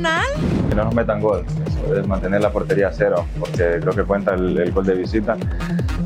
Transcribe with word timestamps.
Nacional. 0.00 0.68
que 0.68 0.74
no 0.74 0.84
nos 0.84 0.94
metan 0.94 1.20
gol, 1.20 1.44
es 1.96 2.06
mantener 2.06 2.40
la 2.40 2.50
portería 2.50 2.88
a 2.88 2.92
cero, 2.92 3.26
porque 3.38 3.78
creo 3.80 3.92
que 3.92 4.04
cuenta 4.04 4.34
el, 4.34 4.58
el 4.58 4.72
gol 4.72 4.84
de 4.84 4.94
visita. 4.94 5.36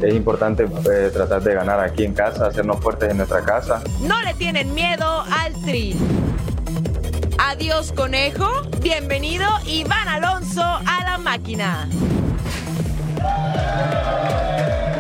Es 0.00 0.14
importante 0.14 0.64
eh, 0.64 1.10
tratar 1.12 1.42
de 1.42 1.54
ganar 1.54 1.80
aquí 1.80 2.04
en 2.04 2.14
casa, 2.14 2.46
hacernos 2.46 2.80
fuertes 2.80 3.10
en 3.10 3.18
nuestra 3.18 3.42
casa. 3.42 3.82
No 4.02 4.20
le 4.22 4.34
tienen 4.34 4.72
miedo 4.74 5.24
al 5.30 5.52
tri. 5.62 5.96
Adiós 7.38 7.92
conejo, 7.92 8.48
bienvenido 8.80 9.46
Iván 9.66 10.08
Alonso 10.08 10.62
a 10.62 11.04
la 11.04 11.18
máquina. 11.18 11.88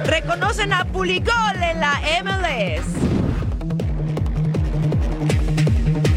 Reconocen 0.04 0.72
a 0.72 0.84
Puligol 0.84 1.62
en 1.62 1.80
la 1.80 2.00
MLS. 2.22 3.21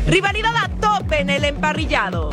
Rivalidad 0.08 0.56
a 0.56 0.70
tope 0.70 1.22
en 1.22 1.30
el 1.32 1.46
emparrillado. 1.46 2.30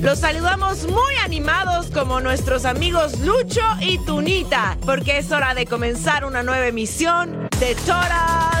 Los 0.00 0.20
saludamos 0.20 0.86
muy 0.88 1.14
animados 1.22 1.90
como 1.90 2.20
nuestros 2.20 2.64
amigos 2.64 3.20
Lucho 3.20 3.62
y 3.80 3.98
Tunita, 3.98 4.76
porque 4.84 5.18
es 5.18 5.30
hora 5.32 5.54
de 5.54 5.66
comenzar 5.66 6.24
una 6.24 6.42
nueva 6.42 6.66
emisión 6.66 7.48
de 7.60 7.74
Total 7.74 8.55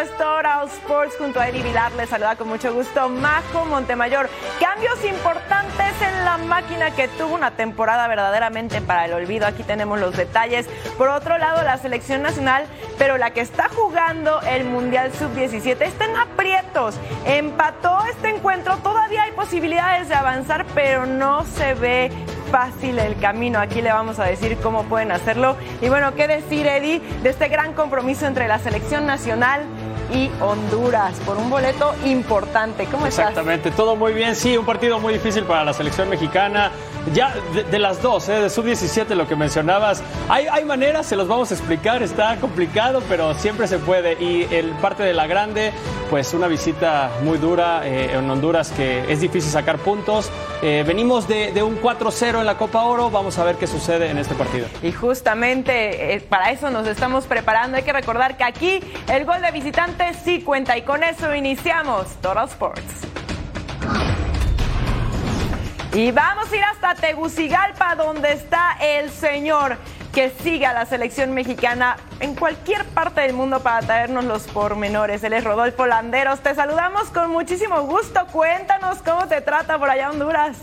Esto 0.00 0.40
Sports 0.76 1.16
junto 1.18 1.40
a 1.40 1.48
Eddie 1.48 1.62
Vilar. 1.62 1.92
Les 1.92 2.08
saluda 2.08 2.36
con 2.36 2.48
mucho 2.48 2.72
gusto 2.72 3.08
Majo 3.08 3.64
Montemayor. 3.66 4.28
Cambios 4.58 5.04
importantes 5.04 5.92
en 6.00 6.24
la 6.24 6.38
máquina 6.38 6.90
que 6.90 7.08
tuvo 7.08 7.34
una 7.34 7.50
temporada 7.50 8.08
verdaderamente 8.08 8.80
para 8.80 9.04
el 9.04 9.12
olvido. 9.12 9.46
Aquí 9.46 9.62
tenemos 9.62 10.00
los 10.00 10.16
detalles. 10.16 10.66
Por 10.96 11.08
otro 11.08 11.38
lado, 11.38 11.62
la 11.62 11.76
selección 11.76 12.22
nacional, 12.22 12.66
pero 12.98 13.18
la 13.18 13.30
que 13.30 13.40
está 13.40 13.68
jugando 13.68 14.40
el 14.42 14.64
Mundial 14.64 15.12
Sub-17 15.12 15.82
está 15.82 16.04
en 16.06 16.16
aprietos. 16.16 16.96
Empató 17.26 17.98
este 18.10 18.30
encuentro. 18.30 18.76
Todavía 18.78 19.24
hay 19.24 19.32
posibilidades 19.32 20.08
de 20.08 20.14
avanzar, 20.14 20.64
pero 20.74 21.06
no 21.06 21.44
se 21.44 21.74
ve 21.74 22.10
fácil 22.50 22.98
el 22.98 23.18
camino. 23.18 23.60
Aquí 23.60 23.80
le 23.80 23.92
vamos 23.92 24.18
a 24.18 24.24
decir 24.24 24.58
cómo 24.62 24.84
pueden 24.84 25.12
hacerlo. 25.12 25.56
Y 25.80 25.88
bueno, 25.88 26.14
¿qué 26.14 26.26
decir, 26.26 26.66
Eddie, 26.66 27.00
de 27.22 27.30
este 27.30 27.48
gran 27.48 27.74
compromiso 27.74 28.26
entre 28.26 28.48
la 28.48 28.58
selección 28.58 29.06
nacional 29.06 29.62
y 30.12 30.30
Honduras 30.40 31.14
por 31.24 31.36
un 31.36 31.50
boleto 31.50 31.94
importante? 32.04 32.84
¿Cómo 32.86 33.06
estás? 33.06 33.28
Exactamente, 33.28 33.70
todo 33.70 33.96
muy 33.96 34.12
bien. 34.12 34.34
Sí, 34.36 34.56
un 34.56 34.66
partido 34.66 34.98
muy 34.98 35.14
difícil 35.14 35.44
para 35.44 35.64
la 35.64 35.72
selección 35.72 36.08
mexicana. 36.08 36.70
Ya 37.14 37.34
de, 37.54 37.64
de 37.64 37.78
las 37.78 38.02
dos, 38.02 38.28
¿eh? 38.28 38.40
de 38.40 38.50
sub-17, 38.50 39.14
lo 39.14 39.26
que 39.26 39.34
mencionabas. 39.34 40.02
Hay, 40.28 40.46
hay 40.48 40.64
maneras, 40.66 41.06
se 41.06 41.16
los 41.16 41.28
vamos 41.28 41.50
a 41.50 41.54
explicar. 41.54 42.02
Está 42.02 42.36
complicado, 42.36 43.02
pero 43.08 43.32
siempre 43.34 43.66
se 43.68 43.78
puede. 43.78 44.22
Y 44.22 44.46
el 44.50 44.70
parte 44.82 45.02
de 45.02 45.14
la 45.14 45.26
grande, 45.26 45.72
pues 46.10 46.34
una 46.34 46.46
visita 46.46 47.10
muy 47.22 47.38
dura 47.38 47.86
eh, 47.86 48.12
en 48.12 48.30
Honduras 48.30 48.70
que 48.70 49.10
es 49.10 49.20
difícil 49.20 49.50
sacar 49.50 49.78
puntos. 49.78 50.30
Eh, 50.62 50.84
venimos 50.86 51.26
de, 51.26 51.52
de 51.52 51.62
un 51.62 51.80
4-0 51.80 52.40
en 52.40 52.46
la 52.46 52.58
Copa 52.58 52.82
Oro. 52.82 53.10
Vamos 53.10 53.38
a 53.38 53.44
ver 53.44 53.56
qué 53.56 53.66
sucede 53.66 54.10
en 54.10 54.18
este 54.18 54.34
partido. 54.34 54.66
Y 54.82 54.92
justamente 54.92 56.22
para 56.28 56.50
eso 56.50 56.70
nos 56.70 56.86
estamos 56.86 57.24
preparando. 57.26 57.78
Hay 57.78 57.82
que 57.82 57.92
recordar 57.92 58.36
que 58.36 58.44
aquí 58.44 58.80
el 59.08 59.24
gol 59.24 59.40
de 59.40 59.50
visitante 59.52 59.99
sí 60.24 60.42
cuenta. 60.42 60.76
Y 60.76 60.82
con 60.82 61.02
eso 61.02 61.34
iniciamos 61.34 62.06
Total 62.20 62.48
Sports. 62.48 62.82
Y 65.92 66.12
vamos 66.12 66.52
a 66.52 66.56
ir 66.56 66.62
hasta 66.62 66.94
Tegucigalpa, 66.94 67.96
donde 67.96 68.32
está 68.32 68.76
el 68.80 69.10
señor 69.10 69.76
que 70.12 70.30
sigue 70.42 70.66
a 70.66 70.72
la 70.72 70.86
selección 70.86 71.32
mexicana 71.32 71.96
en 72.20 72.34
cualquier 72.34 72.84
parte 72.84 73.20
del 73.22 73.32
mundo 73.32 73.60
para 73.60 73.84
traernos 73.84 74.24
los 74.24 74.42
pormenores. 74.44 75.22
Él 75.24 75.32
es 75.32 75.44
Rodolfo 75.44 75.86
Landeros. 75.86 76.40
Te 76.40 76.54
saludamos 76.54 77.08
con 77.08 77.30
muchísimo 77.30 77.82
gusto. 77.82 78.26
Cuéntanos 78.32 78.98
cómo 78.98 79.26
te 79.26 79.40
trata 79.40 79.78
por 79.78 79.90
allá 79.90 80.10
Honduras. 80.10 80.56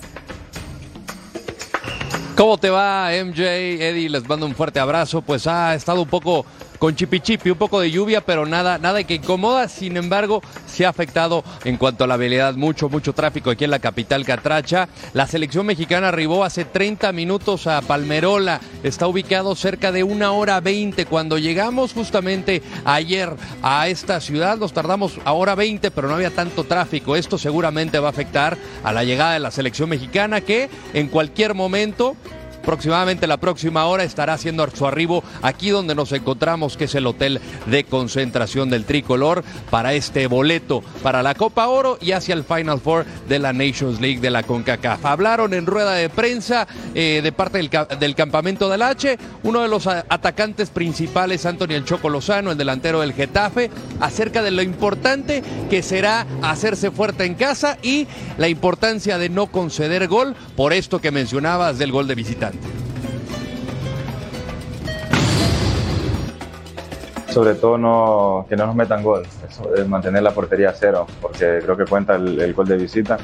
¿Cómo 2.35 2.57
te 2.57 2.69
va, 2.69 3.09
MJ? 3.09 3.41
Eddie, 3.41 4.09
les 4.09 4.27
mando 4.27 4.45
un 4.45 4.53
fuerte 4.53 4.79
abrazo. 4.79 5.21
Pues 5.21 5.47
ha 5.47 5.73
estado 5.73 6.03
un 6.03 6.07
poco 6.09 6.45
con 6.77 6.95
chipi 6.95 7.19
chipi, 7.19 7.49
un 7.49 7.57
poco 7.57 7.79
de 7.79 7.91
lluvia, 7.91 8.21
pero 8.21 8.45
nada, 8.45 8.77
nada 8.77 9.03
que 9.03 9.15
incomoda. 9.15 9.67
Sin 9.67 9.97
embargo, 9.97 10.41
se 10.67 10.85
ha 10.85 10.89
afectado 10.89 11.43
en 11.63 11.77
cuanto 11.77 12.03
a 12.03 12.07
la 12.07 12.15
habilidad, 12.15 12.55
mucho, 12.55 12.89
mucho 12.89 13.13
tráfico 13.13 13.49
aquí 13.49 13.63
en 13.63 13.71
la 13.71 13.79
capital 13.79 14.25
Catracha. 14.25 14.87
La 15.13 15.27
selección 15.27 15.65
mexicana 15.65 16.09
arribó 16.09 16.43
hace 16.43 16.65
30 16.65 17.11
minutos 17.11 17.67
a 17.67 17.81
Palmerola. 17.81 18.61
Está 18.83 19.07
ubicado 19.07 19.55
cerca 19.55 19.91
de 19.91 20.03
una 20.03 20.31
hora 20.31 20.59
20. 20.59 21.05
Cuando 21.05 21.37
llegamos 21.37 21.93
justamente 21.93 22.61
ayer 22.85 23.33
a 23.61 23.87
esta 23.87 24.21
ciudad, 24.21 24.57
nos 24.57 24.73
tardamos 24.73 25.19
a 25.25 25.33
hora 25.33 25.55
20, 25.55 25.91
pero 25.91 26.07
no 26.07 26.15
había 26.15 26.31
tanto 26.31 26.63
tráfico. 26.63 27.15
Esto 27.15 27.37
seguramente 27.37 27.99
va 27.99 28.07
a 28.07 28.11
afectar 28.11 28.57
a 28.83 28.93
la 28.93 29.03
llegada 29.03 29.33
de 29.33 29.39
la 29.39 29.51
selección 29.51 29.89
mexicana 29.89 30.41
que 30.41 30.69
en 30.93 31.07
cualquier 31.07 31.53
momento 31.53 32.15
aproximadamente 32.67 33.27
la 33.27 33.37
próxima 33.37 33.85
hora 33.85 34.03
estará 34.03 34.33
haciendo 34.33 34.67
su 34.75 34.85
arribo 34.85 35.23
aquí 35.41 35.69
donde 35.69 35.95
nos 35.95 36.11
encontramos, 36.11 36.75
que 36.75 36.83
es 36.83 36.95
el 36.95 37.07
hotel 37.07 37.39
de 37.65 37.85
concentración 37.85 38.69
del 38.69 38.83
tricolor, 38.83 39.45
para 39.69 39.93
este 39.93 40.27
boleto 40.27 40.83
para 41.01 41.23
la 41.23 41.33
Copa 41.33 41.67
Oro 41.67 41.97
y 42.01 42.11
hacia 42.11 42.33
el 42.33 42.43
Final 42.43 42.81
Four 42.81 43.05
de 43.29 43.39
la 43.39 43.53
Nations 43.53 44.01
League 44.01 44.19
de 44.19 44.31
la 44.31 44.43
CONCACAF. 44.43 45.05
Hablaron 45.05 45.53
en 45.53 45.65
rueda 45.65 45.93
de 45.93 46.09
prensa 46.09 46.67
eh, 46.93 47.21
de 47.23 47.31
parte 47.31 47.57
del, 47.57 47.69
del 47.99 48.15
campamento 48.15 48.67
del 48.67 48.81
H, 48.81 49.17
uno 49.43 49.61
de 49.61 49.69
los 49.69 49.87
atacantes 49.87 50.69
principales, 50.69 51.45
Anthony 51.45 51.71
El 51.71 51.85
Choco 51.85 52.09
Lozano, 52.09 52.51
el 52.51 52.57
delantero 52.57 52.99
del 52.99 53.13
Getafe, 53.13 53.71
acerca 54.01 54.41
de 54.41 54.51
lo 54.51 54.61
importante 54.61 55.41
que 55.69 55.81
será 55.81 56.27
hacerse 56.41 56.91
fuerte 56.91 57.23
en 57.23 57.35
casa 57.35 57.77
y 57.81 58.07
la 58.37 58.49
importancia 58.49 59.17
de 59.17 59.29
no 59.29 59.47
conceder 59.47 60.07
gol, 60.09 60.35
por 60.57 60.73
esto 60.73 60.99
que 60.99 61.11
mencionabas 61.11 61.77
del 61.77 61.93
gol 61.93 62.07
de 62.07 62.15
visitante. 62.15 62.56
Sobre 67.29 67.53
todo 67.53 67.77
no, 67.77 68.45
que 68.49 68.55
no 68.55 68.65
nos 68.65 68.75
metan 68.75 69.03
gol, 69.03 69.23
eso 69.47 69.75
es 69.75 69.87
mantener 69.87 70.23
la 70.23 70.31
portería 70.31 70.69
a 70.69 70.73
cero, 70.73 71.05
porque 71.21 71.59
creo 71.61 71.77
que 71.77 71.85
cuenta 71.85 72.15
el, 72.15 72.53
gol 72.53 72.67
de 72.67 72.77
visita. 72.77 73.17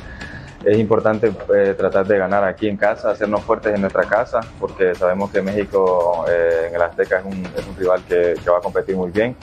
Es 0.63 0.77
importante 0.77 1.33
eh, 1.55 1.73
tratar 1.75 2.05
de 2.05 2.17
ganar 2.17 2.43
aquí 2.43 2.67
en 2.67 2.77
casa, 2.77 3.09
hacernos 3.09 3.41
fuertes 3.41 3.73
en 3.73 3.81
nuestra 3.81 4.03
casa, 4.03 4.39
porque 4.59 4.93
sabemos 4.93 5.31
que 5.31 5.41
México 5.41 6.25
eh, 6.29 6.67
en 6.69 6.75
el 6.75 6.81
Azteca 6.81 7.19
es 7.19 7.25
un, 7.25 7.43
rival 7.75 8.03
que, 8.07 8.35
que 8.41 8.49
va 8.51 8.59
a 8.59 8.61
competir 8.61 8.95
muy 8.95 9.09
bien 9.09 9.35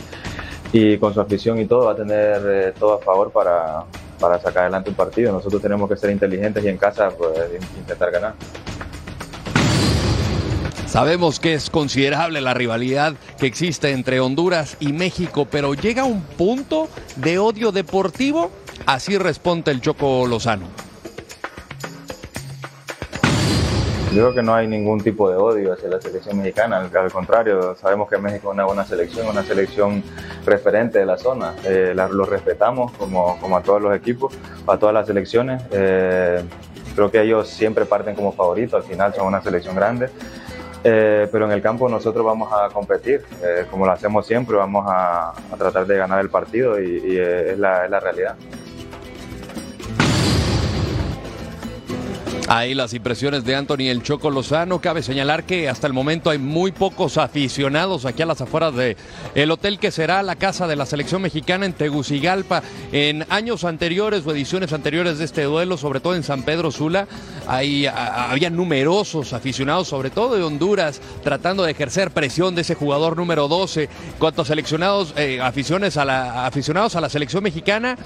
y 0.73 0.99
con 0.99 1.13
su 1.13 1.21
afición 1.21 1.59
y 1.59 1.67
todo 1.67 1.87
va 1.87 1.93
a 1.93 1.97
tener 1.97 2.43
eh, 2.47 2.73
todo 2.79 2.95
a 2.95 2.99
favor 2.99 3.31
para, 3.33 3.85
para 4.19 4.39
sacar 4.39 4.65
adelante 4.65 4.91
un 4.91 4.97
partido. 4.97 5.33
Nosotros 5.33 5.61
tenemos 5.61 5.89
que 5.89 5.97
ser 5.97 6.11
inteligentes 6.11 6.65
y 6.65 6.69
en 6.69 6.77
casa 6.77 7.11
pues, 7.11 7.33
intentar 7.77 8.11
ganar. 8.11 8.35
Sabemos 10.91 11.39
que 11.39 11.55
es 11.55 11.71
considerable 11.71 12.41
la 12.41 12.53
rivalidad 12.53 13.15
que 13.39 13.47
existe 13.47 13.93
entre 13.93 14.19
Honduras 14.19 14.77
y 14.81 14.93
México, 14.93 15.47
pero 15.49 15.75
llega 15.75 16.03
un 16.03 16.21
punto 16.21 16.89
de 17.15 17.39
odio 17.39 17.71
deportivo. 17.71 18.51
Así 18.87 19.17
responde 19.17 19.71
el 19.71 19.81
Choco 19.81 20.27
Lozano. 20.27 20.67
Yo 24.13 24.15
creo 24.17 24.35
que 24.35 24.43
no 24.43 24.53
hay 24.53 24.67
ningún 24.67 25.01
tipo 25.01 25.31
de 25.31 25.37
odio 25.37 25.75
hacia 25.75 25.89
la 25.89 26.01
selección 26.01 26.39
mexicana, 26.39 26.79
al, 26.93 27.13
contrario, 27.13 27.77
sabemos 27.81 28.11
que 28.11 28.19
México 28.19 28.49
es 28.49 28.55
una 28.55 28.65
buena 28.65 28.85
selección, 28.85 29.29
una 29.29 29.45
selección 29.45 30.03
referente 30.45 30.99
de 30.99 31.07
la 31.07 31.17
zona, 31.17 31.55
eh, 31.65 31.95
lo 31.95 32.25
respetamos 32.25 32.91
como, 32.95 33.57
a 33.57 33.63
todos 33.63 33.81
los 33.81 33.95
equipos, 33.95 34.35
a 34.67 34.77
todas 34.77 34.93
las 34.93 35.07
selecciones, 35.07 35.63
eh, 35.71 36.43
creo 36.97 37.09
que 37.13 37.23
ellos 37.23 37.49
siempre 37.49 37.85
parten 37.85 38.17
como 38.17 38.33
favoritos, 38.33 38.75
al 38.75 38.83
final 38.83 39.15
son 39.15 39.29
una 39.29 39.41
selección 39.43 39.77
grande, 39.77 40.11
eh, 40.85 41.29
pero 41.31 41.47
en 41.47 41.53
el 41.53 41.63
campo 41.63 41.89
nosotros 41.89 42.25
vamos 42.25 42.53
a 42.53 42.69
competir, 42.69 43.23
como 43.71 43.87
lo 43.87 43.93
hacemos 43.93 44.27
siempre, 44.27 44.57
vamos 44.57 44.85
a, 44.89 45.33
tratar 45.59 45.87
de 45.87 45.97
ganar 45.97 46.21
el 46.21 46.31
partido 46.31 46.81
y, 46.81 47.19
es, 47.19 47.59
la, 47.59 47.85
es 47.85 47.91
la 47.91 48.01
realidad. 48.01 48.37
Ahí 52.53 52.75
las 52.75 52.95
impresiones 52.95 53.45
de 53.45 53.55
Anthony 53.55 53.91
El 53.91 54.03
Choco 54.03 54.29
Lozano. 54.29 54.81
Cabe 54.81 55.05
señalar 55.05 55.45
que 55.45 55.69
hasta 55.69 55.87
el 55.87 55.93
momento 55.93 56.31
hay 56.31 56.39
muy 56.39 56.73
pocos 56.73 57.17
aficionados 57.17 58.07
aquí 58.07 58.23
a 58.23 58.27
las 58.27 58.41
afueras 58.41 58.75
del 58.75 58.97
el 59.37 59.53
hotel 59.53 59.79
que 59.79 59.93
será 59.93 60.21
la 60.25 60.35
casa 60.35 60.67
de 60.67 60.75
la 60.75 60.85
selección 60.85 61.23
mexicana 61.23 61.65
en 61.65 61.75
Tegucigalpa. 61.75 62.65
En 62.91 63.25
años 63.31 63.63
anteriores 63.63 64.27
o 64.27 64.33
ediciones 64.33 64.73
anteriores 64.73 65.19
de 65.19 65.27
este 65.27 65.45
duelo, 65.45 65.77
sobre 65.77 66.01
todo 66.01 66.17
en 66.17 66.25
San 66.25 66.43
Pedro 66.43 66.73
Sula, 66.73 67.07
ahí 67.47 67.87
había 67.87 68.51
numerosos 68.51 69.33
aficionados, 69.33 69.87
sobre 69.87 70.11
todo 70.11 70.35
de 70.35 70.43
Honduras, 70.43 71.01
tratando 71.23 71.63
de 71.63 71.71
ejercer 71.71 72.11
presión 72.11 72.57
de 72.57 72.63
ese 72.63 72.75
jugador 72.75 73.17
número 73.17 73.47
12. 73.47 73.89
Cuantos 74.19 74.49
seleccionados, 74.49 75.15
eh, 75.17 75.41
aficiones 75.41 75.97
a 75.97 76.05
la, 76.05 76.47
aficionados 76.47 76.97
a 76.97 77.01
la 77.01 77.11
selección 77.11 77.45
mexicana, 77.45 77.97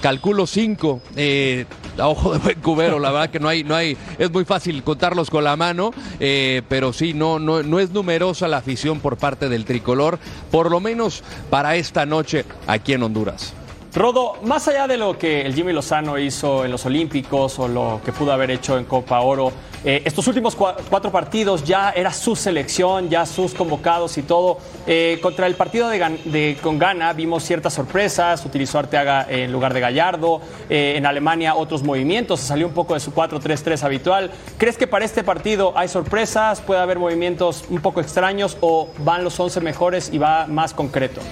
calculo 0.00 0.46
cinco. 0.46 1.02
Eh, 1.16 1.66
a 1.98 2.08
ojo 2.08 2.32
de 2.32 2.38
buen 2.38 2.60
cubero, 2.60 2.98
la 2.98 3.10
verdad 3.10 3.28
que 3.28 3.40
no 3.40 3.48
hay, 3.48 3.62
no 3.62 3.74
hay 3.74 3.89
es 4.18 4.30
muy 4.30 4.44
fácil 4.44 4.82
contarlos 4.82 5.30
con 5.30 5.44
la 5.44 5.56
mano, 5.56 5.92
eh, 6.18 6.62
pero 6.68 6.92
sí, 6.92 7.14
no, 7.14 7.38
no, 7.38 7.62
no 7.62 7.78
es 7.78 7.90
numerosa 7.90 8.48
la 8.48 8.58
afición 8.58 9.00
por 9.00 9.16
parte 9.16 9.48
del 9.48 9.64
tricolor, 9.64 10.18
por 10.50 10.70
lo 10.70 10.80
menos 10.80 11.22
para 11.50 11.76
esta 11.76 12.06
noche 12.06 12.44
aquí 12.66 12.92
en 12.92 13.02
Honduras. 13.02 13.54
Rodo, 13.92 14.34
más 14.44 14.68
allá 14.68 14.86
de 14.86 14.96
lo 14.96 15.18
que 15.18 15.40
el 15.42 15.52
Jimmy 15.52 15.72
Lozano 15.72 16.16
hizo 16.16 16.64
en 16.64 16.70
los 16.70 16.86
Olímpicos 16.86 17.58
o 17.58 17.66
lo 17.66 18.00
que 18.04 18.12
pudo 18.12 18.32
haber 18.32 18.52
hecho 18.52 18.78
en 18.78 18.84
Copa 18.84 19.18
Oro, 19.20 19.52
eh, 19.82 20.02
estos 20.04 20.28
últimos 20.28 20.54
cuatro 20.54 21.10
partidos 21.10 21.64
ya 21.64 21.90
era 21.90 22.12
su 22.12 22.36
selección, 22.36 23.08
ya 23.08 23.26
sus 23.26 23.52
convocados 23.52 24.16
y 24.16 24.22
todo. 24.22 24.58
Eh, 24.86 25.18
contra 25.20 25.48
el 25.48 25.56
partido 25.56 25.88
de, 25.88 26.56
con 26.62 26.78
Ghana 26.78 27.12
vimos 27.14 27.42
ciertas 27.42 27.74
sorpresas, 27.74 28.44
utilizó 28.46 28.78
Arteaga 28.78 29.26
en 29.28 29.50
lugar 29.50 29.74
de 29.74 29.80
Gallardo, 29.80 30.40
eh, 30.68 30.94
en 30.96 31.04
Alemania 31.04 31.56
otros 31.56 31.82
movimientos, 31.82 32.38
salió 32.38 32.68
un 32.68 32.74
poco 32.74 32.94
de 32.94 33.00
su 33.00 33.12
4-3-3 33.12 33.82
habitual. 33.82 34.30
¿Crees 34.56 34.76
que 34.76 34.86
para 34.86 35.04
este 35.04 35.24
partido 35.24 35.72
hay 35.76 35.88
sorpresas, 35.88 36.60
puede 36.60 36.80
haber 36.80 37.00
movimientos 37.00 37.64
un 37.68 37.80
poco 37.80 38.00
extraños 38.00 38.56
o 38.60 38.88
van 38.98 39.24
los 39.24 39.40
11 39.40 39.60
mejores 39.62 40.10
y 40.12 40.18
va 40.18 40.46
más 40.46 40.74
concreto? 40.74 41.22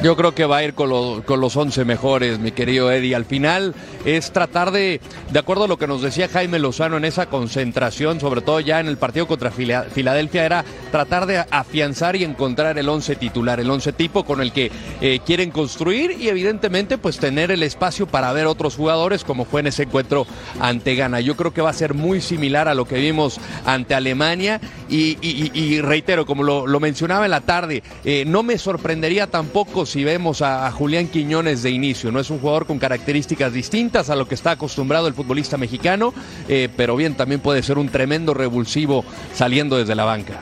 Yo 0.00 0.16
creo 0.16 0.32
que 0.32 0.44
va 0.44 0.58
a 0.58 0.64
ir 0.64 0.74
con, 0.74 0.90
los 0.90 1.56
11 1.56 1.84
mejores, 1.84 2.38
mi 2.38 2.52
querido 2.52 2.90
Eddie. 2.92 3.16
Al 3.16 3.24
final 3.24 3.74
es 4.04 4.32
tratar 4.32 4.70
de, 4.70 5.00
de 5.30 5.38
acuerdo 5.38 5.64
a 5.64 5.68
lo 5.68 5.78
que 5.78 5.86
nos 5.86 6.02
decía 6.02 6.28
Jaime 6.28 6.58
Lozano 6.58 6.96
en 6.96 7.04
esa 7.04 7.26
concentración, 7.26 8.20
sobre 8.20 8.40
todo 8.40 8.60
ya 8.60 8.80
en 8.80 8.86
el 8.86 8.96
partido 8.96 9.26
contra 9.26 9.50
Filadelfia, 9.50 10.44
era 10.44 10.64
tratar 10.90 11.26
de 11.26 11.38
afianzar 11.50 12.16
y 12.16 12.24
encontrar 12.24 12.78
el 12.78 12.88
11 12.88 13.16
titular, 13.16 13.60
el 13.60 13.70
11 13.70 13.92
tipo 13.92 14.24
con 14.24 14.40
el 14.40 14.52
que 14.52 14.70
eh, 15.00 15.20
quieren 15.24 15.50
construir 15.50 16.12
y 16.12 16.28
evidentemente 16.28 16.98
pues 16.98 17.18
tener 17.18 17.50
el 17.50 17.62
espacio 17.62 18.06
para 18.06 18.32
ver 18.32 18.46
otros 18.46 18.76
jugadores 18.76 19.24
como 19.24 19.44
fue 19.44 19.60
en 19.60 19.68
ese 19.68 19.84
encuentro 19.84 20.26
ante 20.60 20.94
Ghana. 20.94 21.20
Yo 21.20 21.36
creo 21.36 21.52
que 21.52 21.62
va 21.62 21.70
a 21.70 21.74
ser 21.74 21.94
muy 21.94 22.20
similar 22.20 22.68
a 22.68 22.74
lo 22.74 22.86
que 22.86 22.96
vimos 22.96 23.40
ante 23.64 23.94
Alemania 23.94 24.60
y, 24.88 25.80
reitero, 25.80 26.24
como 26.24 26.42
lo, 26.42 26.80
mencionaba 26.80 27.24
en 27.24 27.32
la 27.32 27.40
tarde, 27.40 27.82
eh, 28.04 28.24
no 28.26 28.42
me 28.42 28.56
sorprendería 28.56 29.26
tampoco 29.26 29.84
si 29.84 30.04
vemos 30.04 30.42
a, 30.42 30.70
Julián 30.70 31.08
Quiñones 31.08 31.62
de 31.62 31.70
inicio. 31.70 32.12
No 32.12 32.20
es 32.20 32.30
un 32.30 32.38
jugador 32.38 32.66
con 32.66 32.78
características 32.78 33.52
distintas 33.52 33.87
a 33.88 34.16
lo 34.16 34.28
que 34.28 34.34
está 34.34 34.52
acostumbrado 34.52 35.08
el 35.08 35.14
futbolista 35.14 35.56
mexicano, 35.56 36.12
eh, 36.46 36.68
pero 36.76 36.94
bien, 36.94 37.14
también 37.14 37.40
puede 37.40 37.62
ser 37.62 37.78
un 37.78 37.88
tremendo 37.88 38.34
revulsivo 38.34 39.04
saliendo 39.34 39.78
desde 39.78 39.94
la 39.94 40.04
banca. 40.04 40.40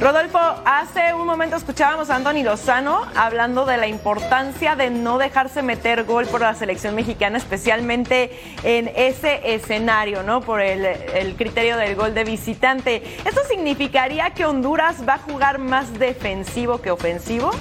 Rodolfo, 0.00 0.38
hace 0.64 1.12
un 1.14 1.26
momento 1.26 1.54
escuchábamos 1.54 2.08
a 2.10 2.16
Anthony 2.16 2.42
Lozano 2.42 3.02
hablando 3.14 3.66
de 3.66 3.76
la 3.76 3.86
importancia 3.86 4.74
de 4.74 4.90
no 4.90 5.18
dejarse 5.18 5.62
meter 5.62 6.04
gol 6.04 6.26
por 6.26 6.40
la 6.40 6.54
selección 6.54 6.94
mexicana, 6.94 7.36
especialmente 7.38 8.32
en 8.64 8.90
ese 8.96 9.54
escenario, 9.54 10.22
¿no? 10.22 10.40
Por 10.40 10.60
el, 10.60 10.86
el 10.86 11.36
criterio 11.36 11.76
del 11.76 11.94
gol 11.94 12.14
de 12.14 12.24
visitante. 12.24 13.02
¿Esto 13.24 13.42
significaría 13.48 14.30
que 14.30 14.46
Honduras 14.46 15.06
va 15.06 15.14
a 15.14 15.18
jugar 15.18 15.58
más 15.58 15.96
defensivo 15.98 16.80
que 16.80 16.90
ofensivo? 16.90 17.52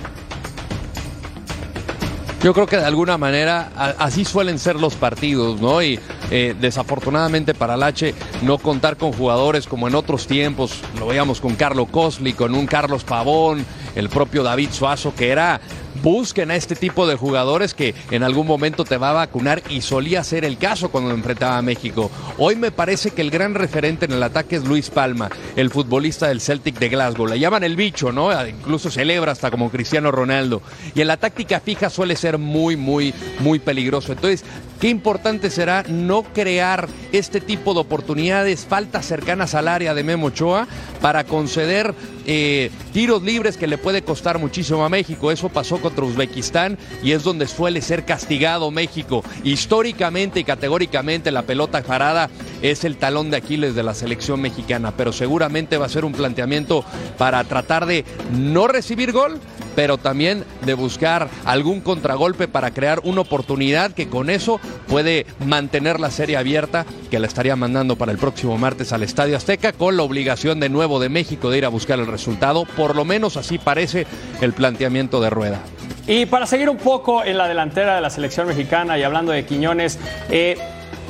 Yo 2.44 2.56
creo 2.56 2.66
que 2.66 2.78
de 2.78 2.86
alguna 2.86 3.20
manera 3.20 3.70
así 4.00 4.26
suelen 4.26 4.58
ser 4.58 4.76
los 4.76 4.96
partidos, 4.96 5.62
¿no? 5.62 5.84
Y 5.84 6.00
eh, 6.32 6.56
desafortunadamente 6.60 7.54
para 7.54 7.78
Lache 7.78 8.16
no 8.42 8.58
contar 8.58 8.98
con 8.98 9.14
jugadores 9.14 9.68
como 9.68 9.88
en 9.88 9.94
otros 9.94 10.26
tiempos, 10.26 10.82
lo 10.98 11.06
veíamos 11.06 11.40
con 11.40 11.54
Carlos 11.54 11.90
Cosli, 11.92 12.34
con 12.34 12.56
un 12.56 12.66
Carlos 12.66 13.04
Pavón, 13.04 13.64
el 13.94 14.10
propio 14.10 14.42
David 14.42 14.70
Suazo, 14.72 15.14
que 15.14 15.30
era 15.30 15.62
busquen 16.04 16.52
a 16.52 16.56
este 16.56 16.76
tipo 16.76 17.08
de 17.08 17.16
jugadores 17.16 17.74
que 17.74 17.94
en 18.12 18.24
algún 18.24 18.48
momento 18.48 18.84
te 18.84 18.98
va 18.98 19.12
a 19.12 19.14
vacunar 19.14 19.62
y 19.70 19.82
solía 19.82 20.24
ser 20.24 20.46
el 20.46 20.58
caso 20.58 20.90
cuando 20.90 21.12
enfrentaba 21.12 21.58
a 21.58 21.62
México. 21.62 22.10
Hoy 22.38 22.56
me 22.56 22.72
parece 22.72 23.12
que 23.12 23.22
el 23.22 23.32
gran 23.32 23.56
referente 23.56 24.06
en 24.06 24.14
el 24.14 24.24
ataque 24.24 24.56
es 24.56 24.66
Luis 24.66 24.90
Palma, 24.90 25.30
el 25.56 25.70
futbolista 25.70 26.28
del 26.28 26.42
Celtic 26.42 26.80
de 26.80 26.90
Glasgow. 26.90 27.28
Le 27.28 27.40
llaman 27.40 27.64
el 27.64 27.76
bicho, 27.76 28.12
¿no? 28.12 28.32
Incluso 28.48 28.90
celebra 28.90 29.32
hasta 29.32 29.52
como 29.52 29.70
Cristiano 29.70 30.12
Ronaldo. 30.12 30.62
Y 30.96 31.02
en 31.02 31.08
la 31.08 31.18
táctica 31.18 31.60
fija 31.60 31.90
suele 31.90 32.16
ser 32.16 32.38
muy, 32.38 32.76
muy, 32.76 33.14
muy 33.40 33.60
peligroso. 33.60 34.12
Entonces, 34.12 34.44
qué 34.80 34.90
importante 34.90 35.50
será 35.50 35.84
no 35.88 36.24
crear 36.24 36.88
este 37.12 37.42
tipo 37.42 37.74
de 37.74 37.82
oportunidades, 37.82 38.66
faltas 38.66 39.06
cercanas 39.06 39.54
al 39.56 39.68
área 39.68 39.94
de 39.94 40.04
Memo 40.04 40.28
Ochoa 40.28 40.68
para 41.02 41.24
conceder 41.24 41.94
eh, 42.26 42.72
tiros 42.94 43.24
libres 43.24 43.58
que 43.58 43.68
le 43.68 43.78
puede 43.78 44.04
costar 44.04 44.40
muchísimo 44.40 44.86
a 44.86 44.90
México. 44.90 45.32
Eso 45.32 45.50
pasó 45.50 45.81
contra 45.82 46.06
Uzbekistán 46.06 46.78
y 47.04 47.12
es 47.12 47.24
donde 47.24 47.48
suele 47.48 47.82
ser 47.82 48.06
castigado 48.06 48.72
México. 48.72 49.24
Históricamente 49.44 50.40
y 50.40 50.44
categóricamente 50.44 51.32
la 51.32 51.44
pelota 51.44 51.82
parada 51.82 52.30
es 52.62 52.84
el 52.84 52.98
talón 52.98 53.32
de 53.32 53.38
Aquiles 53.38 53.76
de 53.76 53.84
la 53.84 53.94
selección 53.94 54.42
mexicana, 54.42 54.94
pero 54.96 55.12
seguramente 55.12 55.78
va 55.78 55.88
a 55.88 55.90
ser 55.90 56.06
un 56.06 56.14
planteamiento 56.14 56.86
para 57.18 57.44
tratar 57.44 57.86
de 57.86 58.06
no 58.32 58.68
recibir 58.68 59.12
gol, 59.12 59.40
pero 59.76 59.98
también 59.98 60.44
de 60.66 60.74
buscar 60.74 61.30
algún 61.46 61.82
contragolpe 61.82 62.48
para 62.48 62.72
crear 62.72 63.02
una 63.04 63.22
oportunidad 63.22 63.92
que 63.92 64.10
con 64.10 64.30
eso 64.30 64.60
puede 64.88 65.26
mantener 65.46 66.00
la 66.00 66.12
serie 66.12 66.38
abierta, 66.38 66.86
que 67.10 67.20
la 67.20 67.28
estaría 67.28 67.56
mandando 67.56 67.96
para 67.96 68.12
el 68.12 68.18
próximo 68.18 68.58
martes 68.58 68.94
al 68.94 69.04
Estadio 69.04 69.38
Azteca, 69.38 69.74
con 69.74 69.98
la 69.98 70.04
obligación 70.04 70.60
de 70.60 70.70
nuevo 70.70 71.00
de 71.00 71.10
México 71.10 71.50
de 71.50 71.60
ir 71.60 71.66
a 71.66 71.70
buscar 71.70 72.00
el 72.00 72.08
resultado, 72.08 72.66
por 72.78 72.96
lo 72.96 73.06
menos 73.06 73.38
así 73.38 73.58
parece 73.58 74.06
el 74.42 74.54
planteamiento 74.54 75.22
de 75.22 75.30
Rueda. 75.30 75.62
Y 76.08 76.26
para 76.26 76.48
seguir 76.48 76.70
un 76.70 76.78
poco 76.78 77.24
en 77.24 77.38
la 77.38 77.48
delantera 77.48 77.96
de 77.96 78.02
la 78.02 78.10
selección 78.10 78.48
mexicana 78.48 78.98
y 78.98 79.04
hablando 79.04 79.32
de 79.32 79.46
Quiñones, 79.46 80.00
eh, 80.30 80.58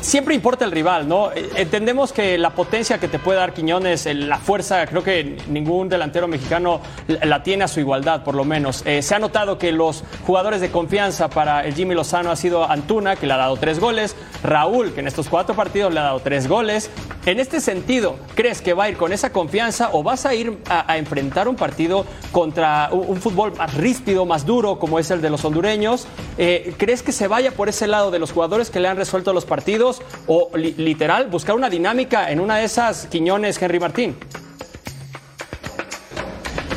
siempre 0.02 0.36
importa 0.36 0.66
el 0.66 0.72
rival, 0.72 1.08
¿no? 1.08 1.32
Eh, 1.32 1.50
entendemos 1.56 2.12
que 2.12 2.38
la 2.38 2.52
potencia 2.52 3.00
que 3.00 3.08
te 3.08 3.20
puede 3.20 3.40
dar 3.40 3.54
Quiñones, 3.54 4.06
la 4.14 4.38
fuerza, 4.38 4.86
creo 4.88 5.04
que 5.04 5.38
ningún 5.48 5.90
delantero 5.90 6.28
mexicano 6.28 6.82
la 7.08 7.44
tiene 7.44 7.64
a 7.64 7.68
su 7.68 7.80
igualdad, 7.80 8.24
por 8.24 8.36
lo 8.36 8.44
menos. 8.44 8.84
Eh, 8.86 9.02
se 9.02 9.16
ha 9.16 9.20
notado 9.20 9.58
que 9.58 9.72
los 9.72 10.04
jugadores 10.26 10.62
de 10.62 10.72
confianza 10.72 11.30
para 11.30 11.66
el 11.66 11.74
Jimmy 11.76 11.96
Lozano 11.96 12.32
ha 12.32 12.36
sido 12.36 12.70
Antuna, 12.70 13.16
que 13.16 13.28
le 13.28 13.34
ha 13.34 13.38
dado 13.38 13.58
tres 13.58 13.80
goles, 13.80 14.16
Raúl, 14.44 14.94
que 14.94 15.02
en 15.02 15.08
estos 15.08 15.30
cuatro 15.30 15.56
partidos 15.56 15.94
le 15.94 16.00
ha 16.00 16.04
dado 16.04 16.20
tres 16.20 16.48
goles. 16.48 16.90
En 17.26 17.40
este 17.40 17.62
sentido, 17.62 18.16
¿crees 18.34 18.62
que 18.62 18.74
va 18.74 18.86
a 18.86 18.90
ir 18.90 18.98
con 18.98 19.14
esa 19.14 19.32
confianza 19.32 19.90
o 19.94 20.02
vas 20.02 20.26
a 20.26 20.34
ir 20.34 20.58
a, 20.68 20.98
enfrentar 20.98 21.48
un 21.48 21.56
partido 21.56 22.06
contra 22.32 22.90
un, 22.92 23.22
fútbol 23.22 23.54
más 23.56 23.76
ríspido, 23.76 24.26
más 24.26 24.46
duro, 24.46 24.80
como 24.80 24.98
es 24.98 25.12
el 25.12 25.22
de 25.22 25.30
los 25.30 25.46
hondureños? 25.46 26.08
Eh, 26.40 26.74
¿Crees 26.78 27.04
que 27.04 27.12
se 27.12 27.28
vaya 27.28 27.52
por 27.52 27.70
ese 27.70 27.86
lado 27.86 28.10
de 28.10 28.18
los 28.18 28.32
jugadores 28.32 28.72
que 28.72 28.80
le 28.80 28.88
han 28.88 28.98
resuelto 28.98 29.34
los 29.34 29.46
partidos? 29.46 29.91
O 30.28 30.50
literal 30.56 31.28
buscar 31.28 31.56
una 31.56 31.70
dinámica 31.70 32.32
en 32.32 32.40
una 32.40 32.58
de 32.58 32.66
esas 32.66 33.08
Quiñones 33.08 33.62
Henry 33.62 33.80
Martín. 33.80 34.16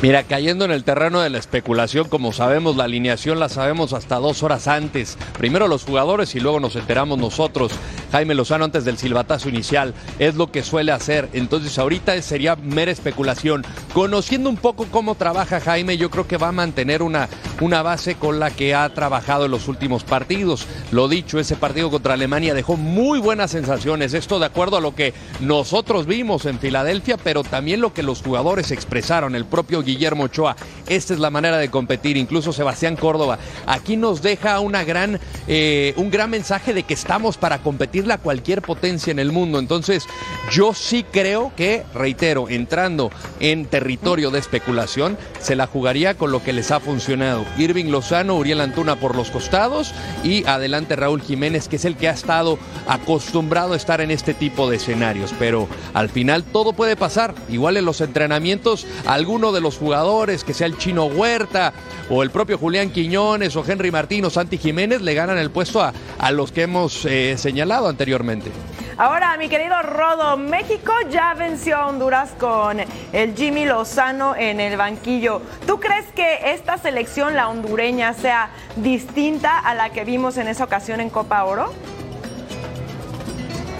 Mira, 0.04 0.23
cayendo 0.25 0.66
en 0.66 0.71
el 0.71 0.85
terreno 0.85 1.23
de 1.23 1.30
la 1.30 1.38
especulación, 1.38 2.11
como 2.11 2.35
sabemos, 2.35 2.76
la 2.76 2.85
alineación 2.85 3.40
la 3.40 3.49
sabemos 3.49 3.94
hasta 3.94 4.16
dos 4.16 4.42
horas 4.42 4.68
antes. 4.68 5.16
Primero 5.38 5.66
los 5.66 5.85
jugadores 5.85 6.35
y 6.35 6.40
luego 6.40 6.61
nos 6.61 6.76
enteramos 6.76 7.18
nosotros. 7.18 7.73
Jaime 8.14 8.37
Lozano 8.37 8.64
antes 8.64 8.85
del 8.85 8.97
silbatazo 8.97 9.49
inicial. 9.49 9.92
Es 10.21 10.37
lo 10.37 10.52
que 10.52 10.62
suele 10.62 10.92
hacer. 10.92 11.28
Entonces 11.33 11.76
ahorita 11.80 12.23
sería 12.23 12.54
mera 12.54 12.92
especulación. 12.92 13.64
Conociendo 13.92 14.49
un 14.49 14.56
poco 14.56 14.87
cómo 14.88 15.16
trabaja 15.16 15.59
Jaime, 15.59 15.97
yo 15.97 16.11
creo 16.11 16.28
que 16.28 16.37
va 16.37 16.47
a 16.47 16.52
mantener 16.52 17.02
una, 17.02 17.28
una 17.61 17.83
base 17.83 18.14
con 18.14 18.38
la 18.38 18.52
que 18.52 18.73
ha 18.73 18.88
trabajado 18.94 19.47
en 19.47 19.50
los 19.50 19.66
últimos 19.66 20.04
partidos. 20.04 20.64
Lo 20.92 21.09
dicho, 21.09 21.40
ese 21.40 21.56
partido 21.56 21.90
contra 21.90 22.14
Alemania 22.14 22.54
dejó 22.54 22.76
muy 22.76 23.18
buenas 23.18 23.50
sensaciones. 23.50 24.14
Esto 24.14 24.38
de 24.38 24.47
acuerdo 24.47 24.76
a 24.76 24.80
lo 24.80 24.94
que 24.94 25.12
nosotros 25.40 26.06
vimos 26.06 26.47
en 26.47 26.61
Filadelfia, 26.61 27.16
pero 27.16 27.42
también 27.42 27.80
lo 27.80 27.94
que 27.94 28.04
los 28.04 28.23
jugadores 28.23 28.71
expresaron. 28.71 29.35
El 29.35 29.44
propio 29.44 29.83
Guillermo 29.83 30.25
Ochoa. 30.25 30.54
Esta 30.87 31.14
es 31.14 31.18
la 31.18 31.30
manera 31.30 31.59
de 31.59 31.68
competir. 31.68 32.16
Incluso 32.16 32.52
Sebastián 32.52 32.94
Córdoba. 32.94 33.40
Aquí 33.66 33.97
nos 33.97 34.23
deja 34.23 34.61
una 34.61 34.85
gran, 34.85 35.18
eh, 35.49 35.94
un 35.97 36.12
gran 36.12 36.30
mensaje 36.30 36.73
de 36.73 36.85
que 36.85 36.94
estamos 36.94 37.38
para 37.38 37.59
competirle 38.04 38.14
a 38.14 38.18
cualquier 38.18 38.62
potencia 38.62 39.11
en 39.11 39.18
el 39.18 39.32
mundo. 39.32 39.58
Entonces, 39.58 40.06
yo 40.50 40.75
sí 40.75 41.04
creo 41.11 41.52
que, 41.56 41.84
reitero, 41.94 42.49
entrando 42.49 43.11
en 43.40 43.66
territorio 43.66 44.30
de 44.30 44.38
especulación, 44.38 45.16
se 45.40 45.56
la 45.56 45.66
jugaría 45.66 46.14
con 46.14 46.30
lo 46.30 46.42
que 46.42 46.52
les 46.52 46.70
ha 46.70 46.80
funcionado. 46.80 47.44
Irving 47.58 47.90
Lozano, 47.90 48.37
Uriel 48.37 48.61
Antuna 48.61 48.96
por 48.96 49.16
los 49.16 49.30
costados 49.30 49.92
y 50.23 50.44
adelante 50.46 50.96
Raúl 50.96 51.23
Jiménez, 51.23 51.68
que 51.68 51.76
es 51.76 51.84
el 51.84 51.96
que 51.96 52.08
ha 52.08 52.12
estado 52.12 52.58
acostumbrado 52.87 53.73
a 53.73 53.76
estar 53.76 54.00
en 54.00 54.11
este 54.11 54.34
tipo 54.34 54.68
de 54.68 54.76
escenarios. 54.76 55.32
Pero 55.38 55.68
al 55.94 56.08
final 56.08 56.44
todo 56.44 56.73
puede 56.73 56.96
pasar. 56.96 57.34
Igual 57.49 57.76
en 57.76 57.84
los 57.84 58.00
entrenamientos, 58.00 58.87
alguno 59.06 59.52
de 59.52 59.61
los 59.61 59.78
jugadores, 59.78 60.44
que 60.44 60.54
sea 60.54 60.66
el 60.66 60.78
chino 60.78 61.06
Huerta 61.06 61.73
o 62.11 62.23
el 62.23 62.30
propio 62.30 62.58
Julián 62.58 62.90
Quiñones 62.90 63.56
o 63.56 63.64
Henry 63.66 63.90
Martín 63.90 64.25
o 64.25 64.30
Santi 64.30 64.58
Jiménez, 64.58 65.00
le 65.00 65.14
ganan 65.14 65.38
el 65.38 65.50
puesto 65.50 65.82
a, 65.82 65.92
a 66.18 66.30
los 66.30 66.52
que 66.52 66.62
hemos 66.62 67.04
eh, 67.04 67.37
señalado 67.38 67.84
anteriormente. 67.88 68.50
Ahora, 68.97 69.37
mi 69.37 69.49
querido 69.49 69.81
Rodo, 69.83 70.37
México 70.37 70.93
ya 71.11 71.35
venció 71.35 71.76
a 71.76 71.87
Honduras 71.88 72.31
con 72.38 72.79
el 73.12 73.35
Jimmy 73.35 73.64
Lozano 73.64 74.37
en 74.37 74.61
el 74.61 74.76
banquillo. 74.76 75.43
¿Tú 75.67 75.81
crees 75.81 76.07
que 76.14 76.53
esta 76.53 76.79
selección, 76.79 77.35
la 77.35 77.49
hondureña, 77.49 78.12
sea 78.14 78.50
distinta 78.76 79.59
a 79.59 79.75
la 79.75 79.91
que 79.91 80.05
vimos 80.05 80.37
en 80.37 80.47
esa 80.47 80.62
ocasión 80.62 81.00
en 81.00 81.11
Copa 81.11 81.43
Oro? 81.45 81.73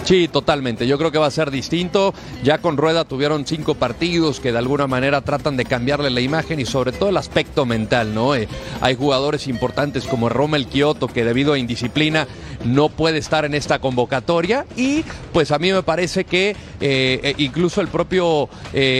Sí, 0.05 0.29
totalmente. 0.29 0.87
Yo 0.87 0.99
creo 0.99 1.11
que 1.11 1.19
va 1.19 1.27
a 1.27 1.31
ser 1.31 1.51
distinto. 1.51 2.13
Ya 2.43 2.59
con 2.59 2.77
Rueda 2.77 3.07
tuvieron 3.07 3.47
cinco 3.47 3.75
partidos 3.75 4.39
que 4.39 4.53
de 4.53 4.59
alguna 4.59 4.87
manera 4.87 5.23
tratan 5.23 5.57
de 5.57 5.65
cambiarle 5.65 6.11
la 6.11 6.21
imagen 6.21 6.61
y 6.61 6.67
sobre 6.67 6.93
todo 6.93 7.09
el 7.09 7.17
aspecto 7.17 7.65
mental, 7.65 8.15
¿no? 8.15 8.35
Eh, 8.35 8.47
hay 8.83 8.97
jugadores 8.97 9.49
importantes 9.49 10.05
como 10.05 10.29
Rommel 10.29 10.67
Kioto 10.67 11.09
que 11.09 11.25
debido 11.25 11.55
a 11.55 11.59
indisciplina 11.59 12.27
no 12.65 12.89
puede 12.89 13.19
estar 13.19 13.45
en 13.45 13.55
esta 13.55 13.79
convocatoria 13.79 14.67
y 14.77 15.05
pues 15.33 15.51
a 15.51 15.59
mí 15.59 15.73
me 15.73 15.83
parece 15.83 16.25
que 16.25 16.51
eh, 16.51 16.57
eh, 16.81 17.35
incluso 17.39 17.81
el 17.81 17.89
propio 17.89 18.49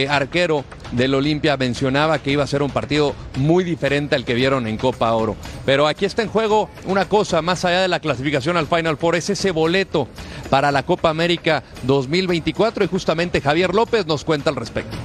arquero 0.09 0.63
del 0.91 1.13
Olimpia 1.15 1.57
mencionaba 1.57 2.19
que 2.19 2.31
iba 2.31 2.43
a 2.43 2.47
ser 2.47 2.61
un 2.61 2.71
partido 2.71 3.13
muy 3.37 3.63
diferente 3.63 4.15
al 4.15 4.23
que 4.23 4.33
vieron 4.33 4.67
en 4.67 4.77
Copa 4.77 5.11
Oro. 5.13 5.35
Pero 5.65 5.87
aquí 5.87 6.05
está 6.05 6.21
en 6.21 6.29
juego 6.29 6.69
una 6.85 7.09
cosa, 7.09 7.41
más 7.41 7.65
allá 7.65 7.81
de 7.81 7.87
la 7.87 7.99
clasificación 7.99 8.57
al 8.57 8.67
Final 8.67 8.97
Four, 8.97 9.15
es 9.15 9.29
ese 9.29 9.51
boleto 9.51 10.07
para 10.49 10.71
la 10.71 10.83
Copa 10.83 11.09
América 11.09 11.63
2024 11.83 12.85
y 12.85 12.87
justamente 12.87 13.41
Javier 13.41 13.73
López 13.73 14.05
nos 14.05 14.23
cuenta 14.23 14.49
al 14.49 14.55
respecto. 14.55 14.95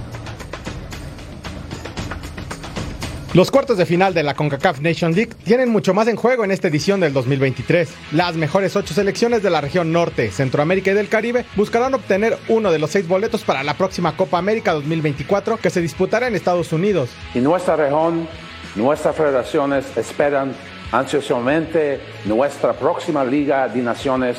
Los 3.32 3.52
cuartos 3.52 3.78
de 3.78 3.86
final 3.86 4.12
de 4.12 4.24
la 4.24 4.34
CONCACAF 4.34 4.80
Nation 4.80 5.14
League 5.14 5.30
tienen 5.44 5.68
mucho 5.68 5.94
más 5.94 6.08
en 6.08 6.16
juego 6.16 6.42
en 6.42 6.50
esta 6.50 6.66
edición 6.66 6.98
del 6.98 7.12
2023. 7.12 7.88
Las 8.10 8.34
mejores 8.34 8.74
ocho 8.74 8.92
selecciones 8.92 9.40
de 9.40 9.50
la 9.50 9.60
región 9.60 9.92
norte, 9.92 10.32
Centroamérica 10.32 10.90
y 10.90 10.94
del 10.94 11.08
Caribe 11.08 11.44
buscarán 11.54 11.94
obtener 11.94 12.36
uno 12.48 12.72
de 12.72 12.80
los 12.80 12.90
seis 12.90 13.06
boletos 13.06 13.44
para 13.44 13.62
la 13.62 13.74
próxima 13.74 14.16
Copa 14.16 14.38
América 14.38 14.72
2024 14.72 15.58
que 15.58 15.70
se 15.70 15.80
disputará 15.80 16.26
en 16.26 16.34
Estados 16.34 16.72
Unidos. 16.72 17.10
Y 17.32 17.38
nuestra 17.38 17.76
región, 17.76 18.26
nuestras 18.74 19.14
federaciones 19.14 19.96
esperan 19.96 20.52
ansiosamente 20.90 22.00
nuestra 22.24 22.72
próxima 22.72 23.24
Liga 23.24 23.68
de 23.68 23.80
Naciones 23.80 24.38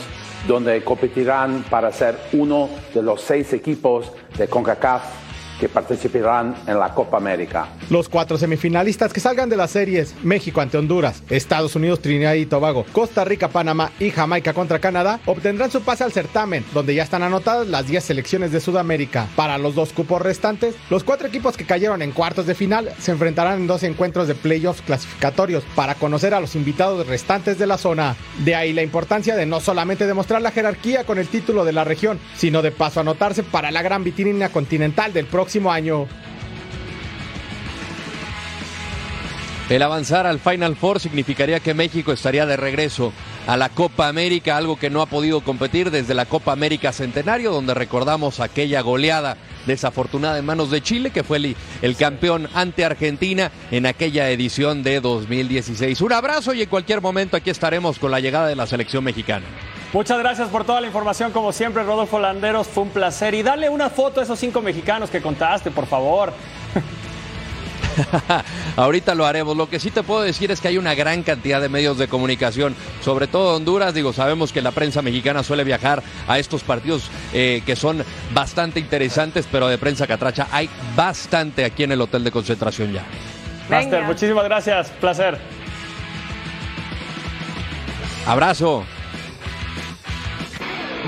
donde 0.49 0.83
competirán 0.83 1.63
para 1.69 1.93
ser 1.93 2.17
uno 2.33 2.67
de 2.93 3.01
los 3.01 3.21
seis 3.21 3.53
equipos 3.53 4.11
de 4.37 4.49
CONCACAF 4.49 5.20
que 5.61 5.69
participarán 5.69 6.55
en 6.65 6.79
la 6.79 6.91
Copa 6.91 7.17
América. 7.17 7.67
Los 7.91 8.09
cuatro 8.09 8.35
semifinalistas 8.35 9.13
que 9.13 9.19
salgan 9.19 9.47
de 9.47 9.55
las 9.55 9.69
series 9.69 10.15
México 10.23 10.59
ante 10.59 10.79
Honduras, 10.79 11.21
Estados 11.29 11.75
Unidos, 11.75 12.01
Trinidad 12.01 12.33
y 12.33 12.47
Tobago, 12.47 12.83
Costa 12.91 13.23
Rica, 13.23 13.47
Panamá 13.47 13.91
y 13.99 14.09
Jamaica 14.09 14.53
contra 14.53 14.79
Canadá 14.79 15.19
obtendrán 15.27 15.69
su 15.69 15.81
pase 15.81 16.03
al 16.03 16.11
certamen, 16.11 16.65
donde 16.73 16.95
ya 16.95 17.03
están 17.03 17.21
anotadas 17.21 17.67
las 17.67 17.85
10 17.85 18.03
selecciones 18.03 18.51
de 18.51 18.59
Sudamérica. 18.59 19.27
Para 19.35 19.59
los 19.59 19.75
dos 19.75 19.93
cupos 19.93 20.19
restantes, 20.19 20.73
los 20.89 21.03
cuatro 21.03 21.27
equipos 21.27 21.55
que 21.55 21.65
cayeron 21.65 22.01
en 22.01 22.11
cuartos 22.11 22.47
de 22.47 22.55
final 22.55 22.89
se 22.97 23.11
enfrentarán 23.11 23.59
en 23.59 23.67
dos 23.67 23.83
encuentros 23.83 24.27
de 24.27 24.33
playoffs 24.33 24.81
clasificatorios 24.81 25.63
para 25.75 25.93
conocer 25.93 26.33
a 26.33 26.41
los 26.41 26.55
invitados 26.55 27.05
restantes 27.05 27.59
de 27.59 27.67
la 27.67 27.77
zona. 27.77 28.15
De 28.43 28.55
ahí 28.55 28.73
la 28.73 28.81
importancia 28.81 29.35
de 29.35 29.45
no 29.45 29.59
solamente 29.59 30.07
demostrar 30.07 30.41
la 30.41 30.49
jerarquía 30.49 31.03
con 31.03 31.19
el 31.19 31.27
título 31.27 31.65
de 31.65 31.73
la 31.73 31.83
región, 31.83 32.19
sino 32.35 32.63
de 32.63 32.71
paso 32.71 32.99
anotarse 32.99 33.43
para 33.43 33.69
la 33.69 33.83
gran 33.83 34.03
vitrina 34.03 34.49
continental 34.49 35.13
del 35.13 35.27
próximo 35.27 35.50
El 39.69 39.81
avanzar 39.83 40.27
al 40.27 40.39
Final 40.39 40.75
Four 40.75 40.99
significaría 40.99 41.61
que 41.61 41.73
México 41.73 42.11
estaría 42.11 42.45
de 42.45 42.57
regreso 42.57 43.13
a 43.47 43.55
la 43.57 43.69
Copa 43.69 44.07
América, 44.07 44.57
algo 44.57 44.77
que 44.77 44.89
no 44.89 45.01
ha 45.01 45.05
podido 45.05 45.41
competir 45.41 45.91
desde 45.91 46.13
la 46.13 46.25
Copa 46.25 46.51
América 46.51 46.91
Centenario, 46.91 47.51
donde 47.51 47.73
recordamos 47.73 48.39
aquella 48.39 48.81
goleada 48.81 49.37
desafortunada 49.65 50.37
en 50.37 50.45
manos 50.45 50.71
de 50.71 50.81
Chile, 50.81 51.11
que 51.11 51.23
fue 51.23 51.37
el, 51.37 51.55
el, 51.81 51.95
campeón 51.95 52.49
ante 52.53 52.83
Argentina 52.83 53.51
en 53.71 53.85
aquella 53.85 54.29
edición 54.29 54.83
de 54.83 54.99
2016. 54.99 56.01
Un 56.01 56.13
abrazo 56.13 56.53
y 56.53 56.63
en 56.63 56.69
cualquier 56.69 57.01
momento 57.01 57.37
aquí 57.37 57.49
estaremos 57.49 57.97
con 57.97 58.11
la 58.11 58.19
llegada 58.19 58.47
de 58.47 58.55
la 58.55 58.67
selección 58.67 59.03
mexicana. 59.03 59.45
Muchas 59.93 60.19
gracias 60.19 60.47
por 60.47 60.63
toda 60.63 60.79
la 60.79 60.87
información, 60.87 61.33
como 61.33 61.51
siempre, 61.51 61.83
Rodolfo 61.83 62.17
Landeros, 62.17 62.67
fue 62.67 62.83
un 62.83 62.89
placer. 62.89 63.33
Y 63.33 63.43
dale 63.43 63.69
una 63.69 63.89
foto 63.89 64.21
a 64.21 64.23
esos 64.23 64.39
cinco 64.39 64.61
mexicanos 64.61 65.09
que 65.09 65.21
contaste, 65.21 65.69
por 65.69 65.85
favor. 65.85 66.31
Ahorita 68.77 69.15
lo 69.15 69.25
haremos. 69.25 69.57
Lo 69.57 69.69
que 69.69 69.81
sí 69.81 69.91
te 69.91 70.01
puedo 70.01 70.21
decir 70.21 70.49
es 70.49 70.61
que 70.61 70.69
hay 70.69 70.77
una 70.77 70.95
gran 70.95 71.23
cantidad 71.23 71.59
de 71.59 71.67
medios 71.67 71.97
de 71.97 72.07
comunicación, 72.07 72.73
sobre 73.03 73.27
todo 73.27 73.57
Honduras. 73.57 73.93
Digo, 73.93 74.13
sabemos 74.13 74.53
que 74.53 74.61
la 74.61 74.71
prensa 74.71 75.01
mexicana 75.01 75.43
suele 75.43 75.65
viajar 75.65 76.01
a 76.25 76.39
estos 76.39 76.63
partidos 76.63 77.09
eh, 77.33 77.61
que 77.65 77.75
son 77.75 78.05
bastante 78.33 78.79
interesantes, 78.79 79.45
pero 79.51 79.67
de 79.67 79.77
prensa 79.77 80.07
catracha 80.07 80.47
hay 80.51 80.69
bastante 80.95 81.65
aquí 81.65 81.83
en 81.83 81.91
el 81.91 81.99
hotel 81.99 82.23
de 82.23 82.31
concentración 82.31 82.93
ya. 82.93 83.03
Master, 83.69 84.03
muchísimas 84.03 84.45
gracias. 84.45 84.89
Placer. 85.01 85.37
Abrazo. 88.25 88.85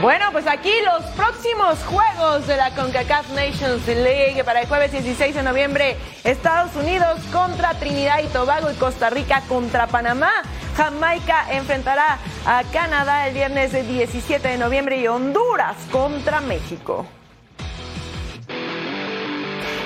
Bueno, 0.01 0.25
pues 0.31 0.47
aquí 0.47 0.71
los 0.83 1.03
próximos 1.11 1.77
juegos 1.85 2.47
de 2.47 2.57
la 2.57 2.73
CONCACAF 2.73 3.29
Nations 3.29 3.87
League 3.87 4.43
para 4.43 4.61
el 4.61 4.67
jueves 4.67 4.91
16 4.91 5.35
de 5.35 5.43
noviembre, 5.43 5.97
Estados 6.23 6.75
Unidos 6.75 7.21
contra 7.31 7.75
Trinidad 7.75 8.21
y 8.23 8.27
Tobago 8.27 8.71
y 8.71 8.75
Costa 8.75 9.11
Rica 9.11 9.43
contra 9.47 9.87
Panamá. 9.87 10.31
Jamaica 10.75 11.45
enfrentará 11.51 12.17
a 12.45 12.63
Canadá 12.73 13.27
el 13.27 13.35
viernes 13.35 13.71
17 13.71 14.45
de 14.47 14.57
noviembre 14.57 14.97
y 14.97 15.07
Honduras 15.07 15.77
contra 15.91 16.41
México. 16.41 17.05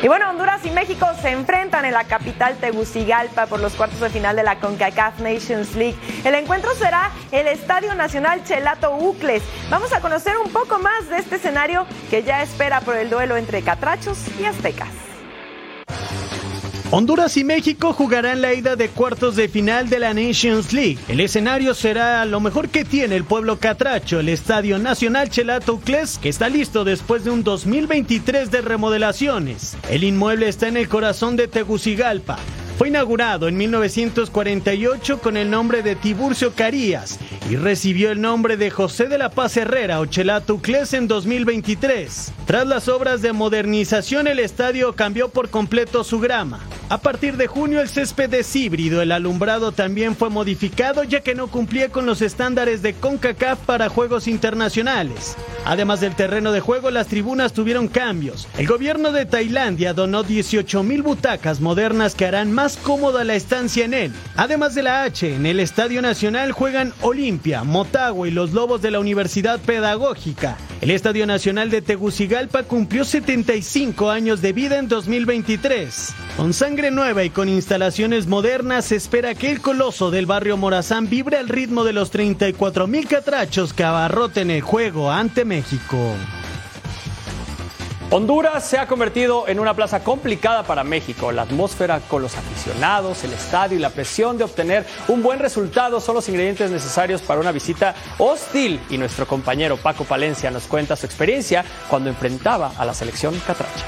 Y 0.04 0.08
bueno, 0.08 0.30
Honduras 0.30 0.64
y 0.64 0.70
México 0.70 1.08
se 1.20 1.32
enfrentan 1.32 1.84
en 1.84 1.92
la 1.92 2.04
capital 2.04 2.56
Tegucigalpa 2.58 3.48
por 3.48 3.60
los 3.60 3.74
cuartos 3.74 4.00
de 4.00 4.12
final 4.12 4.36
de 4.36 4.44
la 4.44 4.60
CONCACAF 4.60 5.20
Nations 5.22 5.76
League. 5.76 5.98
El 6.24 6.36
encuentro 6.36 6.76
será 6.76 7.10
el 7.32 7.48
Estadio 7.48 7.96
Nacional 7.96 8.44
Chelato 8.44 8.96
Ucles. 8.96 9.42
Vamos 9.72 9.92
a 9.94 10.00
conocer 10.00 10.38
un 10.38 10.52
poco 10.52 10.78
más 10.78 11.10
de 11.10 11.18
este 11.18 11.38
escenario 11.38 11.88
que 12.12 12.22
ya 12.22 12.44
espera 12.44 12.82
por 12.82 12.96
el 12.96 13.10
duelo 13.10 13.38
entre 13.38 13.64
catrachos 13.64 14.20
y 14.40 14.46
aztecas. 14.46 15.07
Honduras 16.90 17.36
y 17.36 17.44
México 17.44 17.92
jugarán 17.92 18.42
la 18.42 18.54
ida 18.54 18.78
de 18.78 18.88
cuartos 18.88 19.36
de 19.36 19.50
final 19.50 19.90
de 19.90 20.00
la 20.00 20.14
Nations 20.14 20.72
League. 20.72 20.98
El 21.10 21.20
escenario 21.20 21.74
será 21.74 22.24
lo 22.24 22.40
mejor 22.40 22.70
que 22.70 22.86
tiene 22.86 23.18
el 23.18 23.26
pueblo 23.26 23.60
catracho, 23.60 24.22
el 24.22 24.30
Estadio 24.30 24.80
Nacional 24.80 25.30
Chelato 25.30 25.74
Ucles, 25.74 26.18
que 26.18 26.30
está 26.30 26.48
listo 26.48 26.86
después 26.86 27.26
de 27.26 27.32
un 27.32 27.44
2023 27.44 28.52
de 28.52 28.62
remodelaciones. 28.62 29.76
El 29.90 30.06
inmueble 30.06 30.48
está 30.48 30.70
en 30.70 30.78
el 30.78 30.88
corazón 30.88 31.36
de 31.36 31.50
Tegucigalpa. 31.50 32.40
Fue 32.78 32.90
inaugurado 32.90 33.48
en 33.48 33.58
1948 33.58 35.20
con 35.20 35.36
el 35.36 35.50
nombre 35.50 35.82
de 35.82 35.96
Tiburcio 35.96 36.54
Carías 36.54 37.18
y 37.50 37.56
recibió 37.56 38.12
el 38.12 38.22
nombre 38.22 38.56
de 38.56 38.70
José 38.70 39.08
de 39.08 39.18
la 39.18 39.32
Paz 39.32 39.58
Herrera 39.58 40.00
o 40.00 40.06
Chelatucles 40.06 40.94
en 40.94 41.08
2023. 41.08 42.34
Tras 42.46 42.68
las 42.68 42.88
obras 42.88 43.24
de 43.24 43.34
modernización, 43.34 44.28
el 44.28 44.38
estadio 44.38 44.94
cambió 44.94 45.30
por 45.30 45.50
completo 45.50 46.04
su 46.04 46.20
grama. 46.20 46.60
A 46.90 47.00
partir 47.00 47.36
de 47.36 47.48
junio 47.48 47.82
el 47.82 47.90
césped 47.90 48.34
es 48.34 48.56
híbrido, 48.56 49.02
el 49.02 49.12
alumbrado 49.12 49.74
también 49.74 50.16
fue 50.16 50.30
modificado 50.30 51.04
ya 51.04 51.20
que 51.20 51.36
no 51.36 51.48
cumplía 51.48 51.90
con 51.90 52.06
los 52.06 52.22
estándares 52.22 52.82
de 52.82 52.94
CONCACAF 52.94 53.60
para 53.66 53.90
juegos 53.90 54.28
internacionales. 54.28 55.36
Además 55.66 56.00
del 56.00 56.16
terreno 56.16 56.54
de 56.54 56.62
juego, 56.62 56.90
las 56.90 57.08
tribunas 57.08 57.52
tuvieron 57.52 57.90
cambios. 57.90 58.48
El 58.58 58.68
gobierno 58.68 59.12
de 59.12 59.26
Tailandia 59.26 59.94
donó 59.94 60.24
18 60.24 60.82
mil 60.84 61.02
butacas 61.02 61.60
modernas 61.60 62.16
que 62.16 62.26
harán 62.26 62.54
más 62.54 62.67
cómoda 62.76 63.24
la 63.24 63.36
estancia 63.36 63.86
en 63.86 63.94
él. 63.94 64.12
Además 64.36 64.76
de 64.76 64.84
la 64.84 65.04
H, 65.04 65.36
en 65.36 65.46
el 65.46 65.62
Estadio 65.62 66.02
Nacional 66.02 66.52
juegan 66.52 66.94
Olimpia, 67.02 67.64
Motagua 67.64 68.28
y 68.28 68.32
los 68.32 68.52
Lobos 68.52 68.82
de 68.82 68.92
la 68.92 69.00
Universidad 69.00 69.60
Pedagógica. 69.62 70.58
El 70.82 70.92
Estadio 70.92 71.26
Nacional 71.26 71.70
de 71.70 71.82
Tegucigalpa 71.82 72.64
cumplió 72.64 73.06
75 73.06 74.10
años 74.10 74.42
de 74.42 74.54
vida 74.54 74.78
en 74.78 74.88
2023. 74.88 76.14
Con 76.36 76.54
sangre 76.54 76.92
nueva 76.92 77.24
y 77.24 77.30
con 77.30 77.48
instalaciones 77.48 78.28
modernas, 78.28 78.86
se 78.86 78.96
espera 78.96 79.34
que 79.36 79.52
el 79.52 79.62
coloso 79.62 80.12
del 80.12 80.26
barrio 80.26 80.58
Morazán 80.58 81.10
vibre 81.10 81.38
al 81.38 81.50
ritmo 81.50 81.84
de 81.84 81.94
los 81.94 82.12
34 82.12 82.88
mil 82.88 83.08
catrachos 83.08 83.74
que 83.74 83.84
abarroten 83.84 84.52
el 84.52 84.62
juego 84.62 85.12
ante 85.12 85.46
México. 85.46 86.16
Honduras 88.10 88.66
se 88.66 88.78
ha 88.78 88.88
convertido 88.88 89.50
en 89.50 89.60
una 89.60 89.74
plaza 89.74 90.02
complicada 90.02 90.64
para 90.64 90.86
México. 90.86 91.34
La 91.34 91.42
atmósfera 91.42 92.00
con 92.00 92.22
los 92.22 92.38
aficionados, 92.38 93.26
el 93.26 93.34
estadio 93.34 93.78
y 93.78 93.82
la 93.82 93.90
presión 93.90 94.38
de 94.38 94.46
obtener 94.46 94.86
un 95.10 95.22
buen 95.22 95.40
resultado 95.40 96.00
son 96.00 96.16
los 96.16 96.30
ingredientes 96.30 96.72
necesarios 96.72 97.22
para 97.22 97.42
una 97.42 97.52
visita 97.52 97.96
hostil. 98.18 98.80
Y 98.90 98.98
nuestro 98.98 99.28
compañero 99.28 99.76
Paco 99.76 100.06
Palencia 100.06 100.50
nos 100.52 100.68
cuenta 100.68 100.96
su 100.96 101.06
experiencia 101.06 101.66
cuando 101.90 102.10
enfrentaba 102.10 102.72
a 102.78 102.86
la 102.86 102.94
selección 102.94 103.38
catracha. 103.46 103.84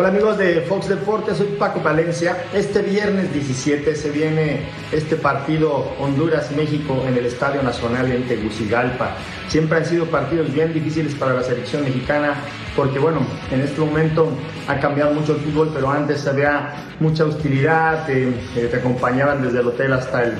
Hola 0.00 0.08
amigos 0.08 0.38
de 0.38 0.62
Fox 0.62 0.88
Deportes, 0.88 1.36
soy 1.36 1.48
Paco 1.58 1.82
Palencia. 1.82 2.44
Este 2.54 2.80
viernes 2.80 3.34
17 3.34 3.94
se 3.94 4.10
viene 4.10 4.62
este 4.92 5.14
partido 5.14 5.92
Honduras-México 6.00 7.04
en 7.06 7.18
el 7.18 7.26
Estadio 7.26 7.62
Nacional 7.62 8.10
en 8.10 8.26
Tegucigalpa. 8.26 9.14
Siempre 9.48 9.76
han 9.76 9.84
sido 9.84 10.06
partidos 10.06 10.54
bien 10.54 10.72
difíciles 10.72 11.14
para 11.14 11.34
la 11.34 11.42
selección 11.42 11.84
mexicana 11.84 12.32
porque 12.74 12.98
bueno, 12.98 13.20
en 13.50 13.60
este 13.60 13.78
momento 13.78 14.30
ha 14.68 14.80
cambiado 14.80 15.12
mucho 15.12 15.34
el 15.34 15.40
fútbol, 15.40 15.70
pero 15.74 15.90
antes 15.90 16.26
había 16.26 16.76
mucha 16.98 17.26
hostilidad, 17.26 18.06
te, 18.06 18.32
te 18.54 18.74
acompañaban 18.74 19.42
desde 19.42 19.60
el 19.60 19.66
hotel 19.66 19.92
hasta 19.92 20.24
el, 20.24 20.32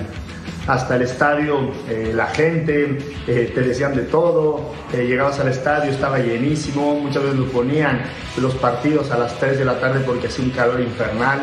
hasta 0.67 0.97
el 0.97 1.03
estadio, 1.03 1.71
eh, 1.89 2.13
la 2.15 2.27
gente, 2.27 2.99
eh, 3.27 3.53
te 3.55 3.61
decían 3.63 3.95
de 3.95 4.03
todo, 4.03 4.73
eh, 4.93 5.07
llegabas 5.07 5.39
al 5.41 5.49
estadio, 5.49 5.91
estaba 5.91 6.19
llenísimo, 6.19 6.95
muchas 6.95 7.23
veces 7.23 7.39
lo 7.39 7.47
ponían 7.47 8.03
los 8.41 8.55
partidos 8.55 9.11
a 9.11 9.19
las 9.19 9.39
3 9.39 9.59
de 9.59 9.65
la 9.65 9.81
tarde 9.81 10.01
porque 10.05 10.29
hacía 10.29 10.45
un 10.45 10.51
calor 10.51 10.81
infernal, 10.81 11.41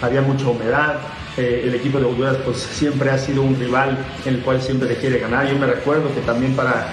había 0.00 0.22
mucha 0.22 0.48
humedad. 0.48 0.98
el 1.34 1.74
equipo 1.74 1.98
de 1.98 2.04
Honduras 2.04 2.36
pues 2.44 2.58
siempre 2.58 3.08
ha 3.08 3.16
sido 3.16 3.40
un 3.40 3.58
rival 3.58 3.96
en 4.26 4.34
el 4.34 4.40
cual 4.42 4.60
siempre 4.60 4.86
te 4.86 4.96
quiere 4.96 5.18
ganar. 5.18 5.48
Yo 5.48 5.56
me 5.58 5.66
recuerdo 5.66 6.14
que 6.14 6.20
también 6.20 6.54
para 6.54 6.92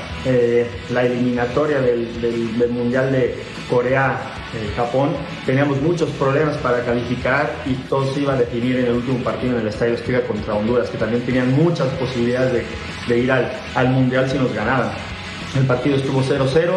la 0.90 1.04
eliminatoria 1.04 1.82
del 1.82 2.70
Mundial 2.72 3.12
de 3.12 3.36
Corea 3.70 4.39
Japón, 4.76 5.12
teníamos 5.46 5.80
muchos 5.82 6.10
problemas 6.12 6.58
para 6.58 6.84
calificar 6.84 7.52
y 7.66 7.74
todo 7.88 8.12
se 8.14 8.22
iba 8.22 8.34
a 8.34 8.38
definir 8.38 8.78
en 8.78 8.86
el 8.86 8.94
último 8.94 9.20
partido 9.24 9.54
en 9.54 9.62
el 9.62 9.68
Estadio 9.68 9.94
Azteca 9.94 10.22
contra 10.22 10.56
Honduras, 10.56 10.90
que 10.90 10.98
también 10.98 11.24
tenían 11.24 11.54
muchas 11.54 11.88
posibilidades 12.00 12.66
de, 13.08 13.18
ir 13.20 13.32
al, 13.32 13.52
al, 13.76 13.90
Mundial 13.90 14.30
si 14.30 14.38
nos 14.38 14.54
ganaban. 14.54 14.90
El 15.56 15.66
partido 15.66 15.98
estuvo 15.98 16.24
0-0, 16.24 16.72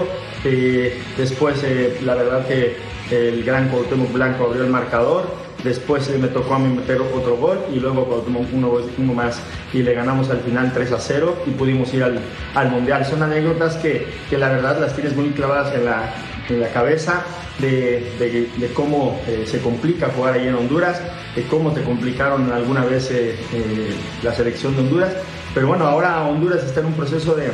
eh, 0.45 1.01
después 1.17 1.63
eh, 1.65 1.99
la 2.05 2.15
verdad 2.15 2.47
que 2.47 2.77
el 3.11 3.43
gran 3.43 3.69
Cuauhtémoc 3.69 4.13
Blanco 4.13 4.45
abrió 4.45 4.65
el 4.65 4.71
marcador, 4.71 5.25
después 5.65 6.09
eh, 6.09 6.19
me 6.19 6.29
tocó 6.29 6.55
a 6.55 6.59
mí 6.59 6.75
meter 6.75 7.01
otro 7.01 7.37
gol 7.37 7.59
y 7.73 7.81
luego 7.81 8.05
Cuauhtémoc 8.05 8.47
uno, 8.53 8.73
uno 8.99 9.15
más 9.15 9.41
y 9.73 9.83
le 9.83 9.95
ganamos 9.95 10.29
al 10.31 10.41
final 10.41 10.73
3 10.75 10.91
0 10.99 11.37
y 11.47 11.51
pudimos 11.51 11.93
ir 11.95 12.05
al, 12.05 12.19
al 12.55 12.71
Mundial. 12.71 13.05
Son 13.07 13.23
anécdotas 13.23 13.77
que, 13.77 14.07
que 14.29 14.37
la 14.37 14.51
verdad 14.51 14.79
las 14.81 14.95
tienes 14.95 15.15
muy 15.17 15.31
clavadas 15.31 15.75
en 15.75 15.85
la, 15.85 16.13
en 16.55 16.61
la 16.61 16.69
cabeza 16.69 17.25
de, 17.59 18.71
cómo 18.75 19.21
eh, 19.27 19.45
se 19.47 19.61
complica 19.61 20.09
jugar 20.09 20.35
ahí 20.35 20.49
en 20.49 20.55
Honduras, 20.55 21.01
de 21.35 21.43
cómo 21.45 21.73
te 21.73 21.83
complicaron 21.83 22.51
alguna 22.53 22.85
vez 22.85 23.11
eh, 23.11 23.37
eh, 23.53 23.95
la 24.23 24.35
selección 24.35 24.75
de 24.75 24.83
Honduras. 24.83 25.13
Pero 25.55 25.69
bueno, 25.69 25.87
ahora 25.87 26.23
Honduras 26.23 26.65
está 26.65 26.81
en 26.81 26.87
un 26.87 26.95
proceso 26.95 27.35
de, 27.35 27.51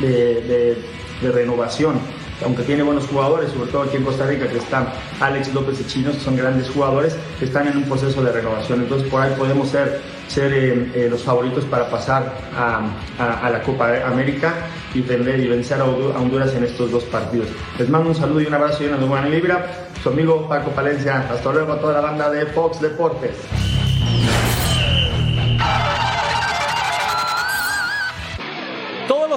de 0.00 1.32
renovación 1.32 1.98
aunque 2.44 2.62
tiene 2.62 2.82
buenos 2.82 3.06
jugadores, 3.06 3.50
sobre 3.50 3.70
todo 3.70 3.82
aquí 3.82 3.96
en 3.96 4.04
Costa 4.04 4.26
Rica, 4.26 4.46
que 4.48 4.58
están 4.58 4.88
Alex 5.20 5.54
López 5.54 5.80
y 5.80 5.86
Chinos, 5.86 6.16
que 6.16 6.20
son 6.20 6.36
grandes 6.36 6.68
jugadores, 6.70 7.16
que 7.38 7.46
están 7.46 7.68
en 7.68 7.78
un 7.78 7.84
proceso 7.84 8.22
de 8.22 8.32
renovación. 8.32 8.82
Entonces, 8.82 9.08
por 9.08 9.22
ahí 9.22 9.34
podemos 9.36 9.68
ser, 9.68 10.00
eh, 10.36 10.92
eh, 10.94 11.08
los 11.10 11.22
favoritos 11.22 11.64
para 11.64 11.88
pasar 11.88 12.32
a, 12.56 13.50
la 13.50 13.62
Copa 13.62 14.06
América 14.06 14.54
y, 14.94 15.02
tener, 15.02 15.40
y 15.40 15.48
vencer 15.48 15.80
a 15.80 15.84
Honduras 15.84 16.54
en 16.54 16.64
estos 16.64 16.90
dos 16.90 17.04
partidos. 17.04 17.48
Les 17.78 17.88
mando 17.88 18.10
un 18.10 18.14
saludo 18.14 18.40
y 18.40 18.46
un 18.46 18.54
abrazo 18.54 18.84
y 18.84 18.86
una 18.86 18.96
buena 18.98 19.28
libra. 19.28 19.66
Su 20.02 20.10
amigo 20.10 20.48
Paco 20.48 20.70
Palencia. 20.70 21.26
Hasta 21.30 21.52
luego 21.52 21.72
a 21.72 21.80
toda 21.80 21.94
la 21.94 22.00
banda 22.00 22.30
de 22.30 22.46
Fox 22.46 22.80
Deportes. 22.80 23.75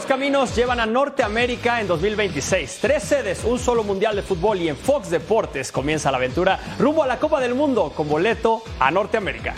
Caminos 0.09 0.55
llevan 0.55 0.79
a 0.79 0.87
Norteamérica 0.87 1.79
en 1.79 1.87
2026. 1.87 2.79
Tres 2.81 3.03
sedes, 3.03 3.43
un 3.43 3.59
solo 3.59 3.83
mundial 3.83 4.15
de 4.15 4.23
fútbol 4.23 4.59
y 4.59 4.67
en 4.67 4.75
Fox 4.75 5.11
Deportes 5.11 5.71
comienza 5.71 6.09
la 6.09 6.17
aventura 6.17 6.59
rumbo 6.79 7.03
a 7.03 7.07
la 7.07 7.19
Copa 7.19 7.39
del 7.39 7.53
Mundo 7.53 7.93
con 7.95 8.09
boleto 8.09 8.63
a 8.79 8.89
Norteamérica. 8.89 9.53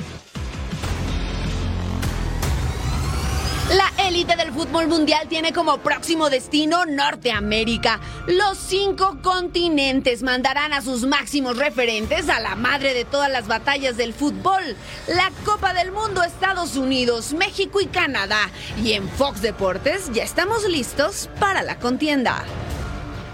Élite 4.12 4.36
del 4.36 4.52
fútbol 4.52 4.89
mundial 4.89 5.30
tiene 5.30 5.54
como 5.54 5.78
próximo 5.78 6.30
destino 6.30 6.86
Norteamérica. 6.86 8.02
Los 8.28 8.58
cinco 8.58 9.17
continentes 9.24 10.21
mandarán 10.21 10.74
a 10.74 10.82
sus 10.82 11.04
máximos 11.04 11.58
referentes 11.58 12.28
a 12.28 12.41
la 12.41 12.56
madre 12.56 12.93
de 12.93 13.06
todas 13.06 13.32
las 13.32 13.47
batallas 13.47 13.95
del 13.95 14.13
fútbol, 14.13 14.76
la 15.08 15.32
Copa 15.45 15.74
del 15.74 15.93
Mundo 15.93 16.24
Estados 16.24 16.76
Unidos, 16.76 17.32
México 17.32 17.80
y 17.80 17.86
Canadá. 17.86 18.50
Y 18.84 18.93
en 18.93 19.08
Fox 19.08 19.41
Deportes 19.41 20.12
ya 20.12 20.24
estamos 20.24 20.67
listos 20.67 21.30
para 21.39 21.63
la 21.63 21.80
contienda. 21.80 22.43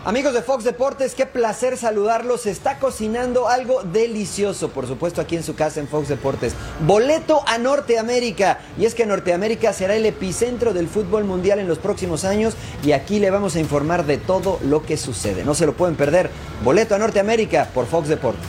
Amigos 0.08 0.34
de 0.34 0.42
Fox 0.42 0.64
Deportes, 0.64 1.16
qué 1.16 1.26
placer 1.26 1.76
saludarlos. 1.76 2.44
Se 2.44 2.50
está 2.50 2.80
cocinando 2.80 3.50
algo 3.50 3.84
delicioso, 3.84 4.70
por 4.70 4.88
supuesto, 4.88 5.20
aquí 5.20 5.36
en 5.36 5.44
su 5.44 5.54
casa 5.54 5.82
en 5.82 5.90
Fox 5.90 6.08
Deportes. 6.08 6.54
Boleto 6.86 7.44
a 7.46 7.58
Norteamérica. 7.58 8.60
Y 8.80 8.86
es 8.86 8.96
que 8.96 9.06
Norteamérica 9.06 9.74
será 9.74 9.98
el 9.98 10.06
epicentro 10.06 10.74
del 10.74 10.88
fútbol 10.88 11.26
mundial 11.26 11.60
en 11.60 11.68
los 11.68 11.78
próximos 11.78 12.24
años 12.24 12.54
y 12.86 12.94
aquí 12.94 13.20
le 13.20 13.32
vamos 13.32 13.58
a 13.58 13.60
informar 13.60 14.06
de 14.06 14.18
todo 14.18 14.62
lo 14.64 14.82
que 14.82 14.96
sucede. 14.96 15.44
No 15.44 15.54
se 15.54 15.66
lo 15.66 15.74
pueden 15.74 15.98
perder. 15.98 16.30
Boleto 16.64 16.96
a 16.96 17.00
Norteamérica 17.00 17.68
por 17.74 17.86
Fox 17.86 18.08
Deportes. 18.08 18.48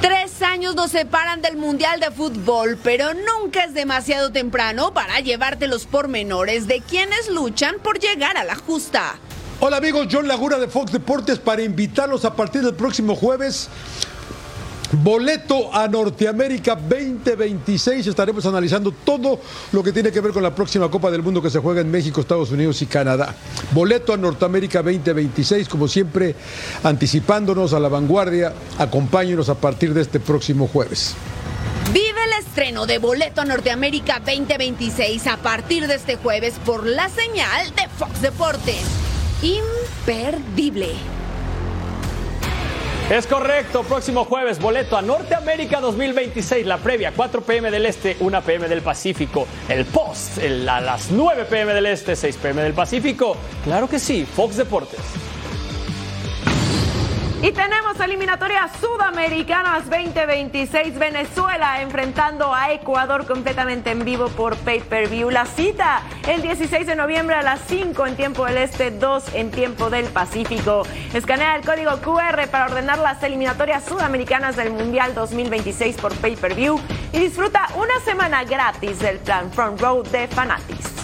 Tres 0.00 0.40
años 0.40 0.76
nos 0.76 0.92
separan 0.92 1.42
del 1.42 1.56
Mundial 1.56 1.98
de 1.98 2.12
Fútbol, 2.12 2.78
pero 2.80 3.08
nunca 3.12 3.64
es 3.64 3.74
demasiado 3.74 4.30
temprano 4.30 4.94
para 4.94 5.18
llevarte 5.18 5.66
los 5.66 5.84
pormenores 5.86 6.68
de 6.68 6.80
quienes 6.80 7.28
luchan 7.28 7.74
por 7.82 7.98
llegar 7.98 8.36
a 8.36 8.44
la 8.44 8.54
justa. 8.54 9.18
Hola 9.66 9.78
amigos, 9.78 10.08
John 10.12 10.28
Laguna 10.28 10.58
de 10.58 10.68
Fox 10.68 10.92
Deportes 10.92 11.38
para 11.38 11.62
invitarlos 11.62 12.26
a 12.26 12.36
partir 12.36 12.60
del 12.60 12.74
próximo 12.74 13.16
jueves. 13.16 13.70
Boleto 14.92 15.74
a 15.74 15.88
Norteamérica 15.88 16.76
2026. 16.76 18.08
Estaremos 18.08 18.44
analizando 18.44 18.92
todo 18.92 19.40
lo 19.72 19.82
que 19.82 19.90
tiene 19.90 20.12
que 20.12 20.20
ver 20.20 20.32
con 20.32 20.42
la 20.42 20.54
próxima 20.54 20.90
Copa 20.90 21.10
del 21.10 21.22
Mundo 21.22 21.40
que 21.40 21.48
se 21.48 21.60
juega 21.60 21.80
en 21.80 21.90
México, 21.90 22.20
Estados 22.20 22.50
Unidos 22.50 22.82
y 22.82 22.86
Canadá. 22.86 23.34
Boleto 23.72 24.12
a 24.12 24.18
Norteamérica 24.18 24.82
2026, 24.82 25.66
como 25.70 25.88
siempre, 25.88 26.34
anticipándonos 26.82 27.72
a 27.72 27.80
la 27.80 27.88
vanguardia. 27.88 28.52
Acompáñenos 28.76 29.48
a 29.48 29.54
partir 29.54 29.94
de 29.94 30.02
este 30.02 30.20
próximo 30.20 30.68
jueves. 30.68 31.14
Vive 31.90 32.22
el 32.22 32.44
estreno 32.46 32.84
de 32.84 32.98
Boleto 32.98 33.40
a 33.40 33.46
Norteamérica 33.46 34.18
2026 34.18 35.26
a 35.26 35.38
partir 35.38 35.86
de 35.86 35.94
este 35.94 36.16
jueves 36.16 36.52
por 36.66 36.86
la 36.86 37.08
señal 37.08 37.74
de 37.74 37.88
Fox 37.96 38.20
Deportes 38.20 39.03
imperdible. 39.42 40.94
Es 43.10 43.26
correcto, 43.26 43.82
próximo 43.82 44.24
jueves, 44.24 44.58
boleto 44.58 44.96
a 44.96 45.02
Norteamérica 45.02 45.78
2026, 45.80 46.66
la 46.66 46.78
previa, 46.78 47.12
4 47.14 47.42
pm 47.42 47.70
del 47.70 47.84
Este, 47.84 48.16
1 48.18 48.42
pm 48.42 48.66
del 48.66 48.80
Pacífico, 48.80 49.46
el 49.68 49.84
post 49.84 50.38
a 50.38 50.80
las 50.80 51.10
9 51.10 51.44
pm 51.44 51.74
del 51.74 51.84
Este, 51.84 52.16
6 52.16 52.36
pm 52.38 52.62
del 52.62 52.72
Pacífico, 52.72 53.36
claro 53.62 53.90
que 53.90 53.98
sí, 53.98 54.24
Fox 54.24 54.56
Deportes. 54.56 55.00
Y 57.44 57.52
tenemos 57.52 58.00
eliminatorias 58.00 58.70
sudamericanas 58.80 59.90
2026. 59.90 60.98
Venezuela 60.98 61.82
enfrentando 61.82 62.54
a 62.54 62.72
Ecuador 62.72 63.26
completamente 63.26 63.90
en 63.90 64.02
vivo 64.02 64.30
por 64.30 64.56
pay-per-view. 64.56 65.28
La 65.28 65.44
cita 65.44 66.00
el 66.26 66.40
16 66.40 66.86
de 66.86 66.96
noviembre 66.96 67.36
a 67.36 67.42
las 67.42 67.60
5 67.66 68.06
en 68.06 68.16
tiempo 68.16 68.46
del 68.46 68.56
Este, 68.56 68.90
2 68.90 69.34
en 69.34 69.50
tiempo 69.50 69.90
del 69.90 70.06
Pacífico. 70.06 70.86
Escanea 71.12 71.54
el 71.56 71.66
código 71.66 71.90
QR 72.00 72.48
para 72.50 72.64
ordenar 72.64 72.96
las 73.00 73.22
eliminatorias 73.22 73.84
sudamericanas 73.84 74.56
del 74.56 74.70
Mundial 74.70 75.14
2026 75.14 75.96
por 75.96 76.14
pay-per-view 76.16 76.80
y 77.12 77.18
disfruta 77.18 77.68
una 77.76 78.00
semana 78.06 78.44
gratis 78.44 79.00
del 79.00 79.18
plan 79.18 79.52
Front 79.52 79.82
Row 79.82 80.02
de 80.02 80.28
Fanatics. 80.28 81.03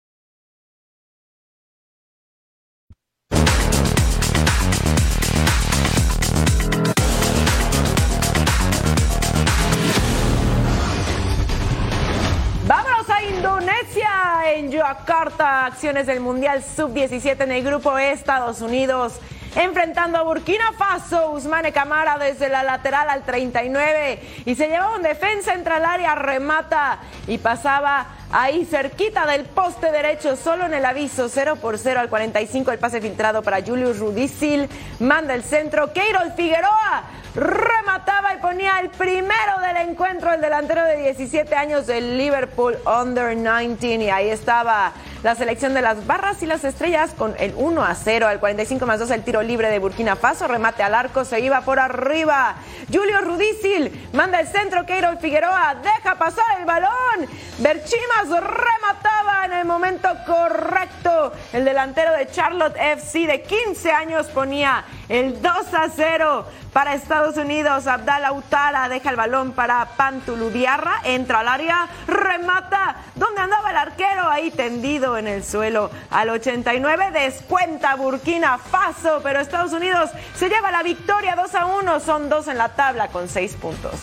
En 14.43 14.71
Yakarta, 14.71 15.67
acciones 15.67 16.07
del 16.07 16.19
Mundial 16.19 16.63
Sub-17 16.63 17.43
en 17.43 17.51
el 17.51 17.63
grupo 17.63 17.97
E, 17.97 18.11
Estados 18.11 18.61
Unidos. 18.61 19.19
Enfrentando 19.55 20.17
a 20.17 20.23
Burkina 20.23 20.71
Faso, 20.77 21.31
Usmane 21.31 21.71
Camara 21.71 22.17
desde 22.17 22.49
la 22.49 22.63
lateral 22.63 23.09
al 23.09 23.23
39 23.23 24.19
y 24.45 24.55
se 24.55 24.67
llevaba 24.67 24.95
un 24.95 25.03
defensa 25.03 25.53
entre 25.53 25.77
el 25.77 25.85
área, 25.85 26.15
remata 26.15 26.99
y 27.27 27.37
pasaba 27.37 28.07
ahí 28.31 28.65
cerquita 28.65 29.27
del 29.27 29.45
poste 29.45 29.91
derecho, 29.91 30.35
solo 30.35 30.65
en 30.65 30.73
el 30.73 30.85
aviso, 30.85 31.29
0 31.29 31.57
por 31.61 31.77
0 31.77 31.99
al 31.99 32.09
45, 32.09 32.71
el 32.71 32.79
pase 32.79 32.99
filtrado 32.99 33.43
para 33.43 33.61
Julius 33.61 33.99
Rudicil, 33.99 34.69
manda 34.99 35.35
el 35.35 35.43
centro, 35.43 35.93
Keirol 35.93 36.31
Figueroa 36.33 37.03
remataba 37.35 38.33
y 38.33 38.37
ponía 38.37 38.79
el 38.79 38.89
primero 38.89 39.59
del 39.61 39.89
encuentro, 39.89 40.33
el 40.33 40.41
delantero 40.41 40.83
de 40.83 40.97
17 40.97 41.55
años 41.55 41.87
del 41.87 42.17
Liverpool 42.17 42.77
Under 42.85 43.35
19 43.35 44.03
y 44.03 44.09
ahí 44.09 44.29
estaba 44.29 44.91
la 45.23 45.35
selección 45.35 45.73
de 45.73 45.81
las 45.81 46.07
barras 46.07 46.41
y 46.41 46.47
las 46.47 46.63
estrellas 46.63 47.11
con 47.15 47.35
el 47.37 47.53
1 47.55 47.83
a 47.83 47.93
0 47.93 48.27
al 48.27 48.39
45 48.39 48.85
más 48.85 48.99
2 48.99 49.11
el 49.11 49.23
tiro 49.23 49.43
libre 49.43 49.69
de 49.69 49.77
Burkina 49.77 50.15
Faso, 50.15 50.47
remate 50.47 50.81
al 50.81 50.95
arco, 50.95 51.25
se 51.25 51.39
iba 51.39 51.61
por 51.61 51.79
arriba. 51.79 52.55
Julio 52.91 53.21
Rudicil 53.21 54.09
manda 54.13 54.39
el 54.39 54.47
centro, 54.47 54.85
Keirol 54.85 55.19
Figueroa 55.19 55.75
deja 55.75 56.15
pasar 56.17 56.45
el 56.59 56.65
balón. 56.65 57.27
Berchimas 57.59 58.29
remataba 58.29 59.45
en 59.45 59.53
el 59.53 59.65
momento 59.65 60.09
correcto. 60.25 61.33
El 61.53 61.65
delantero 61.65 62.13
de 62.13 62.29
Charlotte 62.31 62.75
FC 62.77 63.27
de 63.27 63.43
15 63.43 63.91
años 63.91 64.27
ponía 64.27 64.83
el 65.07 65.41
2 65.41 65.73
a 65.73 65.87
0 65.95 66.45
para 66.73 66.95
Estados 66.95 67.37
Unidos. 67.37 67.85
Abdala 67.85 68.31
Utara 68.31 68.89
deja 68.89 69.09
el 69.09 69.15
balón 69.15 69.51
para 69.51 69.85
Pantuludiarra, 69.97 71.01
entra 71.03 71.39
al 71.39 71.47
área, 71.47 71.87
remata. 72.07 72.95
¿Dónde 73.15 73.41
andaba 73.41 73.69
el 73.71 73.77
arquero? 73.77 74.27
Ahí 74.29 74.51
tendido 74.51 75.10
en 75.17 75.27
el 75.27 75.43
suelo. 75.43 75.89
Al 76.09 76.29
89 76.29 77.11
descuenta 77.11 77.95
Burkina 77.95 78.57
Faso, 78.57 79.21
pero 79.23 79.39
Estados 79.39 79.73
Unidos 79.73 80.09
se 80.35 80.49
lleva 80.49 80.71
la 80.71 80.83
victoria 80.83 81.35
2 81.35 81.55
a 81.55 81.65
1. 81.65 81.99
Son 81.99 82.29
dos 82.29 82.47
en 82.47 82.57
la 82.57 82.69
tabla 82.69 83.07
con 83.09 83.27
6 83.27 83.55
puntos. 83.55 83.93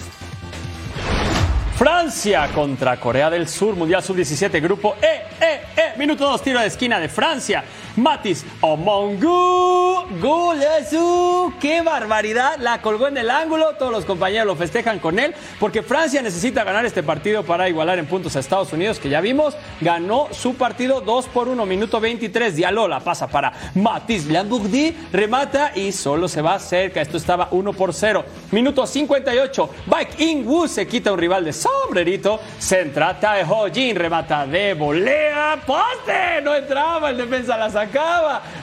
Francia 1.78 2.48
contra 2.52 2.98
Corea 2.98 3.30
del 3.30 3.46
Sur, 3.46 3.76
Mundial 3.76 4.02
Sub-17, 4.02 4.60
grupo 4.60 4.96
E, 5.00 5.22
E, 5.40 5.80
E. 5.80 5.96
Minuto 5.96 6.28
2, 6.28 6.42
tiro 6.42 6.58
de 6.58 6.66
esquina 6.66 6.98
de 6.98 7.08
Francia. 7.08 7.62
Matis 7.98 8.44
Omongu 8.60 10.04
Gulesu. 10.20 11.52
¡Qué 11.60 11.82
barbaridad! 11.82 12.56
La 12.58 12.80
colgó 12.80 13.08
en 13.08 13.18
el 13.18 13.28
ángulo. 13.28 13.74
Todos 13.76 13.90
los 13.90 14.04
compañeros 14.04 14.46
lo 14.46 14.56
festejan 14.56 15.00
con 15.00 15.18
él 15.18 15.34
porque 15.58 15.82
Francia 15.82 16.22
necesita 16.22 16.62
ganar 16.62 16.86
este 16.86 17.02
partido 17.02 17.42
para 17.42 17.68
igualar 17.68 17.98
en 17.98 18.06
puntos 18.06 18.36
a 18.36 18.38
Estados 18.38 18.72
Unidos, 18.72 19.00
que 19.00 19.08
ya 19.08 19.20
vimos, 19.20 19.56
ganó 19.80 20.28
su 20.30 20.54
partido 20.54 21.00
2 21.00 21.26
por 21.26 21.48
1, 21.48 21.66
minuto 21.66 22.00
23. 22.00 22.54
Diallo 22.54 22.86
la 22.86 23.00
pasa 23.00 23.26
para 23.26 23.52
Matis 23.74 24.26
Lambourdi, 24.26 24.96
remata 25.12 25.72
y 25.74 25.90
solo 25.90 26.28
se 26.28 26.40
va 26.40 26.58
cerca. 26.60 27.00
Esto 27.00 27.16
estaba 27.16 27.48
1 27.50 27.72
por 27.72 27.92
0. 27.92 28.24
Minuto 28.52 28.86
58. 28.86 29.70
Baek 29.86 30.20
In-woo 30.20 30.68
se 30.68 30.86
quita 30.86 31.12
un 31.12 31.18
rival 31.18 31.44
de 31.44 31.52
sombrerito. 31.52 32.40
Centra 32.60 33.18
Tae 33.18 33.44
Ho 33.44 33.66
Jin, 33.72 33.96
remata 33.96 34.46
de 34.46 34.74
volea. 34.74 35.60
¡Poste! 35.66 36.40
No 36.42 36.54
entraba, 36.54 37.10
el 37.10 37.16
defensa 37.16 37.56
la 37.56 37.68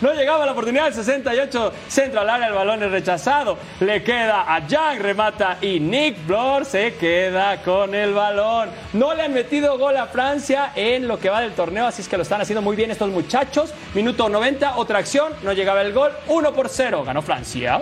No 0.02 0.14
llegaba 0.14 0.46
la 0.46 0.52
oportunidad. 0.52 0.88
El 0.88 0.94
68 0.94 1.74
centro 1.88 2.22
al 2.22 2.30
área, 2.30 2.48
el 2.48 2.54
balón 2.54 2.84
es 2.84 2.92
rechazado. 2.92 3.58
Le 3.80 4.04
queda 4.04 4.54
a 4.54 4.66
Yang, 4.68 5.00
remata 5.00 5.58
y 5.62 5.80
Nick 5.80 6.26
Blor 6.26 6.66
se 6.66 6.96
queda 6.96 7.62
con 7.62 7.96
el 7.96 8.14
balón. 8.14 8.70
No 8.94 9.14
le 9.14 9.24
han 9.24 9.34
metido 9.34 9.78
gol 9.78 9.98
a 9.98 10.08
Francia 10.08 10.72
en 10.76 11.08
lo 11.08 11.20
que 11.20 11.30
va 11.30 11.42
del 11.42 11.54
torneo, 11.54 11.88
así 11.88 12.02
es 12.02 12.08
que 12.08 12.18
lo 12.18 12.24
están 12.24 12.42
haciendo 12.42 12.62
muy 12.62 12.76
bien 12.76 12.92
estos 12.92 13.10
muchachos. 13.10 13.74
Minuto 13.94 14.30
90, 14.30 14.78
otra 14.78 15.00
acción, 15.00 15.34
no 15.44 15.54
llegaba 15.54 15.82
el 15.82 15.94
gol. 15.94 16.12
1 16.28 16.54
por 16.54 16.70
0, 16.70 17.04
ganó 17.06 17.22
Francia. 17.22 17.82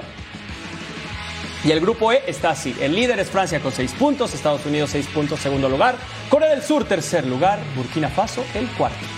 Y 1.63 1.71
el 1.71 1.79
grupo 1.79 2.12
E 2.12 2.23
está 2.27 2.49
así. 2.49 2.75
El 2.82 2.93
líder 2.93 3.19
es 3.19 3.29
Francia 3.29 3.60
con 3.62 3.71
6 3.71 3.93
puntos, 3.93 4.34
Estados 4.34 4.65
Unidos 4.65 4.89
6 4.91 5.08
puntos, 5.08 5.39
segundo 5.39 5.69
lugar. 5.69 5.95
Corea 6.29 6.49
del 6.49 6.62
Sur, 6.62 6.84
tercer 6.84 7.25
lugar. 7.25 7.60
Burkina 7.75 8.10
Faso, 8.10 8.43
el 8.53 8.67
cuarto. 8.71 9.12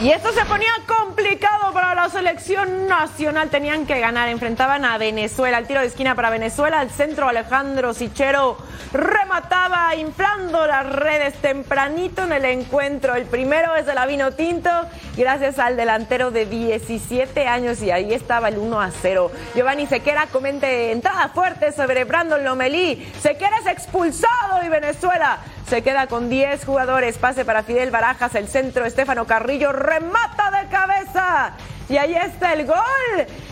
Y 0.00 0.12
esto 0.12 0.32
se 0.32 0.46
ponía 0.46 0.72
complicado 0.86 1.74
para 1.74 1.94
la 1.94 2.08
selección 2.08 2.88
nacional. 2.88 3.50
Tenían 3.50 3.84
que 3.84 4.00
ganar. 4.00 4.30
Enfrentaban 4.30 4.86
a 4.86 4.96
Venezuela. 4.96 5.58
El 5.58 5.66
tiro 5.66 5.80
de 5.80 5.88
esquina 5.88 6.14
para 6.14 6.30
Venezuela. 6.30 6.80
Al 6.80 6.90
centro 6.90 7.28
Alejandro 7.28 7.92
Sichero 7.92 8.56
remataba 8.94 9.94
inflando 9.96 10.66
las 10.66 10.86
redes 10.86 11.34
tempranito 11.42 12.22
en 12.22 12.32
el 12.32 12.46
encuentro. 12.46 13.14
El 13.14 13.26
primero 13.26 13.76
es 13.76 13.84
de 13.84 13.92
la 13.92 14.06
Vino 14.06 14.32
Tinto. 14.32 14.70
Gracias 15.18 15.58
al 15.58 15.76
delantero 15.76 16.30
de 16.30 16.46
17 16.46 17.46
años. 17.46 17.82
Y 17.82 17.90
ahí 17.90 18.14
estaba 18.14 18.48
el 18.48 18.56
1 18.56 18.80
a 18.80 18.90
0. 18.90 19.30
Giovanni 19.54 19.86
Sequera 19.86 20.28
comente 20.28 20.92
entrada 20.92 21.28
fuerte 21.28 21.72
sobre 21.72 22.04
Brandon 22.04 22.42
Lomelí. 22.42 23.06
Sequera 23.20 23.58
es 23.58 23.66
expulsado 23.66 24.64
y 24.64 24.70
Venezuela 24.70 25.40
se 25.70 25.82
queda 25.82 26.08
con 26.08 26.28
10 26.28 26.64
jugadores. 26.64 27.16
Pase 27.16 27.44
para 27.44 27.62
Fidel 27.62 27.92
Barajas, 27.92 28.34
el 28.34 28.48
centro, 28.48 28.84
Estefano 28.84 29.24
Carrillo, 29.24 29.70
remata 29.70 30.50
de 30.50 30.68
cabeza. 30.68 31.52
Y 31.88 31.96
ahí 31.96 32.12
está 32.16 32.54
el 32.54 32.66
gol. 32.66 32.76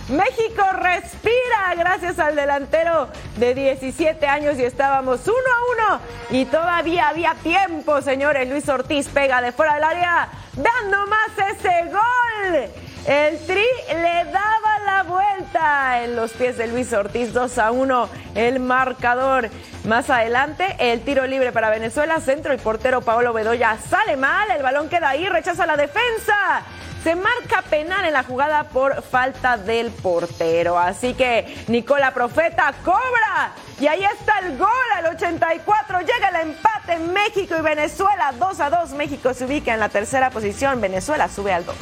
México 0.08 0.64
respira 0.72 1.74
gracias 1.76 2.18
al 2.18 2.34
delantero 2.34 3.08
de 3.36 3.54
17 3.54 4.26
años 4.26 4.58
y 4.58 4.64
estábamos 4.64 5.20
1 5.28 5.32
a 5.36 5.94
1. 5.94 6.00
Y 6.40 6.44
todavía 6.46 7.08
había 7.08 7.34
tiempo, 7.36 8.02
señores. 8.02 8.48
Luis 8.48 8.68
Ortiz 8.68 9.08
pega 9.08 9.40
de 9.40 9.52
fuera 9.52 9.74
del 9.74 9.84
área, 9.84 10.28
dando 10.56 11.06
más 11.06 11.30
ese 11.54 11.84
gol. 11.92 12.87
El 13.08 13.38
Tri 13.46 13.64
le 13.88 14.24
daba 14.26 14.78
la 14.84 15.02
vuelta 15.02 16.04
en 16.04 16.14
los 16.14 16.32
pies 16.32 16.58
de 16.58 16.66
Luis 16.66 16.92
Ortiz, 16.92 17.32
2 17.32 17.56
a 17.56 17.70
1 17.70 18.08
el 18.34 18.60
marcador. 18.60 19.48
Más 19.84 20.10
adelante, 20.10 20.76
el 20.78 21.00
tiro 21.00 21.26
libre 21.26 21.50
para 21.50 21.70
Venezuela, 21.70 22.20
centro, 22.20 22.52
el 22.52 22.58
portero 22.58 23.00
Paolo 23.00 23.32
Bedoya 23.32 23.78
sale 23.78 24.18
mal, 24.18 24.50
el 24.50 24.62
balón 24.62 24.90
queda 24.90 25.08
ahí, 25.08 25.26
rechaza 25.26 25.64
la 25.64 25.78
defensa. 25.78 26.64
Se 27.02 27.14
marca 27.14 27.62
penal 27.70 28.04
en 28.04 28.12
la 28.12 28.24
jugada 28.24 28.64
por 28.64 29.02
falta 29.02 29.56
del 29.56 29.90
portero. 29.90 30.78
Así 30.78 31.14
que 31.14 31.64
Nicola 31.68 32.12
Profeta 32.12 32.74
cobra. 32.84 33.52
Y 33.80 33.86
ahí 33.86 34.04
está 34.04 34.40
el 34.40 34.58
gol 34.58 34.68
al 34.96 35.06
84. 35.06 36.00
Llega 36.00 36.28
el 36.28 36.48
empate 36.50 36.92
en 36.92 37.10
México 37.14 37.54
y 37.58 37.62
Venezuela. 37.62 38.34
2 38.38 38.60
a 38.60 38.68
2. 38.68 38.90
México 38.90 39.32
se 39.32 39.46
ubica 39.46 39.72
en 39.72 39.80
la 39.80 39.88
tercera 39.88 40.28
posición. 40.28 40.82
Venezuela 40.82 41.28
sube 41.28 41.54
al 41.54 41.64
2. 41.64 41.74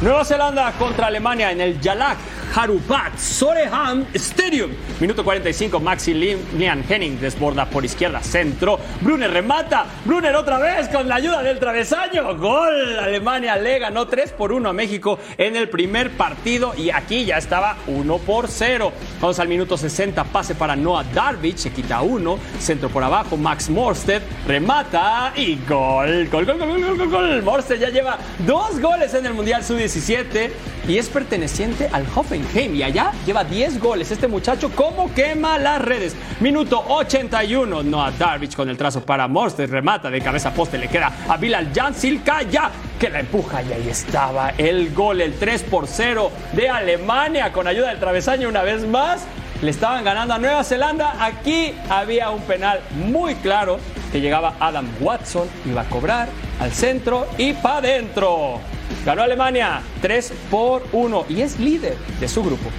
Nueva 0.00 0.24
Zelanda 0.24 0.70
contra 0.78 1.08
Alemania 1.08 1.50
en 1.50 1.60
el 1.60 1.80
Jalak 1.80 2.18
Harupat 2.54 3.18
Soreham 3.18 4.06
Stadium. 4.14 4.70
Minuto 5.00 5.24
45, 5.24 5.80
Maximilian 5.80 6.84
Henning 6.88 7.20
desborda 7.20 7.66
por 7.66 7.84
izquierda, 7.84 8.20
centro. 8.22 8.78
Brunner 9.00 9.30
remata. 9.30 9.86
Brunner 10.04 10.34
otra 10.36 10.58
vez 10.58 10.88
con 10.88 11.08
la 11.08 11.16
ayuda 11.16 11.42
del 11.42 11.58
travesaño. 11.58 12.36
Gol. 12.36 12.98
Alemania 12.98 13.56
le 13.56 13.78
ganó 13.78 14.06
3 14.06 14.32
por 14.32 14.52
1 14.52 14.68
a 14.68 14.72
México 14.72 15.18
en 15.36 15.56
el 15.56 15.68
primer 15.68 16.10
partido 16.12 16.74
y 16.76 16.90
aquí 16.90 17.24
ya 17.24 17.36
estaba 17.38 17.76
1 17.86 18.18
por 18.18 18.48
0. 18.48 18.92
Vamos 19.20 19.38
al 19.38 19.48
minuto 19.48 19.76
60, 19.76 20.24
pase 20.24 20.54
para 20.54 20.76
Noah 20.76 21.04
Darvich, 21.12 21.58
se 21.58 21.72
quita 21.72 22.02
uno, 22.02 22.38
centro 22.60 22.88
por 22.88 23.02
abajo, 23.02 23.36
Max 23.36 23.68
Morsted 23.68 24.22
remata 24.46 25.32
y 25.36 25.58
gol. 25.68 26.28
Gol, 26.28 26.46
gol, 26.46 26.58
gol, 26.58 26.68
gol, 26.68 26.96
gol, 26.96 27.10
gol. 27.10 27.42
Morsted 27.42 27.80
ya 27.80 27.88
lleva 27.88 28.18
dos 28.46 28.80
goles 28.80 29.12
en 29.14 29.26
el 29.26 29.34
Mundial 29.34 29.64
Sub-17 29.88 30.50
y 30.86 30.98
es 30.98 31.08
perteneciente 31.08 31.88
al 31.92 32.04
Hoffenheim 32.14 32.74
y 32.74 32.82
allá 32.82 33.12
lleva 33.26 33.44
10 33.44 33.80
goles. 33.80 34.10
Este 34.10 34.28
muchacho, 34.28 34.70
¿cómo 34.74 35.12
quema 35.14 35.58
las 35.58 35.82
redes? 35.82 36.14
Minuto 36.40 36.82
81, 36.88 37.82
Noah 37.82 38.12
Darvich 38.12 38.54
con 38.54 38.68
el 38.68 38.76
trazo 38.76 39.02
para 39.02 39.28
Morsted, 39.28 39.70
remata 39.70 40.10
de 40.10 40.20
cabeza 40.20 40.52
poste, 40.52 40.78
le 40.78 40.88
queda 40.88 41.12
a 41.28 41.36
Bilal 41.36 41.72
Jansilka 41.74 42.42
ya 42.42 42.70
que 42.98 43.10
la 43.10 43.20
empuja 43.20 43.62
y 43.62 43.72
ahí 43.72 43.88
estaba 43.88 44.50
el 44.58 44.92
gol, 44.94 45.20
el 45.20 45.34
3 45.34 45.62
por 45.64 45.86
0 45.86 46.30
de 46.52 46.68
Alemania 46.68 47.52
con 47.52 47.66
ayuda 47.66 47.88
del 47.88 47.98
travesaño 47.98 48.48
una 48.48 48.62
vez 48.62 48.86
más. 48.86 49.24
Le 49.60 49.70
estaban 49.72 50.04
ganando 50.04 50.34
a 50.34 50.38
Nueva 50.38 50.62
Zelanda. 50.62 51.16
Aquí 51.18 51.74
había 51.90 52.30
un 52.30 52.42
penal 52.42 52.80
muy 53.08 53.34
claro 53.36 53.80
que 54.12 54.20
llegaba 54.20 54.54
Adam 54.60 54.86
Watson, 55.00 55.48
iba 55.66 55.80
a 55.80 55.88
cobrar 55.88 56.28
al 56.60 56.72
centro 56.72 57.26
y 57.38 57.54
para 57.54 57.78
adentro. 57.78 58.60
Ganó 59.04 59.22
Alemania 59.22 59.82
3 60.02 60.32
por 60.50 60.84
1 60.92 61.26
y 61.28 61.42
es 61.42 61.58
líder 61.58 61.96
de 62.20 62.28
su 62.28 62.42
grupo. 62.42 62.70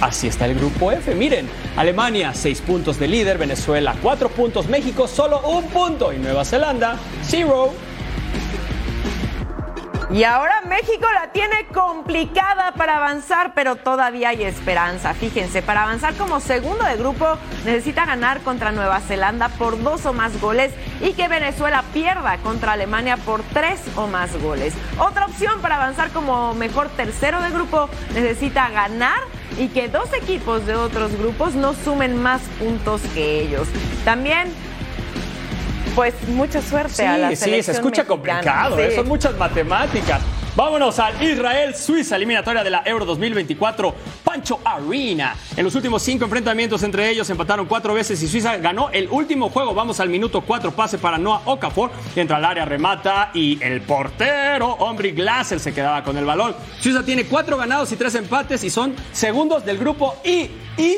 Así 0.00 0.28
está 0.28 0.46
el 0.46 0.54
grupo 0.54 0.92
F. 0.92 1.12
Miren, 1.14 1.48
Alemania 1.76 2.32
6 2.32 2.60
puntos 2.60 3.00
de 3.00 3.08
líder, 3.08 3.36
Venezuela 3.36 3.96
4 4.00 4.28
puntos, 4.28 4.68
México 4.68 5.08
solo 5.08 5.40
un 5.40 5.64
punto 5.64 6.12
y 6.12 6.18
Nueva 6.18 6.44
Zelanda 6.44 6.96
0. 7.24 7.72
Y 10.10 10.24
ahora 10.24 10.62
México 10.62 11.06
la 11.12 11.32
tiene 11.32 11.66
complicada 11.66 12.72
para 12.72 12.96
avanzar, 12.96 13.52
pero 13.54 13.76
todavía 13.76 14.30
hay 14.30 14.42
esperanza. 14.42 15.12
Fíjense, 15.12 15.60
para 15.60 15.82
avanzar 15.82 16.14
como 16.14 16.40
segundo 16.40 16.82
de 16.84 16.96
grupo 16.96 17.36
necesita 17.66 18.06
ganar 18.06 18.40
contra 18.40 18.72
Nueva 18.72 19.00
Zelanda 19.00 19.50
por 19.50 19.82
dos 19.82 20.06
o 20.06 20.14
más 20.14 20.40
goles 20.40 20.72
y 21.02 21.12
que 21.12 21.28
Venezuela 21.28 21.84
pierda 21.92 22.38
contra 22.38 22.72
Alemania 22.72 23.18
por 23.18 23.42
tres 23.52 23.82
o 23.96 24.06
más 24.06 24.34
goles. 24.40 24.72
Otra 24.98 25.26
opción 25.26 25.60
para 25.60 25.76
avanzar 25.76 26.10
como 26.10 26.54
mejor 26.54 26.88
tercero 26.88 27.42
de 27.42 27.50
grupo 27.50 27.90
necesita 28.14 28.70
ganar 28.70 29.20
y 29.58 29.68
que 29.68 29.88
dos 29.88 30.10
equipos 30.14 30.64
de 30.64 30.74
otros 30.74 31.18
grupos 31.18 31.54
no 31.54 31.74
sumen 31.74 32.22
más 32.22 32.40
puntos 32.58 33.02
que 33.12 33.42
ellos. 33.42 33.68
También 34.06 34.54
pues 35.98 36.14
mucha 36.28 36.62
suerte 36.62 36.94
sí, 36.94 37.02
a 37.02 37.18
la 37.18 37.30
Sí, 37.30 37.34
selección 37.34 37.64
se 37.64 37.72
escucha 37.72 38.02
mexicana. 38.04 38.06
complicado, 38.08 38.76
Sí. 38.76 38.82
¿eh? 38.82 38.92
son 38.94 39.08
muchas 39.08 39.36
matemáticas. 39.36 40.20
Vámonos 40.54 40.96
al 41.00 41.20
Israel-Suiza, 41.20 42.14
eliminatoria 42.14 42.62
de 42.62 42.70
la 42.70 42.82
Euro 42.84 43.04
2024, 43.04 43.92
Pancho 44.22 44.60
Arena. 44.64 45.34
En 45.56 45.64
los 45.64 45.74
últimos 45.74 46.00
cinco 46.00 46.24
enfrentamientos 46.26 46.84
entre 46.84 47.10
ellos 47.10 47.28
empataron 47.30 47.66
cuatro 47.66 47.94
veces 47.94 48.22
y 48.22 48.28
Suiza 48.28 48.58
ganó 48.58 48.90
el 48.90 49.08
último 49.10 49.50
juego. 49.50 49.74
Vamos 49.74 49.98
al 49.98 50.08
minuto 50.08 50.40
cuatro, 50.42 50.70
pase 50.70 50.98
para 50.98 51.18
Noah 51.18 51.42
Okafor, 51.46 51.90
entra 52.14 52.36
al 52.36 52.44
área, 52.44 52.64
remata 52.64 53.32
y 53.34 53.60
el 53.60 53.80
portero, 53.80 54.68
hombre 54.74 55.10
Glasser, 55.10 55.58
se 55.58 55.74
quedaba 55.74 56.04
con 56.04 56.16
el 56.16 56.24
balón. 56.24 56.54
Suiza 56.78 57.02
tiene 57.02 57.24
cuatro 57.24 57.56
ganados 57.56 57.90
y 57.90 57.96
tres 57.96 58.14
empates 58.14 58.62
y 58.62 58.70
son 58.70 58.94
segundos 59.10 59.64
del 59.64 59.78
grupo 59.78 60.14
I. 60.24 60.48
Y 60.76 60.94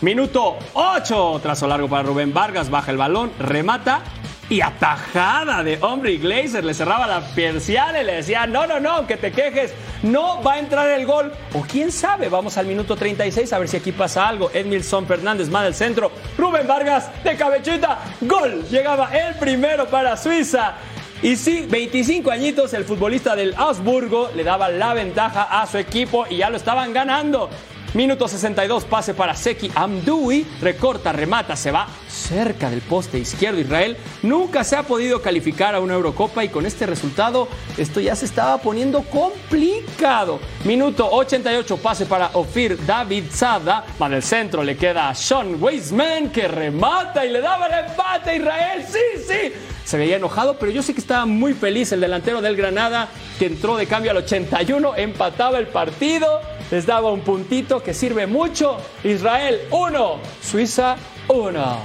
Minuto 0.00 0.58
8, 0.74 1.38
trazo 1.42 1.66
largo 1.66 1.88
para 1.88 2.02
Rubén 2.02 2.34
Vargas, 2.34 2.68
baja 2.68 2.90
el 2.90 2.98
balón, 2.98 3.30
remata 3.38 4.02
y 4.48 4.60
atajada 4.60 5.62
de 5.62 5.78
hombre 5.80 6.16
Glazer. 6.16 6.64
Le 6.64 6.74
cerraba 6.74 7.06
la 7.06 7.20
persiana 7.34 8.02
y 8.02 8.04
le 8.04 8.14
decía, 8.16 8.46
no, 8.46 8.66
no, 8.66 8.80
no, 8.80 9.06
que 9.06 9.16
te 9.16 9.32
quejes, 9.32 9.72
no 10.02 10.42
va 10.42 10.54
a 10.54 10.58
entrar 10.58 10.88
el 10.90 11.06
gol. 11.06 11.32
O 11.54 11.62
quién 11.62 11.90
sabe, 11.92 12.28
vamos 12.28 12.56
al 12.58 12.66
minuto 12.66 12.96
36 12.96 13.52
a 13.52 13.58
ver 13.58 13.68
si 13.68 13.76
aquí 13.76 13.92
pasa 13.92 14.28
algo. 14.28 14.50
Edmilson 14.52 15.06
Fernández 15.06 15.48
más 15.48 15.64
del 15.64 15.74
centro, 15.74 16.10
Rubén 16.36 16.66
Vargas 16.66 17.10
de 17.22 17.36
cabechita, 17.36 18.00
gol. 18.20 18.64
Llegaba 18.70 19.10
el 19.16 19.34
primero 19.36 19.86
para 19.86 20.16
Suiza. 20.16 20.74
Y 21.22 21.36
sí, 21.36 21.66
25 21.70 22.30
añitos, 22.30 22.74
el 22.74 22.84
futbolista 22.84 23.34
del 23.34 23.54
Augsburgo 23.56 24.30
le 24.34 24.44
daba 24.44 24.68
la 24.68 24.92
ventaja 24.92 25.44
a 25.44 25.66
su 25.66 25.78
equipo 25.78 26.26
y 26.28 26.38
ya 26.38 26.50
lo 26.50 26.58
estaban 26.58 26.92
ganando. 26.92 27.48
Minuto 27.94 28.26
62, 28.26 28.86
pase 28.86 29.14
para 29.14 29.36
Seki 29.36 29.70
Amdoui, 29.72 30.44
recorta, 30.60 31.12
remata, 31.12 31.54
se 31.54 31.70
va 31.70 31.86
cerca 32.08 32.68
del 32.68 32.80
poste 32.80 33.18
izquierdo. 33.18 33.60
Israel 33.60 33.96
nunca 34.24 34.64
se 34.64 34.74
ha 34.74 34.82
podido 34.82 35.22
calificar 35.22 35.76
a 35.76 35.80
una 35.80 35.94
Eurocopa 35.94 36.42
y 36.42 36.48
con 36.48 36.66
este 36.66 36.86
resultado 36.86 37.46
esto 37.78 38.00
ya 38.00 38.16
se 38.16 38.24
estaba 38.24 38.58
poniendo 38.58 39.02
complicado. 39.02 40.40
Minuto 40.64 41.08
88, 41.08 41.76
pase 41.76 42.06
para 42.06 42.30
Ofir 42.32 42.84
David 42.84 43.26
Sada, 43.30 43.84
va 44.02 44.08
del 44.08 44.24
centro, 44.24 44.64
le 44.64 44.76
queda 44.76 45.10
a 45.10 45.14
Sean 45.14 45.62
Weisman 45.62 46.30
que 46.30 46.48
remata 46.48 47.24
y 47.24 47.30
le 47.30 47.40
daba 47.40 47.68
el 47.68 47.90
empate 47.90 48.30
a 48.30 48.34
Israel. 48.34 48.84
Sí, 48.90 49.22
sí, 49.24 49.52
se 49.84 49.98
veía 49.98 50.16
enojado, 50.16 50.58
pero 50.58 50.72
yo 50.72 50.82
sé 50.82 50.94
que 50.94 51.00
estaba 51.00 51.26
muy 51.26 51.54
feliz 51.54 51.92
el 51.92 52.00
delantero 52.00 52.40
del 52.40 52.56
Granada 52.56 53.08
que 53.38 53.46
entró 53.46 53.76
de 53.76 53.86
cambio 53.86 54.10
al 54.10 54.16
81, 54.16 54.96
empataba 54.96 55.58
el 55.58 55.68
partido, 55.68 56.40
les 56.74 56.86
daba 56.86 57.12
un 57.12 57.20
puntito 57.20 57.80
que 57.80 57.94
sirve 57.94 58.26
mucho. 58.26 58.76
Israel 59.04 59.60
1, 59.70 60.18
Suiza 60.42 60.96
1. 61.28 61.78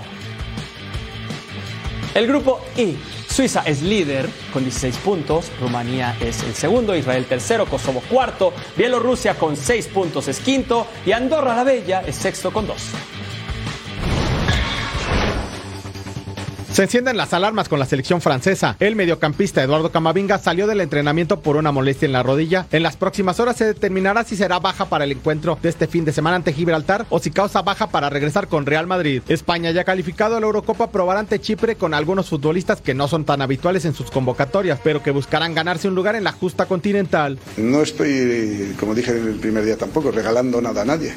El 2.15 2.25
grupo 2.25 2.59
I. 2.75 2.97
Suiza 3.29 3.61
es 3.67 3.83
líder 3.83 4.27
con 4.51 4.63
16 4.63 4.97
puntos, 4.97 5.51
Rumanía 5.61 6.17
es 6.19 6.41
el 6.41 6.55
segundo, 6.55 6.95
Israel 6.95 7.25
tercero, 7.25 7.67
Kosovo 7.67 8.01
cuarto, 8.09 8.51
Bielorrusia 8.75 9.35
con 9.35 9.55
6 9.55 9.87
puntos 9.89 10.27
es 10.27 10.39
quinto 10.39 10.87
y 11.05 11.11
Andorra 11.11 11.55
la 11.55 11.63
Bella 11.63 12.01
es 12.07 12.15
sexto 12.15 12.51
con 12.51 12.65
2. 12.65 12.75
Se 16.71 16.83
encienden 16.83 17.17
las 17.17 17.33
alarmas 17.33 17.67
con 17.67 17.79
la 17.79 17.85
selección 17.85 18.21
francesa. 18.21 18.77
El 18.79 18.95
mediocampista 18.95 19.63
Eduardo 19.63 19.91
Camavinga 19.91 20.37
salió 20.37 20.67
del 20.67 20.81
entrenamiento 20.81 21.39
por 21.39 21.57
una 21.57 21.71
molestia 21.71 22.05
en 22.05 22.11
la 22.11 22.21
rodilla. 22.21 22.67
En 22.71 22.83
las 22.83 22.95
próximas 22.95 23.39
horas 23.39 23.57
se 23.57 23.65
determinará 23.65 24.23
si 24.23 24.35
será 24.35 24.59
baja 24.59 24.85
para 24.85 25.03
el 25.03 25.11
encuentro 25.11 25.57
de 25.61 25.69
este 25.69 25.87
fin 25.87 26.05
de 26.05 26.13
semana 26.13 26.37
ante 26.37 26.53
Gibraltar 26.53 27.07
o 27.09 27.19
si 27.19 27.31
causa 27.31 27.63
baja 27.63 27.87
para 27.87 28.09
regresar 28.09 28.47
con 28.47 28.67
Real 28.67 28.85
Madrid. 28.85 29.23
España 29.27 29.71
ya 29.71 29.83
calificado 29.83 30.37
a 30.37 30.39
la 30.39 30.45
Eurocopa 30.45 30.91
probará 30.91 31.19
ante 31.19 31.39
Chipre 31.39 31.75
con 31.75 31.95
algunos 31.95 32.29
futbolistas 32.29 32.81
que 32.81 32.93
no 32.93 33.07
son 33.07 33.25
tan 33.25 33.41
habituales 33.41 33.83
en 33.85 33.95
sus 33.95 34.11
convocatorias, 34.11 34.79
pero 34.83 35.01
que 35.01 35.11
buscarán 35.11 35.55
ganarse 35.55 35.87
un 35.87 35.95
lugar 35.95 36.15
en 36.15 36.23
la 36.23 36.31
justa 36.31 36.67
continental. 36.67 37.39
No 37.57 37.81
estoy, 37.81 38.75
como 38.79 38.93
dije 38.93 39.11
en 39.11 39.27
el 39.27 39.35
primer 39.35 39.65
día 39.65 39.75
tampoco, 39.75 40.11
regalando 40.11 40.61
nada 40.61 40.83
a 40.83 40.85
nadie. 40.85 41.13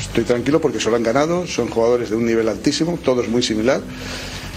Estoy 0.00 0.24
tranquilo 0.24 0.60
porque 0.60 0.80
solo 0.80 0.96
han 0.96 1.02
ganado, 1.02 1.46
son 1.46 1.68
jugadores 1.68 2.10
de 2.10 2.16
un 2.16 2.24
nivel 2.24 2.48
altísimo, 2.48 2.98
todos 3.04 3.28
muy 3.28 3.42
similar. 3.42 3.82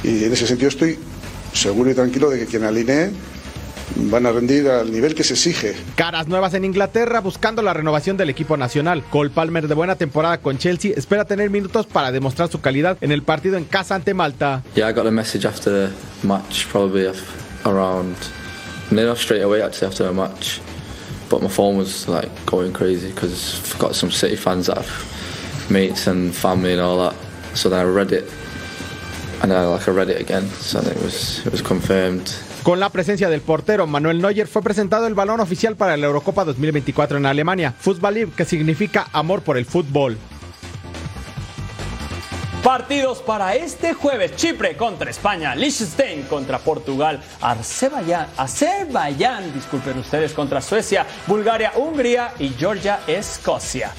Y 0.04 0.24
en 0.24 0.34
ese 0.34 0.48
sentido 0.48 0.70
estoy 0.70 0.98
seguro 1.54 1.92
y 1.92 1.94
tranquilo 1.94 2.30
de 2.30 2.40
que 2.40 2.46
quien 2.46 2.64
alinee 2.64 3.12
van 3.96 4.26
a 4.26 4.32
rendir 4.32 4.68
al 4.70 4.92
nivel 4.92 5.14
que 5.14 5.24
se 5.24 5.34
exige. 5.34 5.76
Caras 5.96 6.28
nuevas 6.28 6.54
en 6.54 6.66
Inglaterra 6.66 7.20
buscando 7.20 7.62
la 7.62 7.74
renovación 7.74 8.18
del 8.18 8.30
equipo 8.30 8.58
nacional. 8.58 9.04
Cole 9.10 9.30
Palmer 9.30 9.68
de 9.68 9.74
buena 9.74 9.96
temporada 9.96 10.38
con 10.40 10.58
Chelsea 10.58 10.94
espera 10.96 11.26
tener 11.26 11.50
minutos 11.50 11.86
para 11.88 12.12
demostrar 12.12 12.50
su 12.50 12.62
calidad 12.62 12.98
en 13.02 13.12
el 13.12 13.22
partido 13.24 13.58
en 13.58 13.66
casa 13.66 13.96
ante 13.96 14.14
Malta. 14.14 14.64
Yeah, 14.76 14.90
I 14.90 14.94
got 14.94 15.08
a 15.08 15.12
message 15.12 15.46
after 15.46 15.90
the 15.90 16.28
match, 16.28 16.68
probably 16.72 17.08
around, 17.66 18.16
no, 18.92 19.06
not 19.06 19.18
straight 19.18 19.44
away 19.44 19.62
actually 19.62 19.88
after 19.88 20.06
the 20.06 20.14
match, 20.14 20.62
but 21.30 21.42
my 21.42 21.50
phone 21.50 21.78
was 21.78 22.08
like 22.08 22.30
going 22.46 22.72
crazy 22.72 23.10
because 23.10 23.60
I've 23.74 23.80
got 23.80 23.94
some 23.94 24.12
City 24.12 24.38
fans 24.38 24.68
that 24.68 24.78
have 24.78 25.70
mates 25.70 26.08
and 26.08 26.34
family 26.34 26.72
and 26.72 26.82
all 26.82 26.98
that. 26.98 27.16
So 27.56 27.70
then 27.70 27.80
I 27.80 27.84
read 27.84 28.14
it, 28.14 28.26
Con 32.64 32.80
la 32.80 32.90
presencia 32.90 33.28
del 33.30 33.42
portero 33.42 33.88
Manuel 33.88 34.22
Neuer 34.22 34.48
fue 34.48 34.62
presentado 34.62 35.08
el 35.08 35.16
balón 35.16 35.40
oficial 35.40 35.76
para 35.76 35.98
la 35.98 36.06
Eurocopa 36.06 36.46
2024 36.46 37.18
en 37.18 37.26
Alemania, 37.26 37.74
Fußball 37.80 38.34
que 38.36 38.46
significa 38.46 39.08
amor 39.12 39.42
por 39.42 39.58
el 39.58 39.66
fútbol. 39.66 40.18
Partidos 42.64 43.24
para 43.24 43.56
este 43.56 43.96
jueves: 43.96 44.36
Chipre 44.36 44.78
contra 44.78 45.10
España, 45.10 45.56
Liechtenstein 45.56 46.22
contra 46.24 46.60
Portugal, 46.60 47.20
Azerbaiyán, 47.42 48.28
Azerbaiyán, 48.38 49.52
disculpen 49.52 49.98
ustedes, 49.98 50.34
contra 50.34 50.62
Suecia, 50.62 51.08
Bulgaria, 51.26 51.74
Hungría 51.76 52.34
y 52.38 52.50
Georgia, 52.50 53.00
Escocia. 53.08 53.92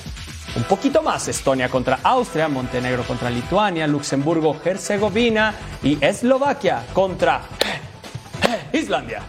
Un 0.55 0.65
poquito 0.65 1.03
más, 1.03 1.29
Estonia 1.29 1.71
contra 1.71 2.01
Austria, 2.03 2.47
Montenegro 2.47 3.05
contra 3.05 3.31
Lituania, 3.31 3.87
Luxemburgo, 3.87 4.61
Herzegovina 4.63 5.55
y 5.83 5.97
Eslovaquia 6.05 6.85
contra 6.93 7.41
Islandia. 8.73 9.23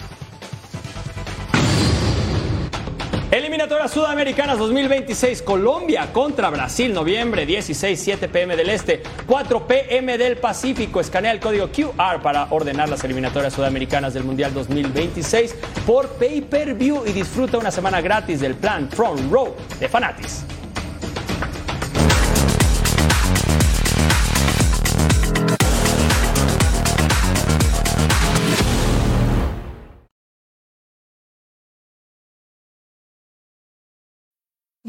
Eliminatorias 3.31 3.89
Sudamericanas 3.91 4.59
2026, 4.59 5.41
Colombia 5.41 6.09
contra 6.11 6.51
Brasil, 6.51 6.93
noviembre 6.93 7.47
16, 7.47 7.99
7 7.99 8.27
pm 8.27 8.55
del 8.55 8.69
Este, 8.69 9.01
4 9.25 9.65
pm 9.65 10.17
del 10.19 10.37
Pacífico. 10.37 10.99
Escanea 10.99 11.31
el 11.31 11.39
código 11.39 11.69
QR 11.69 12.21
para 12.21 12.47
ordenar 12.51 12.89
las 12.89 13.03
eliminatorias 13.03 13.53
sudamericanas 13.53 14.13
del 14.13 14.23
Mundial 14.23 14.53
2026 14.53 15.55
por 15.87 16.09
Pay 16.09 16.41
Per 16.41 16.75
View 16.75 17.03
y 17.07 17.11
disfruta 17.11 17.57
una 17.57 17.71
semana 17.71 18.01
gratis 18.01 18.39
del 18.39 18.53
plan 18.53 18.87
Front 18.91 19.31
Row 19.31 19.55
de 19.79 19.89
Fanatis. 19.89 20.43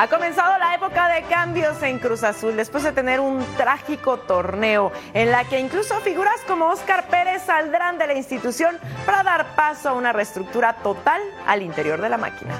Ha 0.00 0.08
comenzado 0.08 0.56
la 0.56 0.74
época 0.74 1.08
de 1.08 1.24
cambios 1.24 1.82
en 1.82 1.98
Cruz 1.98 2.22
Azul 2.22 2.56
después 2.56 2.82
de 2.84 2.92
tener 2.92 3.20
un 3.20 3.44
trágico 3.58 4.16
torneo 4.16 4.92
en 5.12 5.30
la 5.30 5.44
que 5.44 5.60
incluso 5.60 6.00
figuras 6.00 6.40
como 6.46 6.68
Oscar 6.68 7.08
Pérez 7.08 7.42
saldrán 7.44 7.98
de 7.98 8.06
la 8.06 8.14
institución 8.14 8.78
para 9.04 9.22
dar 9.22 9.54
paso 9.54 9.90
a 9.90 9.92
una 9.92 10.14
reestructura 10.14 10.76
total 10.76 11.20
al 11.46 11.60
interior 11.60 12.00
de 12.00 12.08
la 12.08 12.16
máquina. 12.16 12.54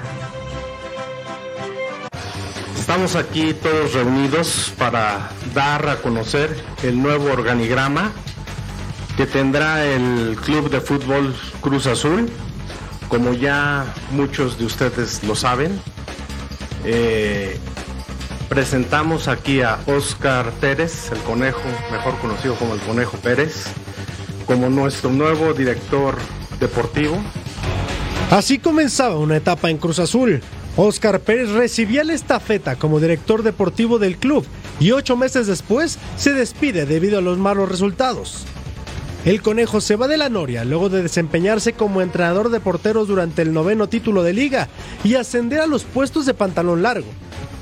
Estamos 2.77 3.15
aquí 3.15 3.55
todos 3.55 3.95
reunidos 3.95 4.71
para 4.77 5.31
dar 5.55 5.89
a 5.89 5.95
conocer 5.95 6.55
el 6.83 7.01
nuevo 7.01 7.31
organigrama 7.31 8.11
que 9.17 9.25
tendrá 9.25 9.83
el 9.83 10.37
Club 10.45 10.69
de 10.69 10.79
Fútbol 10.79 11.35
Cruz 11.59 11.87
Azul. 11.87 12.29
Como 13.09 13.33
ya 13.33 13.83
muchos 14.11 14.59
de 14.59 14.65
ustedes 14.65 15.23
lo 15.23 15.35
saben, 15.35 15.81
eh, 16.85 17.57
presentamos 18.49 19.27
aquí 19.27 19.61
a 19.61 19.79
Oscar 19.85 20.51
Pérez, 20.59 21.11
el 21.11 21.19
conejo, 21.19 21.61
mejor 21.91 22.17
conocido 22.19 22.55
como 22.55 22.73
el 22.73 22.79
conejo 22.81 23.17
Pérez, 23.17 23.65
como 24.45 24.69
nuestro 24.69 25.09
nuevo 25.11 25.53
director 25.53 26.17
deportivo. 26.59 27.17
Así 28.29 28.59
comenzaba 28.59 29.17
una 29.17 29.37
etapa 29.37 29.69
en 29.69 29.77
Cruz 29.77 29.99
Azul. 29.99 30.41
Oscar 30.77 31.19
Pérez 31.19 31.49
recibía 31.49 32.03
la 32.03 32.13
estafeta 32.13 32.77
como 32.77 32.99
director 32.99 33.43
deportivo 33.43 33.99
del 33.99 34.17
club 34.17 34.45
y 34.79 34.91
ocho 34.91 35.17
meses 35.17 35.47
después 35.47 35.99
se 36.15 36.33
despide 36.33 36.85
debido 36.85 37.19
a 37.19 37.21
los 37.21 37.37
malos 37.37 37.69
resultados. 37.69 38.45
El 39.23 39.43
conejo 39.43 39.81
se 39.81 39.95
va 39.95 40.07
de 40.07 40.17
la 40.17 40.29
Noria 40.29 40.65
luego 40.65 40.89
de 40.89 41.03
desempeñarse 41.03 41.73
como 41.73 42.01
entrenador 42.01 42.49
de 42.49 42.59
porteros 42.59 43.07
durante 43.07 43.43
el 43.43 43.53
noveno 43.53 43.87
título 43.87 44.23
de 44.23 44.33
liga 44.33 44.67
y 45.03 45.13
ascender 45.13 45.59
a 45.59 45.67
los 45.67 45.83
puestos 45.83 46.25
de 46.25 46.33
pantalón 46.33 46.81
largo. 46.81 47.07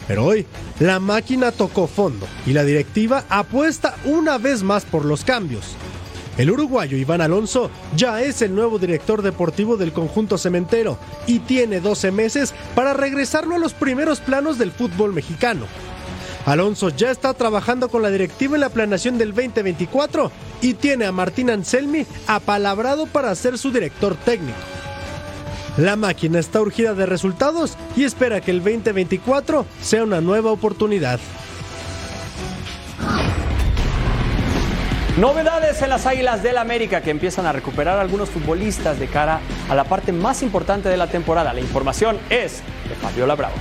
Pero 0.07 0.25
hoy, 0.25 0.45
la 0.79 1.01
máquina 1.01 1.51
tocó 1.51 1.87
fondo 1.87 2.25
y 2.45 2.53
la 2.53 2.63
directiva 2.63 3.25
apuesta 3.27 3.95
una 4.05 4.37
vez 4.37 4.63
más 4.63 4.85
por 4.85 5.03
los 5.03 5.25
cambios. 5.25 5.75
El 6.37 6.49
uruguayo 6.49 6.95
Iván 6.95 7.19
Alonso 7.19 7.69
ya 7.93 8.21
es 8.21 8.41
el 8.41 8.55
nuevo 8.55 8.79
director 8.79 9.21
deportivo 9.21 9.75
del 9.75 9.91
conjunto 9.91 10.37
cementero 10.37 10.97
y 11.27 11.39
tiene 11.39 11.81
12 11.81 12.11
meses 12.11 12.53
para 12.73 12.93
regresarlo 12.93 13.55
a 13.55 13.59
los 13.59 13.73
primeros 13.73 14.21
planos 14.21 14.57
del 14.57 14.71
fútbol 14.71 15.11
mexicano. 15.11 15.65
Alonso 16.49 16.89
ya 16.89 17.11
está 17.11 17.35
trabajando 17.35 17.89
con 17.89 18.01
la 18.01 18.09
directiva 18.09 18.55
en 18.55 18.61
la 18.61 18.69
planeación 18.69 19.19
del 19.19 19.35
2024 19.35 20.31
y 20.61 20.73
tiene 20.73 21.05
a 21.05 21.11
Martín 21.11 21.51
Anselmi 21.51 22.07
apalabrado 22.25 23.05
para 23.05 23.35
ser 23.35 23.59
su 23.59 23.71
director 23.71 24.15
técnico. 24.15 24.57
La 25.77 25.95
máquina 25.95 26.39
está 26.39 26.59
urgida 26.59 26.95
de 26.95 27.05
resultados 27.05 27.77
y 27.95 28.03
espera 28.03 28.41
que 28.41 28.49
el 28.49 28.63
2024 28.63 29.63
sea 29.79 30.03
una 30.03 30.21
nueva 30.21 30.51
oportunidad. 30.51 31.19
Novedades 35.17 35.81
en 35.83 35.89
las 35.89 36.07
Águilas 36.07 36.41
del 36.41 36.57
América 36.57 37.01
que 37.01 37.11
empiezan 37.11 37.45
a 37.45 37.51
recuperar 37.51 37.99
algunos 37.99 38.29
futbolistas 38.29 38.97
de 38.97 39.05
cara 39.05 39.39
a 39.69 39.75
la 39.75 39.83
parte 39.83 40.11
más 40.11 40.41
importante 40.41 40.89
de 40.89 40.97
la 40.97 41.07
temporada. 41.07 41.53
La 41.53 41.59
información 41.59 42.17
es 42.31 42.63
de 42.87 42.95
Fabiola 42.95 43.35
Bravo. 43.35 43.55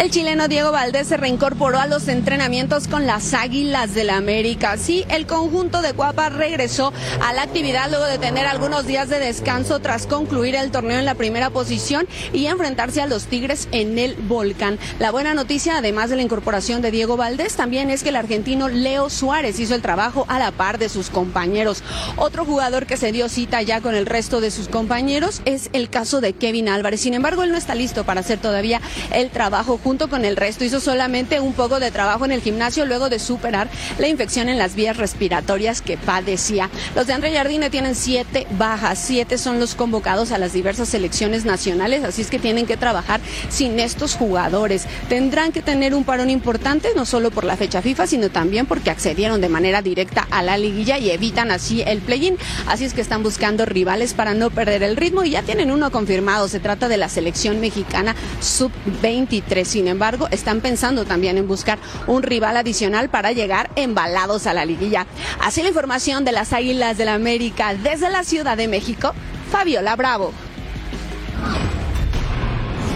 El 0.00 0.10
chileno 0.10 0.48
Diego 0.48 0.72
Valdés 0.72 1.08
se 1.08 1.18
reincorporó 1.18 1.78
a 1.78 1.86
los 1.86 2.08
entrenamientos 2.08 2.88
con 2.88 3.06
las 3.06 3.34
Águilas 3.34 3.92
del 3.92 4.06
la 4.06 4.16
América. 4.16 4.78
Sí, 4.78 5.04
el 5.10 5.26
conjunto 5.26 5.82
de 5.82 5.92
Guapa 5.92 6.30
regresó 6.30 6.90
a 7.20 7.34
la 7.34 7.42
actividad 7.42 7.90
luego 7.90 8.06
de 8.06 8.16
tener 8.16 8.46
algunos 8.46 8.86
días 8.86 9.10
de 9.10 9.18
descanso 9.18 9.78
tras 9.80 10.06
concluir 10.06 10.54
el 10.54 10.70
torneo 10.70 10.98
en 10.98 11.04
la 11.04 11.16
primera 11.16 11.50
posición 11.50 12.08
y 12.32 12.46
enfrentarse 12.46 13.02
a 13.02 13.06
los 13.06 13.26
Tigres 13.26 13.68
en 13.72 13.98
el 13.98 14.14
Volcán. 14.14 14.78
La 14.98 15.10
buena 15.10 15.34
noticia, 15.34 15.76
además 15.76 16.08
de 16.08 16.16
la 16.16 16.22
incorporación 16.22 16.80
de 16.80 16.90
Diego 16.90 17.18
Valdés, 17.18 17.56
también 17.56 17.90
es 17.90 18.02
que 18.02 18.08
el 18.08 18.16
argentino 18.16 18.70
Leo 18.70 19.10
Suárez 19.10 19.60
hizo 19.60 19.74
el 19.74 19.82
trabajo 19.82 20.24
a 20.28 20.38
la 20.38 20.50
par 20.50 20.78
de 20.78 20.88
sus 20.88 21.10
compañeros. 21.10 21.82
Otro 22.16 22.46
jugador 22.46 22.86
que 22.86 22.96
se 22.96 23.12
dio 23.12 23.28
cita 23.28 23.60
ya 23.60 23.82
con 23.82 23.94
el 23.94 24.06
resto 24.06 24.40
de 24.40 24.50
sus 24.50 24.68
compañeros 24.68 25.42
es 25.44 25.68
el 25.74 25.90
caso 25.90 26.22
de 26.22 26.32
Kevin 26.32 26.70
Álvarez. 26.70 27.02
Sin 27.02 27.12
embargo, 27.12 27.42
él 27.42 27.52
no 27.52 27.58
está 27.58 27.74
listo 27.74 28.04
para 28.04 28.20
hacer 28.20 28.38
todavía 28.38 28.80
el 29.12 29.28
trabajo 29.28 29.76
junto 29.90 30.08
con 30.08 30.24
el 30.24 30.36
resto. 30.36 30.64
Hizo 30.64 30.78
solamente 30.78 31.40
un 31.40 31.52
poco 31.52 31.80
de 31.80 31.90
trabajo 31.90 32.24
en 32.24 32.30
el 32.30 32.40
gimnasio 32.40 32.86
luego 32.86 33.08
de 33.08 33.18
superar 33.18 33.68
la 33.98 34.06
infección 34.06 34.48
en 34.48 34.56
las 34.56 34.76
vías 34.76 34.96
respiratorias 34.96 35.82
que 35.82 35.98
padecía. 35.98 36.70
Los 36.94 37.08
de 37.08 37.14
André 37.14 37.34
Jardine 37.34 37.70
tienen 37.70 37.96
siete 37.96 38.46
bajas, 38.56 39.00
siete 39.04 39.36
son 39.36 39.58
los 39.58 39.74
convocados 39.74 40.30
a 40.30 40.38
las 40.38 40.52
diversas 40.52 40.90
selecciones 40.90 41.44
nacionales, 41.44 42.04
así 42.04 42.22
es 42.22 42.30
que 42.30 42.38
tienen 42.38 42.66
que 42.66 42.76
trabajar 42.76 43.20
sin 43.48 43.80
estos 43.80 44.14
jugadores. 44.14 44.86
Tendrán 45.08 45.50
que 45.50 45.60
tener 45.60 45.92
un 45.96 46.04
parón 46.04 46.30
importante, 46.30 46.90
no 46.94 47.04
solo 47.04 47.32
por 47.32 47.42
la 47.42 47.56
fecha 47.56 47.82
FIFA, 47.82 48.06
sino 48.06 48.30
también 48.30 48.66
porque 48.66 48.90
accedieron 48.90 49.40
de 49.40 49.48
manera 49.48 49.82
directa 49.82 50.24
a 50.30 50.44
la 50.44 50.56
liguilla 50.56 50.98
y 50.98 51.10
evitan 51.10 51.50
así 51.50 51.82
el 51.82 51.98
play-in. 51.98 52.38
Así 52.68 52.84
es 52.84 52.94
que 52.94 53.00
están 53.00 53.24
buscando 53.24 53.66
rivales 53.66 54.14
para 54.14 54.34
no 54.34 54.50
perder 54.50 54.84
el 54.84 54.96
ritmo 54.96 55.24
y 55.24 55.30
ya 55.30 55.42
tienen 55.42 55.72
uno 55.72 55.90
confirmado. 55.90 56.46
Se 56.46 56.60
trata 56.60 56.86
de 56.86 56.96
la 56.96 57.08
selección 57.08 57.58
mexicana 57.58 58.14
sub-23. 58.38 59.79
Sin 59.80 59.88
embargo, 59.88 60.28
están 60.30 60.60
pensando 60.60 61.06
también 61.06 61.38
en 61.38 61.48
buscar 61.48 61.78
un 62.06 62.22
rival 62.22 62.54
adicional 62.58 63.08
para 63.08 63.32
llegar 63.32 63.70
embalados 63.76 64.46
a 64.46 64.52
la 64.52 64.66
liguilla. 64.66 65.06
Así 65.40 65.62
la 65.62 65.68
información 65.68 66.22
de 66.22 66.32
las 66.32 66.52
Águilas 66.52 66.98
del 66.98 67.06
la 67.06 67.14
América 67.14 67.72
desde 67.72 68.10
la 68.10 68.22
Ciudad 68.22 68.58
de 68.58 68.68
México, 68.68 69.14
Fabiola 69.50 69.96
Bravo. 69.96 70.34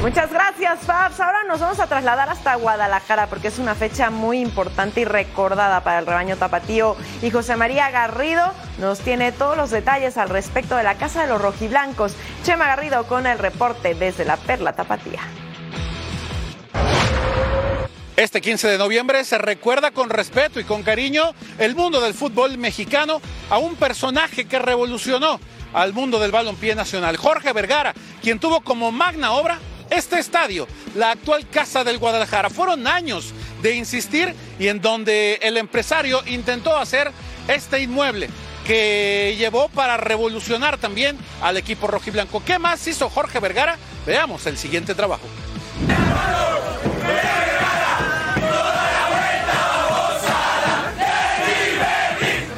Muchas 0.03 0.31
gracias, 0.31 0.81
Fabs. 0.81 1.19
Ahora 1.21 1.45
nos 1.49 1.61
vamos 1.61 1.81
a 1.81 1.87
trasladar 1.87 2.29
hasta 2.29 2.55
Guadalajara 2.57 3.29
porque 3.29 3.49
es 3.49 3.59
una 3.59 3.75
fecha 3.75 4.11
muy 4.11 4.41
importante 4.41 5.01
y 5.01 5.05
recordada 5.07 5.83
para 5.85 6.01
el 6.01 6.07
rebaño 6.07 6.37
tapatío. 6.37 6.97
Y 7.23 7.31
José 7.31 7.57
María 7.57 7.91
Garrido 7.91 8.53
nos 8.79 8.99
tiene 8.99 9.33
todos 9.33 9.57
los 9.57 9.71
detalles 9.71 10.19
al 10.19 10.29
respecto 10.29 10.77
de 10.77 10.83
la 10.83 10.97
Casa 10.97 11.23
de 11.23 11.29
los 11.29 11.41
Rojiblancos. 11.41 12.15
Chema 12.43 12.67
Garrido 12.67 13.07
con 13.07 13.27
el 13.27 13.39
reporte 13.39 13.95
desde 13.95 14.27
la 14.27 14.37
Perla 14.37 14.75
Tapatía. 14.75 15.21
Este 18.17 18.41
15 18.41 18.69
de 18.69 18.79
noviembre 18.79 19.25
se 19.25 19.39
recuerda 19.39 19.91
con 19.91 20.09
respeto 20.09 20.61
y 20.61 20.65
con 20.65 20.85
cariño 20.85 21.35
el 21.59 21.75
mundo 21.75 22.01
del 22.01 22.15
fútbol 22.15 22.57
mexicano 22.59 23.21
a 23.51 23.59
un 23.59 23.75
personaje 23.75 24.45
que 24.45 24.61
revolucionó 24.61 25.41
al 25.73 25.93
mundo 25.93 26.21
del 26.21 26.31
balompié 26.31 26.77
nacional, 26.77 27.17
Jorge 27.17 27.53
Vergara, 27.53 27.93
quien 28.23 28.39
tuvo 28.39 28.61
como 28.61 28.93
magna 28.93 29.33
obra 29.33 29.59
este 29.91 30.21
estadio, 30.21 30.69
la 30.95 31.11
actual 31.11 31.49
Casa 31.49 31.83
del 31.83 31.99
Guadalajara. 31.99 32.51
Fueron 32.51 32.87
años 32.87 33.35
de 33.63 33.75
insistir 33.75 34.33
y 34.61 34.69
en 34.69 34.81
donde 34.81 35.41
el 35.43 35.57
empresario 35.57 36.23
intentó 36.27 36.77
hacer 36.77 37.11
este 37.49 37.81
inmueble 37.81 38.31
que 38.65 39.35
llevó 39.37 39.69
para 39.71 39.97
revolucionar 39.97 40.79
también 40.79 41.19
al 41.43 41.57
equipo 41.57 41.89
rojiblanco. 41.89 42.45
¿Qué 42.45 42.61
más 42.61 42.87
hizo 42.87 43.11
Jorge 43.11 43.41
Vergara? 43.41 43.77
Veamos 44.07 44.47
el 44.47 44.57
siguiente 44.57 44.95
trabajo. 44.95 45.27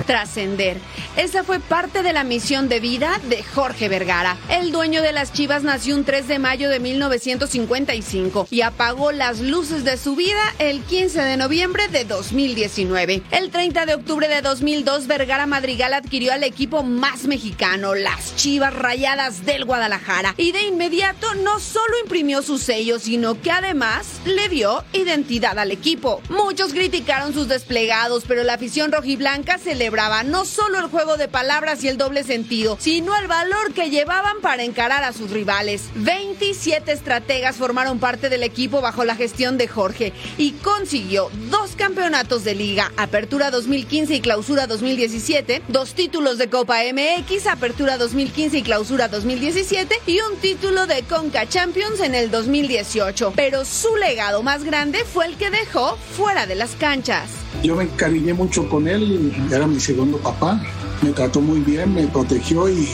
Trascender. 0.06 0.78
Esa 1.16 1.44
fue 1.44 1.60
parte 1.60 2.02
de 2.02 2.12
la 2.12 2.24
misión 2.24 2.68
de 2.68 2.78
vida 2.78 3.18
de 3.30 3.42
Jorge 3.42 3.88
Vergara. 3.88 4.36
El 4.50 4.70
dueño 4.70 5.00
de 5.00 5.12
las 5.12 5.32
Chivas 5.32 5.62
nació 5.62 5.96
un 5.96 6.04
3 6.04 6.28
de 6.28 6.38
mayo 6.38 6.68
de 6.68 6.78
1955 6.78 8.48
y 8.50 8.60
apagó 8.60 9.12
las 9.12 9.40
luces 9.40 9.82
de 9.82 9.96
su 9.96 10.14
vida 10.14 10.42
el 10.58 10.82
15 10.82 11.22
de 11.22 11.38
noviembre 11.38 11.88
de 11.88 12.04
2019. 12.04 13.22
El 13.30 13.50
30 13.50 13.86
de 13.86 13.94
octubre 13.94 14.28
de 14.28 14.42
2002, 14.42 15.06
Vergara 15.06 15.46
Madrigal 15.46 15.94
adquirió 15.94 16.34
al 16.34 16.44
equipo 16.44 16.82
más 16.82 17.24
mexicano, 17.24 17.94
las 17.94 18.36
Chivas 18.36 18.74
Rayadas 18.74 19.46
del 19.46 19.64
Guadalajara, 19.64 20.34
y 20.36 20.52
de 20.52 20.64
inmediato 20.64 21.34
no 21.36 21.60
solo 21.60 21.98
imprimió 22.02 22.42
su 22.42 22.58
sello, 22.58 22.98
sino 22.98 23.40
que 23.40 23.50
además 23.50 24.20
le 24.26 24.50
dio 24.50 24.84
identidad 24.92 25.58
al 25.58 25.70
equipo. 25.72 26.20
Muchos 26.28 26.74
criticaron 26.74 27.32
sus 27.32 27.48
desplegados, 27.48 28.24
pero 28.28 28.44
la 28.44 28.52
afición 28.52 28.92
rojiblanca 28.92 29.56
celebraba 29.56 30.22
no 30.22 30.44
solo 30.44 30.78
el 30.78 30.88
juego 30.88 31.05
de 31.16 31.28
palabras 31.28 31.84
y 31.84 31.88
el 31.88 31.96
doble 31.96 32.24
sentido, 32.24 32.76
sino 32.80 33.16
el 33.16 33.28
valor 33.28 33.72
que 33.72 33.90
llevaban 33.90 34.40
para 34.42 34.64
encarar 34.64 35.04
a 35.04 35.12
sus 35.12 35.30
rivales. 35.30 35.84
27 35.94 36.90
estrategas 36.90 37.56
formaron 37.56 38.00
parte 38.00 38.28
del 38.28 38.42
equipo 38.42 38.80
bajo 38.80 39.04
la 39.04 39.14
gestión 39.14 39.56
de 39.56 39.68
Jorge 39.68 40.12
y 40.36 40.52
consiguió 40.52 41.30
dos 41.48 41.76
campeonatos 41.76 42.42
de 42.42 42.56
liga, 42.56 42.92
Apertura 42.96 43.52
2015 43.52 44.16
y 44.16 44.20
Clausura 44.20 44.66
2017, 44.66 45.62
dos 45.68 45.94
títulos 45.94 46.38
de 46.38 46.50
Copa 46.50 46.78
MX, 46.92 47.46
Apertura 47.46 47.98
2015 47.98 48.58
y 48.58 48.62
Clausura 48.62 49.06
2017 49.06 49.94
y 50.06 50.18
un 50.20 50.36
título 50.40 50.86
de 50.86 51.02
Conca 51.04 51.48
Champions 51.48 52.00
en 52.00 52.16
el 52.16 52.32
2018. 52.32 53.34
Pero 53.36 53.64
su 53.64 53.94
legado 53.96 54.42
más 54.42 54.64
grande 54.64 55.04
fue 55.04 55.26
el 55.26 55.36
que 55.36 55.50
dejó 55.50 55.96
fuera 56.16 56.46
de 56.46 56.56
las 56.56 56.74
canchas. 56.74 57.30
Yo 57.62 57.76
me 57.76 57.84
encariñé 57.84 58.34
mucho 58.34 58.68
con 58.68 58.88
él, 58.88 59.32
era 59.52 59.66
mi 59.66 59.80
segundo 59.80 60.18
papá 60.18 60.60
me 61.02 61.10
trató 61.10 61.40
muy 61.40 61.60
bien, 61.60 61.94
me 61.94 62.06
protegió 62.06 62.68
y, 62.68 62.88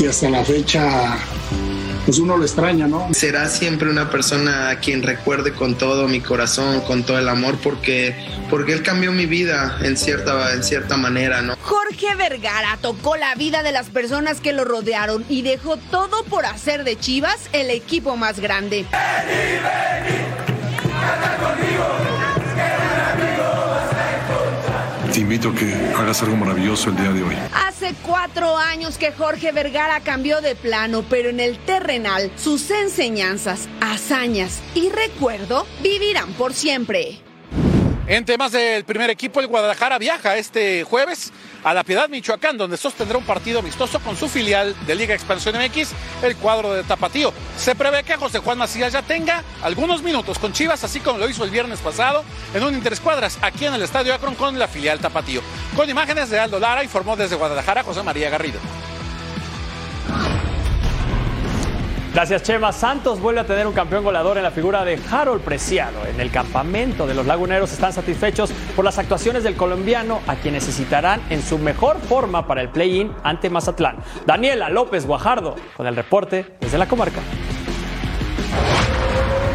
y 0.00 0.06
hasta 0.06 0.30
la 0.30 0.44
fecha 0.44 1.18
pues 2.04 2.18
uno 2.18 2.36
lo 2.36 2.44
extraña, 2.44 2.86
¿no? 2.86 3.08
Será 3.12 3.48
siempre 3.48 3.88
una 3.88 4.10
persona 4.10 4.70
a 4.70 4.78
quien 4.78 5.02
recuerde 5.02 5.52
con 5.52 5.76
todo 5.76 6.06
mi 6.06 6.20
corazón, 6.20 6.82
con 6.82 7.04
todo 7.04 7.18
el 7.18 7.28
amor, 7.28 7.56
porque, 7.62 8.14
porque 8.50 8.72
él 8.72 8.82
cambió 8.82 9.10
mi 9.12 9.26
vida 9.26 9.78
en 9.82 9.96
cierta, 9.96 10.52
en 10.52 10.62
cierta 10.62 10.96
manera, 10.96 11.40
¿no? 11.40 11.56
Jorge 11.62 12.14
Vergara 12.16 12.78
tocó 12.80 13.16
la 13.16 13.34
vida 13.36 13.62
de 13.62 13.72
las 13.72 13.88
personas 13.88 14.40
que 14.40 14.52
lo 14.52 14.64
rodearon 14.64 15.24
y 15.28 15.42
dejó 15.42 15.76
todo 15.76 16.24
por 16.24 16.44
hacer 16.44 16.84
de 16.84 16.98
Chivas 16.98 17.48
el 17.52 17.70
equipo 17.70 18.16
más 18.16 18.38
grande. 18.38 18.84
Te 25.14 25.20
invito 25.20 25.50
a 25.50 25.54
que 25.54 25.72
hagas 25.96 26.24
algo 26.24 26.34
maravilloso 26.34 26.90
el 26.90 26.96
día 26.96 27.12
de 27.12 27.22
hoy. 27.22 27.36
Hace 27.68 27.94
cuatro 28.02 28.58
años 28.58 28.98
que 28.98 29.12
Jorge 29.12 29.52
Vergara 29.52 30.00
cambió 30.00 30.40
de 30.40 30.56
plano, 30.56 31.04
pero 31.08 31.28
en 31.28 31.38
el 31.38 31.56
terrenal 31.56 32.32
sus 32.34 32.68
enseñanzas, 32.72 33.68
hazañas 33.80 34.60
y 34.74 34.88
recuerdo 34.88 35.68
vivirán 35.84 36.32
por 36.32 36.52
siempre. 36.52 37.20
En 38.06 38.26
temas 38.26 38.52
del 38.52 38.84
primer 38.84 39.08
equipo, 39.08 39.40
el 39.40 39.46
Guadalajara 39.46 39.98
viaja 39.98 40.36
este 40.36 40.84
jueves 40.84 41.32
a 41.64 41.72
La 41.72 41.84
Piedad, 41.84 42.10
Michoacán, 42.10 42.58
donde 42.58 42.76
sostendrá 42.76 43.16
un 43.16 43.24
partido 43.24 43.60
amistoso 43.60 43.98
con 44.00 44.14
su 44.14 44.28
filial 44.28 44.76
de 44.86 44.94
Liga 44.94 45.14
Expansión 45.14 45.56
MX, 45.56 45.92
el 46.22 46.36
cuadro 46.36 46.74
de 46.74 46.84
Tapatío. 46.84 47.32
Se 47.56 47.74
prevé 47.74 48.02
que 48.04 48.16
José 48.16 48.40
Juan 48.40 48.58
Macías 48.58 48.92
ya 48.92 49.00
tenga 49.00 49.42
algunos 49.62 50.02
minutos 50.02 50.38
con 50.38 50.52
Chivas, 50.52 50.84
así 50.84 51.00
como 51.00 51.18
lo 51.18 51.30
hizo 51.30 51.44
el 51.44 51.50
viernes 51.50 51.80
pasado 51.80 52.24
en 52.52 52.62
un 52.62 52.74
interescuadras 52.74 53.38
aquí 53.40 53.64
en 53.64 53.72
el 53.72 53.82
Estadio 53.82 54.12
Akron 54.12 54.34
con 54.34 54.58
la 54.58 54.68
filial 54.68 54.98
Tapatío. 54.98 55.40
Con 55.74 55.88
imágenes 55.88 56.28
de 56.28 56.38
Aldo 56.38 56.60
Lara, 56.60 56.84
informó 56.84 57.16
desde 57.16 57.36
Guadalajara 57.36 57.84
José 57.84 58.02
María 58.02 58.28
Garrido. 58.28 58.60
Gracias, 62.14 62.44
Chema. 62.44 62.72
Santos 62.72 63.20
vuelve 63.20 63.40
a 63.40 63.44
tener 63.44 63.66
un 63.66 63.72
campeón 63.72 64.04
goleador 64.04 64.36
en 64.36 64.44
la 64.44 64.52
figura 64.52 64.84
de 64.84 65.00
Harold 65.10 65.42
Preciado. 65.42 66.06
En 66.06 66.20
el 66.20 66.30
campamento 66.30 67.08
de 67.08 67.14
los 67.14 67.26
laguneros 67.26 67.72
están 67.72 67.92
satisfechos 67.92 68.52
por 68.76 68.84
las 68.84 68.98
actuaciones 68.98 69.42
del 69.42 69.56
colombiano, 69.56 70.20
a 70.28 70.36
quien 70.36 70.54
necesitarán 70.54 71.20
en 71.28 71.42
su 71.42 71.58
mejor 71.58 71.98
forma 71.98 72.46
para 72.46 72.60
el 72.60 72.68
play-in 72.68 73.10
ante 73.24 73.50
Mazatlán. 73.50 73.96
Daniela 74.26 74.68
López 74.68 75.06
Guajardo 75.06 75.56
con 75.76 75.88
el 75.88 75.96
reporte 75.96 76.46
desde 76.60 76.78
la 76.78 76.86
comarca. 76.86 77.18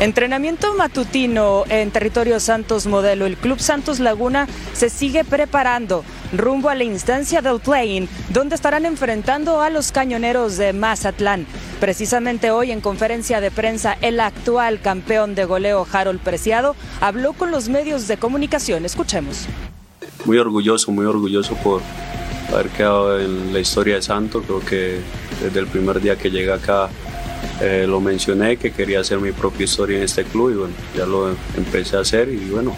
Entrenamiento 0.01 0.73
matutino 0.75 1.63
en 1.69 1.91
territorio 1.91 2.41
Santos 2.41 2.87
Modelo. 2.87 3.25
El 3.25 3.37
Club 3.37 3.59
Santos 3.59 4.01
Laguna 4.01 4.47
se 4.73 4.89
sigue 4.89 5.23
preparando 5.23 6.03
rumbo 6.33 6.69
a 6.69 6.75
la 6.75 6.83
instancia 6.83 7.41
del 7.41 7.59
play-in, 7.59 8.07
donde 8.29 8.55
estarán 8.55 8.85
enfrentando 8.85 9.61
a 9.61 9.69
los 9.69 9.91
cañoneros 9.91 10.57
de 10.57 10.73
Mazatlán. 10.73 11.45
Precisamente 11.79 12.51
hoy 12.51 12.71
en 12.71 12.81
conferencia 12.81 13.41
de 13.41 13.51
prensa, 13.51 13.97
el 14.01 14.19
actual 14.19 14.81
campeón 14.81 15.35
de 15.35 15.45
goleo 15.45 15.87
Harold 15.91 16.19
Preciado 16.19 16.75
habló 17.01 17.33
con 17.33 17.51
los 17.51 17.69
medios 17.69 18.07
de 18.07 18.17
comunicación. 18.17 18.85
Escuchemos. 18.85 19.45
Muy 20.25 20.37
orgulloso, 20.37 20.91
muy 20.91 21.05
orgulloso 21.05 21.55
por 21.55 21.81
haber 22.53 22.69
quedado 22.69 23.19
en 23.19 23.53
la 23.53 23.59
historia 23.59 23.95
de 23.95 24.01
Santos. 24.01 24.43
Creo 24.45 24.59
que 24.59 24.99
desde 25.41 25.59
el 25.59 25.67
primer 25.67 26.01
día 26.01 26.17
que 26.17 26.29
llegué 26.29 26.51
acá 26.51 26.89
eh, 27.61 27.85
lo 27.87 27.99
mencioné 27.99 28.57
que 28.57 28.71
quería 28.71 29.01
hacer 29.01 29.19
mi 29.19 29.31
propia 29.31 29.65
historia 29.65 29.97
en 29.97 30.03
este 30.03 30.23
club 30.23 30.51
y 30.51 30.55
bueno, 30.55 30.73
ya 30.95 31.05
lo 31.05 31.29
empecé 31.57 31.97
a 31.97 32.01
hacer 32.01 32.29
y 32.29 32.49
bueno, 32.49 32.75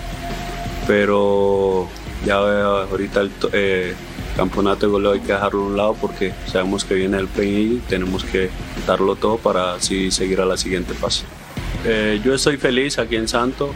pero 0.88 1.88
ya 2.26 2.36
ahorita 2.36 3.22
el 3.22 3.32
eh, 3.54 3.94
campeonato 4.36 4.86
de 4.86 4.92
goleo 4.92 5.12
hay 5.12 5.20
que 5.20 5.34
dejarlo 5.34 5.64
a 5.64 5.66
un 5.68 5.78
lado 5.78 5.96
porque 6.00 6.34
sabemos 6.48 6.86
que 6.86 6.96
viene 6.96 7.18
el 7.18 7.28
play 7.28 7.78
y 7.78 7.90
tenemos 7.90 8.24
que 8.24 8.50
darlo 8.88 9.16
todo 9.16 9.38
para 9.38 9.76
así 9.76 10.12
seguir 10.12 10.42
a 10.42 10.46
la 10.46 10.58
siguiente 10.58 10.94
fase. 10.94 11.26
Eh, 11.84 12.22
yo 12.24 12.36
estoy 12.36 12.58
feliz 12.58 13.00
aquí 13.00 13.16
en 13.16 13.28
Santo, 13.28 13.74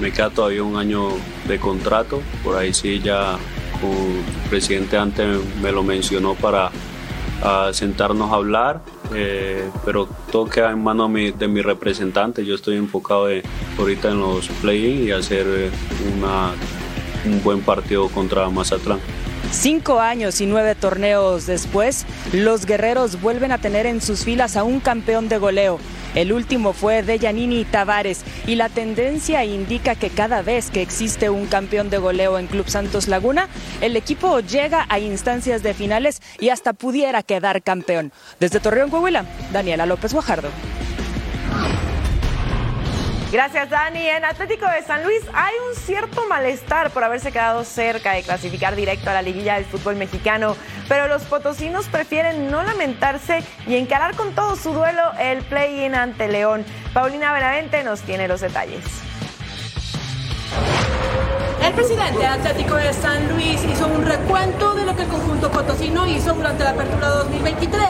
me 0.00 0.12
queda 0.12 0.30
todavía 0.30 0.64
un 0.64 0.76
año 0.76 1.10
de 1.46 1.58
contrato, 1.58 2.20
por 2.42 2.56
ahí 2.56 2.74
sí 2.74 3.00
ya 3.00 3.34
el 3.82 4.48
presidente 4.50 4.96
antes 4.96 5.38
me 5.62 5.70
lo 5.70 5.82
mencionó 5.82 6.34
para 6.34 6.70
sentarnos 7.72 8.32
a 8.32 8.34
hablar 8.34 8.80
eh, 9.14 9.70
pero 9.84 10.08
todo 10.30 10.46
queda 10.46 10.70
en 10.70 10.82
manos 10.82 11.10
de 11.12 11.48
mi 11.48 11.62
representante. 11.62 12.44
Yo 12.44 12.54
estoy 12.54 12.76
enfocado 12.76 13.28
ahorita 13.78 14.10
en 14.10 14.20
los 14.20 14.48
play 14.48 15.04
y 15.04 15.10
hacer 15.10 15.46
eh, 15.46 15.70
un 17.26 17.42
buen 17.42 17.60
partido 17.60 18.08
contra 18.08 18.48
Mazatlán. 18.48 19.00
Cinco 19.52 20.00
años 20.00 20.40
y 20.40 20.46
nueve 20.46 20.74
torneos 20.74 21.46
después, 21.46 22.04
los 22.32 22.66
guerreros 22.66 23.20
vuelven 23.20 23.52
a 23.52 23.58
tener 23.58 23.86
en 23.86 24.00
sus 24.00 24.24
filas 24.24 24.56
a 24.56 24.64
un 24.64 24.80
campeón 24.80 25.28
de 25.28 25.38
goleo. 25.38 25.78
El 26.16 26.32
último 26.32 26.72
fue 26.72 27.02
de 27.02 27.18
Yanini 27.18 27.64
Tavares 27.64 28.22
y 28.46 28.54
la 28.54 28.68
tendencia 28.70 29.44
indica 29.44 29.94
que 29.94 30.08
cada 30.08 30.40
vez 30.42 30.70
que 30.70 30.80
existe 30.80 31.28
un 31.28 31.46
campeón 31.46 31.90
de 31.90 31.98
goleo 31.98 32.38
en 32.38 32.46
Club 32.46 32.68
Santos 32.68 33.06
Laguna, 33.06 33.48
el 33.82 33.96
equipo 33.96 34.40
llega 34.40 34.86
a 34.88 34.98
instancias 34.98 35.62
de 35.62 35.74
finales 35.74 36.22
y 36.40 36.48
hasta 36.48 36.72
pudiera 36.72 37.22
quedar 37.22 37.62
campeón. 37.62 38.12
Desde 38.40 38.60
Torreón, 38.60 38.90
Coahuila, 38.90 39.26
Daniela 39.52 39.84
López 39.84 40.12
Guajardo. 40.14 40.48
Gracias, 43.32 43.68
Dani. 43.68 44.06
En 44.06 44.24
Atlético 44.24 44.66
de 44.66 44.82
San 44.82 45.02
Luis 45.02 45.20
hay 45.34 45.52
un 45.68 45.74
cierto 45.74 46.24
malestar 46.28 46.90
por 46.90 47.02
haberse 47.02 47.32
quedado 47.32 47.64
cerca 47.64 48.12
de 48.12 48.22
clasificar 48.22 48.76
directo 48.76 49.10
a 49.10 49.14
la 49.14 49.22
liguilla 49.22 49.54
del 49.54 49.64
fútbol 49.64 49.96
mexicano, 49.96 50.56
pero 50.88 51.08
los 51.08 51.22
potosinos 51.24 51.88
prefieren 51.88 52.50
no 52.50 52.62
lamentarse 52.62 53.42
y 53.66 53.74
encarar 53.74 54.14
con 54.14 54.32
todo 54.34 54.54
su 54.54 54.72
duelo 54.72 55.02
el 55.18 55.42
play-in 55.42 55.96
ante 55.96 56.28
León. 56.28 56.64
Paulina 56.94 57.32
Benavente 57.32 57.82
nos 57.82 58.00
tiene 58.02 58.28
los 58.28 58.40
detalles. 58.40 58.84
El 61.64 61.72
presidente 61.72 62.24
Atlético 62.24 62.76
de 62.76 62.92
San 62.92 63.28
Luis 63.30 63.60
hizo 63.64 63.88
un 63.88 64.06
recuento 64.06 64.74
de 64.74 64.86
lo 64.86 64.94
que 64.94 65.02
el 65.02 65.08
conjunto 65.08 65.50
potosino 65.50 66.06
hizo 66.06 66.32
durante 66.32 66.62
la 66.62 66.70
apertura 66.70 67.08
2023, 67.08 67.88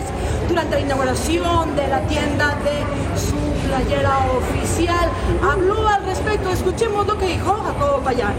durante 0.48 0.76
la 0.76 0.80
inauguración 0.80 1.76
de 1.76 1.86
la 1.88 2.00
tienda 2.00 2.56
de 2.64 3.20
su 3.20 3.45
playera 3.66 4.18
oficial. 4.36 5.10
Habló 5.42 5.88
al 5.88 6.04
respecto, 6.04 6.50
escuchemos 6.50 7.06
lo 7.06 7.18
que 7.18 7.26
dijo 7.26 7.54
Jacobo 7.54 8.00
Payán. 8.02 8.34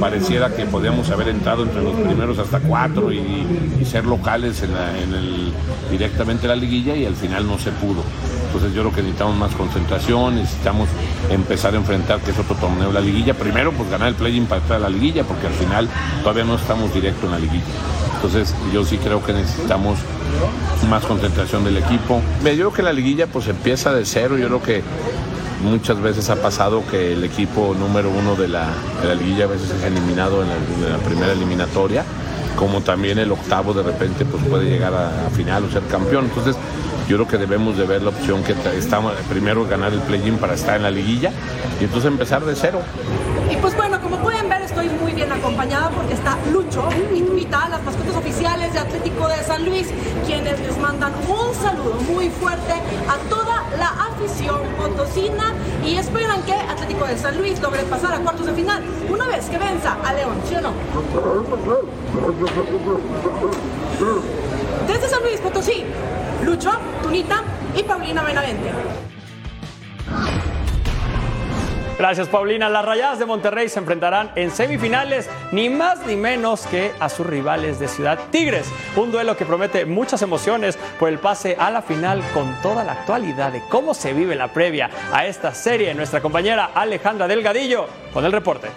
Pareciera 0.00 0.54
que 0.54 0.66
podíamos 0.66 1.10
haber 1.10 1.28
entrado 1.28 1.64
entre 1.64 1.82
los 1.82 1.94
primeros 1.94 2.38
hasta 2.38 2.60
cuatro 2.60 3.12
y, 3.12 3.84
ser 3.84 4.04
locales 4.04 4.62
en, 4.62 5.14
el, 5.14 5.52
directamente 5.90 6.44
en 6.44 6.48
la 6.50 6.56
liguilla 6.56 6.94
y 6.94 7.06
al 7.06 7.14
final 7.14 7.46
no 7.46 7.58
se 7.58 7.70
pudo. 7.72 8.02
Entonces 8.48 8.72
yo 8.72 8.82
creo 8.82 8.94
que 8.94 9.02
necesitamos 9.02 9.36
más 9.36 9.54
concentración, 9.54 10.36
necesitamos 10.36 10.88
empezar 11.30 11.74
a 11.74 11.76
enfrentar 11.76 12.20
que 12.20 12.30
es 12.30 12.38
otro 12.38 12.56
torneo 12.56 12.90
la 12.90 13.00
liguilla. 13.00 13.34
Primero 13.34 13.72
pues 13.72 13.90
ganar 13.90 14.08
el 14.08 14.14
play-in 14.14 14.46
para 14.46 14.62
entrar 14.62 14.78
a 14.78 14.82
la 14.82 14.88
liguilla 14.88 15.22
porque 15.24 15.46
al 15.46 15.52
final 15.52 15.88
todavía 16.22 16.44
no 16.44 16.56
estamos 16.56 16.92
directo 16.92 17.26
en 17.26 17.32
la 17.32 17.38
liguilla. 17.38 17.64
Entonces 18.16 18.54
yo 18.72 18.84
sí 18.84 18.96
creo 18.98 19.22
que 19.22 19.34
necesitamos 19.34 19.98
más 20.88 21.04
concentración 21.04 21.62
del 21.62 21.76
equipo. 21.76 22.22
Yo 22.42 22.50
creo 22.52 22.72
que 22.72 22.82
la 22.82 22.92
liguilla 22.92 23.26
pues 23.26 23.46
empieza 23.48 23.92
de 23.92 24.04
cero, 24.06 24.38
yo 24.38 24.46
creo 24.46 24.62
que 24.62 24.82
muchas 25.62 26.00
veces 26.00 26.30
ha 26.30 26.36
pasado 26.36 26.82
que 26.90 27.12
el 27.12 27.24
equipo 27.24 27.76
número 27.78 28.10
uno 28.10 28.34
de 28.34 28.48
la, 28.48 28.68
liguilla 29.18 29.44
a 29.44 29.48
veces 29.48 29.70
es 29.70 29.84
eliminado 29.84 30.42
en 30.42 30.48
la 30.48 30.98
primera 30.98 31.32
eliminatoria, 31.32 32.04
como 32.58 32.80
también 32.80 33.18
el 33.18 33.30
octavo 33.30 33.72
de 33.72 33.84
repente 33.84 34.24
pues 34.24 34.42
puede 34.44 34.68
llegar 34.68 34.92
a, 34.92 35.30
final 35.30 35.64
o 35.64 35.70
ser 35.70 35.84
campeón. 35.84 36.24
Entonces 36.24 36.56
yo 37.08 37.16
creo 37.16 37.28
que 37.28 37.38
debemos 37.38 37.78
de 37.78 37.86
ver 37.86 38.02
la 38.02 38.08
opción 38.08 38.42
que 38.42 38.54
estamos 38.76 39.14
primero 39.30 39.64
ganar 39.64 39.92
el 39.92 40.00
play-in 40.00 40.38
para 40.38 40.54
estar 40.54 40.76
en 40.76 40.82
la 40.82 40.90
liguilla 40.90 41.30
y 41.80 41.84
entonces 41.84 42.10
empezar 42.10 42.44
de 42.44 42.56
cero. 42.56 42.80
Y 43.50 43.56
pues 43.56 43.76
bueno, 43.76 44.00
como 44.00 44.18
pueden 44.18 44.48
ver, 44.48 44.62
estoy 44.62 44.88
muy 44.88 45.07
bien 45.18 45.32
acompañada 45.32 45.90
porque 45.90 46.14
está 46.14 46.38
Lucho 46.52 46.88
y 47.12 47.24
las 47.50 47.82
mascotas 47.82 48.14
oficiales 48.14 48.72
de 48.72 48.78
Atlético 48.78 49.26
de 49.26 49.42
San 49.42 49.64
Luis, 49.64 49.88
quienes 50.24 50.60
les 50.60 50.78
mandan 50.78 51.12
un 51.26 51.52
saludo 51.56 51.94
muy 52.08 52.28
fuerte 52.28 52.72
a 52.72 53.28
toda 53.28 53.64
la 53.76 53.88
afición 54.10 54.60
potosina 54.76 55.54
y 55.84 55.96
esperan 55.96 56.40
que 56.42 56.52
Atlético 56.52 57.04
de 57.06 57.18
San 57.18 57.36
Luis 57.36 57.60
logre 57.60 57.82
pasar 57.82 58.14
a 58.14 58.18
cuartos 58.18 58.46
de 58.46 58.52
final 58.52 58.80
una 59.10 59.26
vez 59.26 59.46
que 59.46 59.58
venza 59.58 59.96
a 60.04 60.12
León, 60.12 60.36
¿sí 60.48 60.54
o 60.54 60.60
no? 60.60 60.72
Desde 64.86 65.08
San 65.08 65.22
Luis 65.24 65.40
Potosí, 65.40 65.84
Lucho, 66.44 66.70
Tunita 67.02 67.42
y 67.76 67.82
Paulina 67.82 68.22
Benavente. 68.22 68.70
Gracias, 71.98 72.28
Paulina. 72.28 72.68
Las 72.68 72.84
Rayadas 72.84 73.18
de 73.18 73.26
Monterrey 73.26 73.68
se 73.68 73.80
enfrentarán 73.80 74.30
en 74.36 74.52
semifinales, 74.52 75.28
ni 75.50 75.68
más 75.68 76.06
ni 76.06 76.14
menos 76.14 76.64
que 76.68 76.92
a 77.00 77.08
sus 77.08 77.26
rivales 77.26 77.80
de 77.80 77.88
Ciudad 77.88 78.20
Tigres. 78.30 78.70
Un 78.94 79.10
duelo 79.10 79.36
que 79.36 79.44
promete 79.44 79.84
muchas 79.84 80.22
emociones 80.22 80.78
por 81.00 81.08
el 81.08 81.18
pase 81.18 81.56
a 81.58 81.72
la 81.72 81.82
final 81.82 82.22
con 82.32 82.54
toda 82.62 82.84
la 82.84 82.92
actualidad 82.92 83.50
de 83.50 83.62
cómo 83.68 83.94
se 83.94 84.12
vive 84.12 84.36
la 84.36 84.46
previa 84.46 84.90
a 85.12 85.26
esta 85.26 85.52
serie. 85.52 85.92
Nuestra 85.92 86.20
compañera 86.20 86.70
Alejandra 86.72 87.26
Delgadillo 87.26 87.88
con 88.14 88.24
el 88.24 88.30
reporte. 88.30 88.68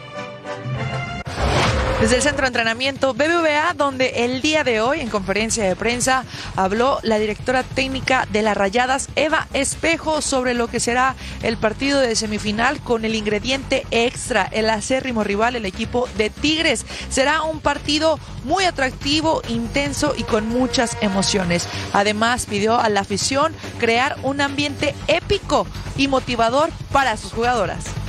Desde 2.02 2.16
el 2.16 2.24
centro 2.24 2.42
de 2.42 2.48
entrenamiento 2.48 3.14
BBVA, 3.14 3.76
donde 3.78 4.26
el 4.26 4.42
día 4.42 4.64
de 4.64 4.82
hoy, 4.82 5.02
en 5.02 5.10
conferencia 5.10 5.66
de 5.66 5.76
prensa, 5.76 6.26
habló 6.56 6.98
la 7.04 7.20
directora 7.20 7.62
técnica 7.62 8.28
de 8.32 8.42
las 8.42 8.58
Rayadas, 8.58 9.10
Eva 9.16 9.48
Espejo, 9.54 10.24
sobre 10.24 10.56
lo 10.56 10.68
que 10.68 10.80
será 10.80 11.16
el 11.44 11.58
partido 11.58 12.00
de 12.00 12.16
semifinal 12.16 12.80
con 12.80 13.06
el 13.06 13.14
ingrediente 13.14 13.86
extra, 13.92 14.50
el 14.52 14.72
acérrimo 14.72 15.24
rival, 15.24 15.56
el 15.56 15.68
equipo 15.68 16.10
de 16.18 16.32
Tigres. 16.32 16.88
Será 17.10 17.44
un 17.44 17.60
partido 17.60 18.18
muy 18.46 18.64
atractivo, 18.64 19.44
intenso 19.48 20.16
y 20.18 20.24
con 20.24 20.50
muchas 20.50 20.98
emociones. 21.02 21.68
Además, 21.94 22.48
pidió 22.48 22.80
a 22.80 22.90
la 22.90 23.02
afición 23.02 23.54
crear 23.78 24.18
un 24.24 24.42
ambiente 24.42 24.96
épico 25.08 25.68
y 25.98 26.08
motivador 26.08 26.72
para 26.92 27.16
sus 27.16 27.32
jugadoras 27.32 28.01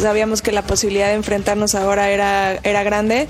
sabíamos 0.00 0.42
que 0.42 0.52
la 0.52 0.62
posibilidad 0.62 1.08
de 1.08 1.14
enfrentarnos 1.14 1.74
ahora 1.74 2.10
era, 2.10 2.58
era 2.62 2.82
grande. 2.82 3.28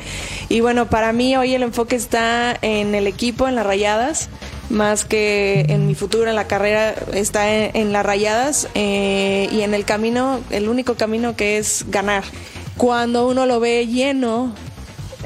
Y 0.48 0.60
bueno, 0.60 0.88
para 0.88 1.12
mí 1.12 1.36
hoy 1.36 1.54
el 1.54 1.62
enfoque 1.62 1.96
está 1.96 2.56
en 2.62 2.94
el 2.94 3.06
equipo, 3.06 3.48
en 3.48 3.54
las 3.54 3.66
rayadas, 3.66 4.28
más 4.70 5.04
que 5.04 5.66
en 5.68 5.86
mi 5.86 5.94
futuro, 5.94 6.30
en 6.30 6.36
la 6.36 6.46
carrera, 6.46 6.94
está 7.12 7.52
en, 7.52 7.92
las 7.92 8.04
rayadas 8.04 8.68
eh, 8.74 9.48
y 9.52 9.62
en 9.62 9.74
el 9.74 9.84
camino, 9.84 10.40
el 10.50 10.68
único 10.68 10.94
camino 10.94 11.36
que 11.36 11.58
es 11.58 11.84
ganar. 11.88 12.24
Cuando 12.76 13.28
uno 13.28 13.46
lo 13.46 13.60
ve 13.60 13.86
lleno, 13.86 14.54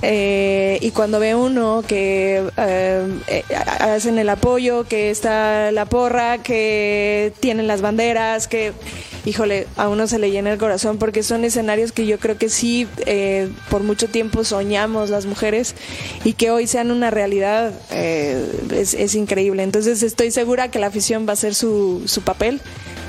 eh, 0.09 0.79
y 0.83 0.93
cuando 0.93 1.19
ve 1.19 1.35
uno 1.35 1.83
que 1.87 2.49
eh, 2.57 3.09
eh, 3.27 3.45
hacen 3.81 4.19
el 4.21 4.29
apoyo, 4.29 4.85
que 4.85 5.11
está 5.11 5.73
la 5.73 5.85
porra, 5.87 6.39
que 6.39 7.33
tienen 7.41 7.67
las 7.67 7.81
banderas, 7.81 8.47
que, 8.47 8.73
híjole, 9.25 9.67
a 9.77 9.89
uno 9.89 10.07
se 10.07 10.21
le 10.21 10.31
llena 10.31 10.53
el 10.53 10.59
corazón 10.59 10.99
porque 10.99 11.25
son 11.25 11.45
escenarios 11.45 11.91
que 11.91 12.07
yo 12.07 12.21
creo 12.21 12.39
que 12.39 12.49
sí, 12.49 12.87
eh, 13.05 13.49
por 13.69 13.83
mucho 13.83 14.07
tiempo 14.07 14.45
soñamos 14.45 15.11
las 15.11 15.27
mujeres 15.27 15.75
y 16.23 16.35
que 16.35 16.53
hoy 16.53 16.69
sean 16.69 16.93
una 16.93 17.11
realidad 17.11 17.73
eh, 17.91 18.49
es, 18.71 18.95
es 18.95 19.17
increíble. 19.17 19.65
Entonces 19.65 20.05
estoy 20.05 20.31
segura 20.31 20.71
que 20.71 20.79
la 20.79 20.87
afición 20.87 21.27
va 21.27 21.31
a 21.31 21.33
hacer 21.33 21.57
su, 21.57 22.03
su 22.07 22.23
papel. 22.23 22.61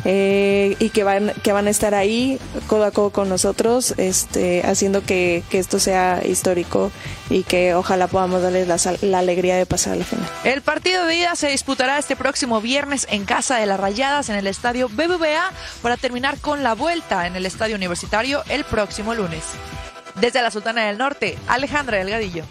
Eh, 0.09 0.77
y 0.79 0.89
que 0.89 1.03
van, 1.03 1.33
que 1.43 1.51
van 1.51 1.67
a 1.67 1.69
estar 1.69 1.93
ahí 1.93 2.39
codo 2.67 2.85
a 2.85 2.91
codo 2.91 3.09
con 3.09 3.27
nosotros, 3.27 3.93
este, 3.97 4.65
haciendo 4.65 5.03
que, 5.03 5.43
que 5.49 5.59
esto 5.59 5.79
sea 5.79 6.21
histórico 6.25 6.91
y 7.29 7.43
que 7.43 7.75
ojalá 7.75 8.07
podamos 8.07 8.41
darles 8.41 8.69
la, 8.69 8.77
la 9.01 9.19
alegría 9.19 9.57
de 9.57 9.65
pasar 9.65 9.93
a 9.93 9.95
la 9.97 10.05
final. 10.05 10.25
El 10.45 10.61
partido 10.61 11.05
de 11.05 11.15
ida 11.15 11.35
se 11.35 11.49
disputará 11.49 11.97
este 11.97 12.15
próximo 12.15 12.61
viernes 12.61 13.05
en 13.09 13.25
casa 13.25 13.57
de 13.57 13.65
las 13.65 13.81
Rayadas 13.81 14.29
en 14.29 14.37
el 14.37 14.47
estadio 14.47 14.87
BBVA 14.87 15.51
para 15.81 15.97
terminar 15.97 16.39
con 16.39 16.63
la 16.63 16.73
vuelta 16.73 17.27
en 17.27 17.35
el 17.35 17.45
estadio 17.45 17.75
universitario 17.75 18.43
el 18.47 18.63
próximo 18.63 19.13
lunes. 19.13 19.43
Desde 20.21 20.41
la 20.41 20.51
Sultana 20.51 20.85
del 20.85 20.97
Norte, 20.97 21.37
Alejandra 21.49 21.97
Delgadillo. 21.97 22.45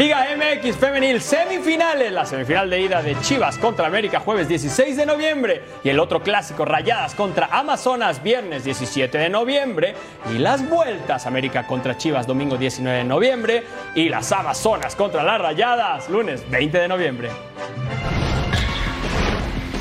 Liga 0.00 0.26
MX 0.34 0.78
Femenil 0.78 1.20
semifinales. 1.20 2.10
La 2.10 2.24
semifinal 2.24 2.70
de 2.70 2.80
ida 2.80 3.02
de 3.02 3.20
Chivas 3.20 3.58
contra 3.58 3.86
América 3.86 4.18
jueves 4.18 4.48
16 4.48 4.96
de 4.96 5.04
noviembre. 5.04 5.60
Y 5.84 5.90
el 5.90 6.00
otro 6.00 6.22
clásico 6.22 6.64
Rayadas 6.64 7.14
contra 7.14 7.50
Amazonas 7.52 8.22
viernes 8.22 8.64
17 8.64 9.18
de 9.18 9.28
noviembre. 9.28 9.94
Y 10.34 10.38
las 10.38 10.66
vueltas 10.66 11.26
América 11.26 11.66
contra 11.66 11.98
Chivas 11.98 12.26
domingo 12.26 12.56
19 12.56 12.96
de 12.96 13.04
noviembre. 13.04 13.62
Y 13.94 14.08
las 14.08 14.32
Amazonas 14.32 14.96
contra 14.96 15.22
las 15.22 15.38
Rayadas 15.38 16.08
lunes 16.08 16.48
20 16.48 16.78
de 16.78 16.88
noviembre. 16.88 17.28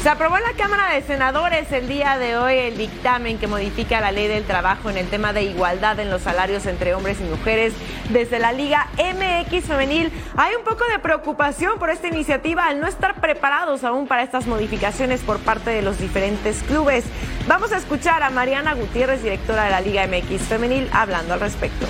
Se 0.02 0.08
aprobó 0.08 0.38
en 0.38 0.44
la 0.44 0.54
Cámara 0.54 0.94
de 0.94 1.02
Senadores 1.02 1.70
el 1.74 1.90
día 1.90 2.18
de 2.18 2.38
hoy 2.38 2.54
el 2.54 2.78
dictamen 2.78 3.38
que 3.38 3.48
modifica 3.48 4.00
la 4.00 4.14
ley 4.14 4.30
del 4.30 4.46
trabajo 4.46 4.90
en 4.90 4.98
el 4.98 5.10
tema 5.10 5.34
de 5.34 5.44
igualdad 5.44 6.00
en 6.00 6.10
los 6.10 6.22
salarios 6.22 6.66
entre 6.68 6.94
hombres 6.94 7.20
y 7.20 7.24
mujeres 7.24 7.74
desde 8.08 8.40
la 8.40 8.54
Liga 8.54 8.88
MX 8.96 9.66
Femenil. 9.66 10.10
Hay 10.38 10.56
un 10.56 10.64
poco 10.64 10.86
de 10.90 11.00
preocupación 11.00 11.80
por 11.80 11.90
esta 11.90 12.08
iniciativa 12.08 12.66
al 12.66 12.80
no 12.80 12.88
estar 12.88 13.20
preparados 13.20 13.84
aún 13.84 14.08
para 14.08 14.24
estas 14.24 14.48
modificaciones 14.48 15.20
por 15.20 15.40
parte 15.40 15.70
de 15.70 15.82
los 15.82 16.00
diferentes 16.00 16.64
clubes. 16.64 17.04
Vamos 17.50 17.74
a 17.74 17.78
escuchar 17.78 18.24
a 18.24 18.30
Mariana 18.30 18.76
Gutiérrez, 18.76 19.22
directora 19.22 19.66
de 19.66 19.72
la 19.72 19.82
Liga 19.82 20.08
MX 20.08 20.44
Femenil, 20.44 20.88
hablando 20.94 21.34
al 21.34 21.42
respecto. 21.42 21.86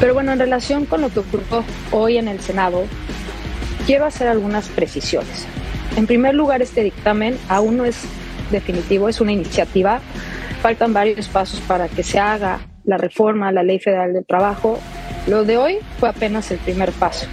Pero 0.00 0.14
bueno, 0.14 0.32
en 0.32 0.40
relación 0.40 0.86
con 0.86 1.02
lo 1.02 1.08
que 1.08 1.20
ocurrió 1.20 1.64
hoy 1.92 2.18
en 2.18 2.26
el 2.26 2.40
Senado, 2.40 2.84
quiero 3.86 4.06
hacer 4.06 4.28
algunas 4.28 4.68
precisiones. 4.68 5.46
En 5.96 6.06
primer 6.06 6.34
lugar, 6.34 6.62
este 6.62 6.82
dictamen 6.82 7.38
aún 7.48 7.76
no 7.76 7.84
es 7.84 7.96
definitivo, 8.50 9.08
es 9.08 9.20
una 9.20 9.32
iniciativa. 9.32 10.00
Faltan 10.62 10.92
varios 10.92 11.28
pasos 11.28 11.60
para 11.60 11.88
que 11.88 12.02
se 12.02 12.18
haga 12.18 12.60
la 12.84 12.96
reforma 12.96 13.48
a 13.48 13.52
la 13.52 13.62
Ley 13.62 13.78
Federal 13.78 14.12
del 14.12 14.24
Trabajo. 14.24 14.78
Lo 15.26 15.44
de 15.44 15.56
hoy 15.56 15.78
fue 15.98 16.08
apenas 16.08 16.50
el 16.50 16.58
primer 16.58 16.92
paso. 16.92 17.26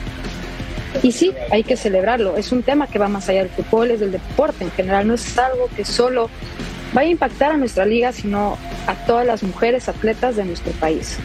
Y 1.03 1.11
sí, 1.11 1.33
hay 1.51 1.63
que 1.63 1.77
celebrarlo. 1.77 2.35
Es 2.35 2.51
un 2.51 2.63
tema 2.63 2.87
que 2.87 2.99
va 2.99 3.07
más 3.07 3.29
allá 3.29 3.39
del 3.39 3.49
fútbol, 3.49 3.91
es 3.91 3.99
del 3.99 4.11
deporte 4.11 4.63
en 4.63 4.71
general. 4.71 5.07
No 5.07 5.13
es 5.13 5.37
algo 5.37 5.69
que 5.75 5.85
solo 5.85 6.29
vaya 6.93 7.09
a 7.09 7.11
impactar 7.11 7.51
a 7.51 7.57
nuestra 7.57 7.85
liga, 7.85 8.11
sino 8.11 8.57
a 8.87 8.95
todas 9.05 9.25
las 9.25 9.43
mujeres 9.43 9.87
atletas 9.87 10.35
de 10.35 10.45
nuestro 10.45 10.71
país. 10.73 11.17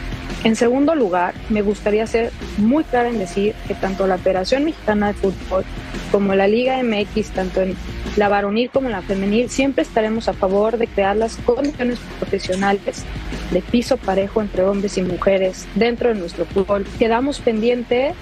En 0.43 0.55
segundo 0.55 0.93
lugar, 0.93 1.33
me 1.49 1.61
gustaría 1.61 2.05
ser 2.05 2.31
muy 2.57 2.83
clara 2.83 3.09
en 3.09 3.17
decir 3.17 3.55
que 3.67 3.73
tanto 3.73 4.05
la 4.05 4.17
Federación 4.17 4.65
Mexicana 4.65 5.07
de 5.07 5.13
Fútbol 5.13 5.63
como 6.11 6.35
la 6.35 6.47
Liga 6.47 6.81
MX, 6.83 7.31
tanto 7.31 7.61
en 7.61 7.75
la 8.15 8.29
varonil 8.29 8.69
como 8.69 8.87
en 8.87 8.93
la 8.93 9.01
femenil, 9.01 9.49
siempre 9.49 9.83
estaremos 9.83 10.27
a 10.27 10.33
favor 10.33 10.77
de 10.77 10.87
crear 10.87 11.15
las 11.15 11.37
condiciones 11.37 11.99
profesionales 12.19 13.03
de 13.51 13.61
piso 13.61 13.97
parejo 13.97 14.41
entre 14.41 14.63
hombres 14.63 14.97
y 14.97 15.01
mujeres 15.01 15.67
dentro 15.75 16.09
de 16.09 16.15
nuestro 16.15 16.45
fútbol. 16.45 16.85
Quedamos 16.99 17.39
pendiente 17.39 18.13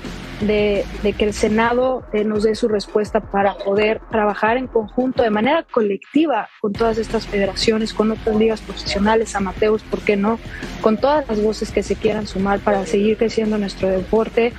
de, 0.48 0.86
que 1.18 1.26
el 1.26 1.34
Senado 1.34 2.04
eh, 2.14 2.24
nos 2.24 2.44
dé 2.44 2.56
su 2.56 2.68
respuesta 2.68 3.20
para 3.20 3.56
poder 3.56 4.02
trabajar 4.12 4.58
en 4.58 4.68
conjunto 4.68 5.24
de 5.24 5.30
manera 5.30 5.64
colectiva 5.64 6.50
con 6.62 6.74
todas 6.74 6.98
estas 6.98 7.28
federaciones, 7.28 7.94
con 7.94 8.12
otras 8.12 8.36
ligas 8.36 8.62
profesionales, 8.62 9.36
amateurs, 9.36 9.84
¿por 9.84 10.02
qué 10.02 10.16
no? 10.16 10.40
Con 10.82 10.98
todas 10.98 11.28
las 11.28 11.42
voces 11.42 11.72
que 11.72 11.84
se 11.84 11.96
quieran 11.96 12.28
sumar 12.28 12.60
para 12.60 12.86
seguir 12.86 13.18
creciendo 13.18 13.58
nuestro 13.58 13.90
deporte 13.90 14.54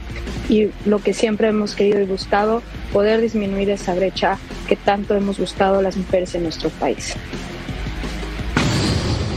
y 0.48 0.70
lo 0.86 0.98
que 0.98 1.14
siempre 1.14 1.48
hemos 1.48 1.74
querido 1.74 2.00
y 2.00 2.04
buscado, 2.04 2.62
poder 2.92 3.20
disminuir 3.20 3.70
esa 3.70 3.94
brecha 3.94 4.38
que 4.68 4.76
tanto 4.76 5.14
hemos 5.14 5.38
buscado 5.38 5.82
las 5.82 5.96
mujeres 5.96 6.34
en 6.34 6.44
nuestro 6.44 6.70
país. 6.70 7.16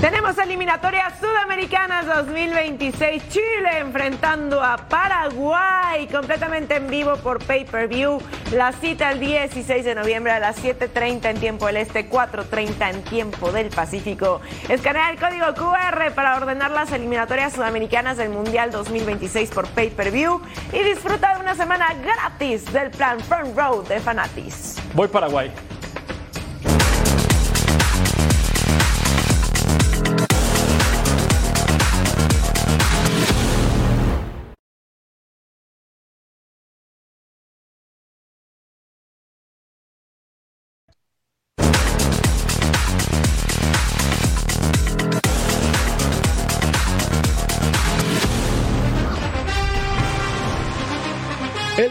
Tenemos 0.01 0.37
eliminatorias 0.37 1.19
sudamericanas 1.19 2.05
2026. 2.05 3.29
Chile 3.29 3.79
enfrentando 3.79 4.63
a 4.63 4.77
Paraguay 4.77 6.05
completamente 6.07 6.75
en 6.75 6.87
vivo 6.87 7.15
por 7.17 7.43
pay-per-view. 7.43 8.21
La 8.53 8.73
cita 8.73 9.11
el 9.11 9.19
16 9.19 9.83
de 9.83 9.95
noviembre 9.95 10.33
a 10.33 10.39
las 10.39 10.63
7.30 10.63 11.31
en 11.31 11.39
tiempo 11.39 11.65
del 11.65 11.77
Este, 11.77 12.07
4.30 12.07 12.89
en 12.91 13.03
tiempo 13.05 13.51
del 13.51 13.69
Pacífico. 13.69 14.39
Escanea 14.69 15.09
el 15.09 15.17
código 15.17 15.47
QR 15.55 16.13
para 16.13 16.35
ordenar 16.35 16.69
las 16.69 16.91
eliminatorias 16.91 17.53
sudamericanas 17.53 18.17
del 18.17 18.29
Mundial 18.29 18.69
2026 18.69 19.49
por 19.49 19.67
pay-per-view 19.67 20.39
y 20.73 20.83
disfruta 20.83 21.33
de 21.33 21.41
una 21.41 21.55
semana 21.55 21.95
gratis 21.95 22.71
del 22.71 22.91
plan 22.91 23.19
Front 23.19 23.57
Row 23.57 23.83
de 23.83 23.99
Fanatis. 23.99 24.75
Voy 24.93 25.07
Paraguay. 25.07 25.51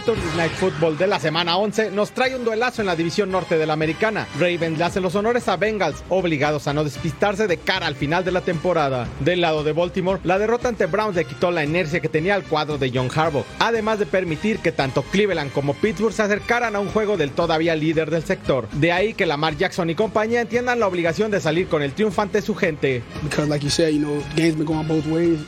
El 0.07 0.14
Thursday 0.14 0.36
Night 0.36 0.52
Football 0.52 0.98
de 0.98 1.07
la 1.09 1.18
semana 1.18 1.57
11 1.57 1.90
nos 1.90 2.12
trae 2.12 2.36
un 2.36 2.44
duelazo 2.44 2.80
en 2.80 2.86
la 2.86 2.94
división 2.94 3.30
norte 3.30 3.59
de 3.59 3.66
la 3.66 3.72
americana. 3.72 4.28
Ravens 4.38 4.78
le 4.78 4.84
hacen 4.84 5.02
los 5.02 5.16
honores 5.16 5.48
a 5.48 5.57
Bengals, 5.57 6.04
obligados 6.09 6.68
a 6.68 6.72
no 6.72 6.84
despistarse 6.84 7.48
de 7.48 7.57
cara 7.57 7.86
al 7.86 7.96
final 7.96 8.24
de 8.24 8.30
la 8.30 8.42
temporada. 8.42 9.09
Del 9.20 9.40
lado 9.40 9.64
de 9.64 9.72
Baltimore, 9.72 10.20
la 10.22 10.38
derrota 10.38 10.68
ante 10.68 10.86
Browns 10.86 11.16
le 11.16 11.24
quitó 11.24 11.50
la 11.50 11.64
inercia 11.64 11.98
que 11.98 12.09
tenía 12.09 12.36
el 12.36 12.44
cuadro 12.44 12.78
de 12.78 12.92
John 12.94 13.11
Harbaugh, 13.12 13.44
además 13.59 13.98
de 13.98 14.07
permitir 14.07 14.59
que 14.61 14.70
tanto 14.70 15.02
Cleveland 15.02 15.52
como 15.52 15.74
Pittsburgh 15.74 16.14
se 16.14 16.22
acercaran 16.22 16.76
a 16.76 16.80
un 16.80 16.88
juego 16.88 17.16
del 17.16 17.32
todavía 17.32 17.74
líder 17.74 18.11
del 18.11 18.22
sector. 18.22 18.68
De 18.72 18.92
ahí 18.92 19.12
que 19.12 19.26
Lamar 19.26 19.57
Jackson 19.57 19.90
y 19.90 19.96
compañía 19.96 20.42
entiendan 20.42 20.78
la 20.78 20.86
obligación 20.86 21.32
de 21.32 21.40
salir 21.40 21.66
con 21.66 21.82
el 21.82 21.92
triunfo 21.94 22.22
ante 22.22 22.42
su 22.42 22.54
gente. 22.54 23.02
Because 23.22 23.48
like 23.48 23.64
you 23.64 23.70
said, 23.70 23.92
you 23.92 24.00
know, 24.00 24.22
game's 24.36 24.57
been 24.57 24.66
going 24.66 24.86
both 24.86 25.07
ways 25.07 25.40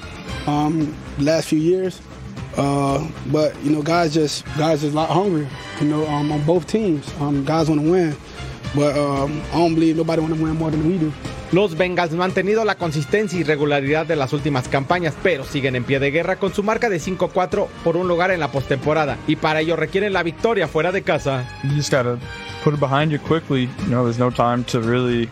um, 0.49 0.93
last 1.19 1.49
few 1.49 1.61
years. 1.61 2.01
Uh, 2.59 3.07
but 3.31 3.55
you 3.63 3.71
know, 3.71 3.83
guys 3.83 4.13
just 4.13 4.45
guys 4.59 4.83
just 4.83 4.93
a 4.93 4.97
lot 4.97 5.09
hungry. 5.09 5.47
You 5.81 5.87
know, 5.87 6.07
um, 6.09 6.33
on 6.33 6.45
both 6.45 6.67
teams, 6.67 7.09
um, 7.21 7.45
guys 7.45 7.69
want 7.69 7.81
to 7.81 7.89
win, 7.89 8.17
but 8.75 8.99
um, 8.99 9.41
I 9.53 9.59
don't 9.59 9.75
believe 9.75 9.97
nobody 9.97 10.21
want 10.21 10.35
to 10.35 10.43
win 10.43 10.57
more 10.57 10.71
than 10.71 10.85
we 10.87 10.99
do. 10.99 11.13
Los 11.53 11.75
Bengals 11.77 12.11
no 12.11 12.25
han 12.25 12.33
tenido 12.33 12.65
la 12.65 12.75
consistencia 12.75 13.39
y 13.39 13.43
regularidad 13.43 14.07
de 14.07 14.17
las 14.17 14.35
últimas 14.35 14.69
campañas, 14.69 15.15
pero 15.23 15.45
siguen 15.45 15.77
en 15.77 15.85
pie 15.85 15.99
de 15.99 16.11
guerra 16.11 16.37
con 16.37 16.53
su 16.53 16.63
marca 16.63 16.91
de 16.91 16.99
5-4 16.99 17.69
por 17.85 17.97
un 17.97 18.07
lugar 18.07 18.31
en 18.33 18.41
la 18.41 18.53
postemporada 18.53 19.17
y 19.27 19.37
para 19.37 19.61
ello 19.61 19.75
requieren 19.75 20.13
la 20.13 20.23
victoria 20.23 20.69
fuera 20.69 20.93
de 20.93 21.01
casa. 21.03 21.49
You 21.63 21.71
just 21.71 21.91
gotta 21.91 22.19
put 22.63 22.75
it 22.75 22.81
behind 22.81 23.11
you 23.11 23.19
quickly. 23.19 23.71
You 23.85 23.89
know, 23.89 24.05
there's 24.05 24.19
no 24.19 24.31
time 24.31 24.63
to 24.65 24.81
really 24.81 25.31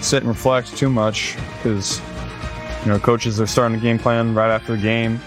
sit 0.00 0.22
and 0.22 0.28
reflect 0.28 0.76
too 0.76 0.90
much 0.90 1.34
because 1.56 2.00
you 2.84 2.92
know 2.92 3.00
coaches 3.00 3.40
are 3.40 3.48
starting 3.48 3.80
the 3.80 3.82
game 3.82 3.98
plan 3.98 4.34
right 4.36 4.50
after 4.50 4.76
the 4.76 4.82
game. 4.82 5.18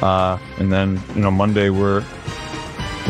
Uh, 0.00 0.38
and 0.58 0.72
then, 0.72 1.00
you 1.14 1.22
know, 1.22 1.30
Monday 1.30 1.70
we're 1.70 2.02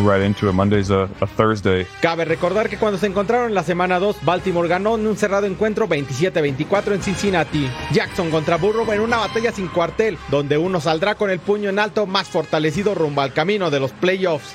right 0.01 0.23
into 0.23 0.49
it. 0.49 0.53
Monday's 0.53 0.91
a, 0.91 1.09
a, 1.21 1.27
Thursday. 1.27 1.87
Cabe 2.01 2.25
recordar 2.25 2.69
que 2.69 2.79
cuando 2.79 2.99
se 2.99 3.07
encontraron 3.07 3.49
en 3.49 3.55
la 3.55 3.63
semana 3.63 3.99
2, 3.99 4.25
Baltimore 4.25 4.69
ganó 4.69 4.97
en 4.97 5.07
un 5.07 5.17
cerrado 5.17 5.47
encuentro 5.47 5.89
27-24 5.89 6.95
en 6.95 7.03
Cincinnati. 7.03 7.69
Jackson 7.93 8.31
contra 8.31 8.57
Burrow 8.57 8.91
en 8.93 9.01
una 9.01 9.19
batalla 9.19 9.53
sin 9.53 9.69
cuartel, 9.69 10.19
donde 10.31 10.59
uno 10.59 10.81
saldrá 10.81 11.15
con 11.15 11.31
el 11.31 11.41
puño 11.41 11.69
en 11.71 11.79
alto 11.79 12.07
más 12.07 12.29
fortalecido 12.29 12.95
rumbo 12.95 13.21
al 13.21 13.33
camino 13.33 13.71
de 13.71 13.81
los 13.81 13.93
playoffs. 13.93 14.55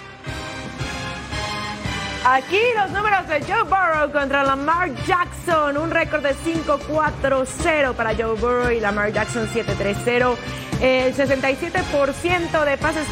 Aquí 2.29 2.59
los 2.75 2.91
números 2.91 3.25
de 3.29 3.41
Joe 3.41 3.63
Burrow 3.63 4.11
contra 4.11 4.43
Lamar 4.43 4.93
Jackson. 5.05 5.77
Un 5.77 5.89
récord 5.89 6.21
de 6.21 6.35
5-4-0 6.35 7.93
para 7.93 8.13
Joe 8.13 8.35
Burrow 8.37 8.69
y 8.69 8.81
Lamar 8.81 9.13
Jackson 9.13 9.47
7-3-0. 9.47 10.35
El 10.81 11.15
67% 11.15 12.65
de 12.65 12.77
pases 12.77 13.07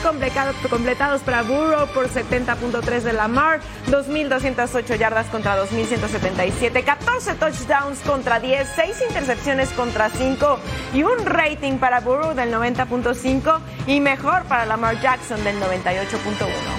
completados 0.70 1.22
para 1.22 1.43
Burrow 1.43 1.88
por 1.93 2.09
70.3 2.09 2.99
de 3.03 3.13
Lamar, 3.13 3.61
2.208 3.88 4.97
yardas 4.97 5.28
contra 5.28 5.63
2.177, 5.63 6.84
14 6.84 7.36
touchdowns 7.36 7.99
contra 8.01 8.41
10, 8.41 8.68
6 8.76 9.01
intercepciones 9.07 9.70
contra 9.70 10.09
5 10.09 10.59
y 10.93 11.03
un 11.03 11.26
rating 11.26 11.78
para 11.78 12.01
Burrow 12.01 12.36
del 12.36 12.53
90.5 12.53 13.59
y 13.88 14.01
mejor 14.01 14.43
para 14.43 14.66
Lamar 14.66 14.99
Jackson 14.99 15.41
del 15.45 15.55
98.1. 15.61 16.74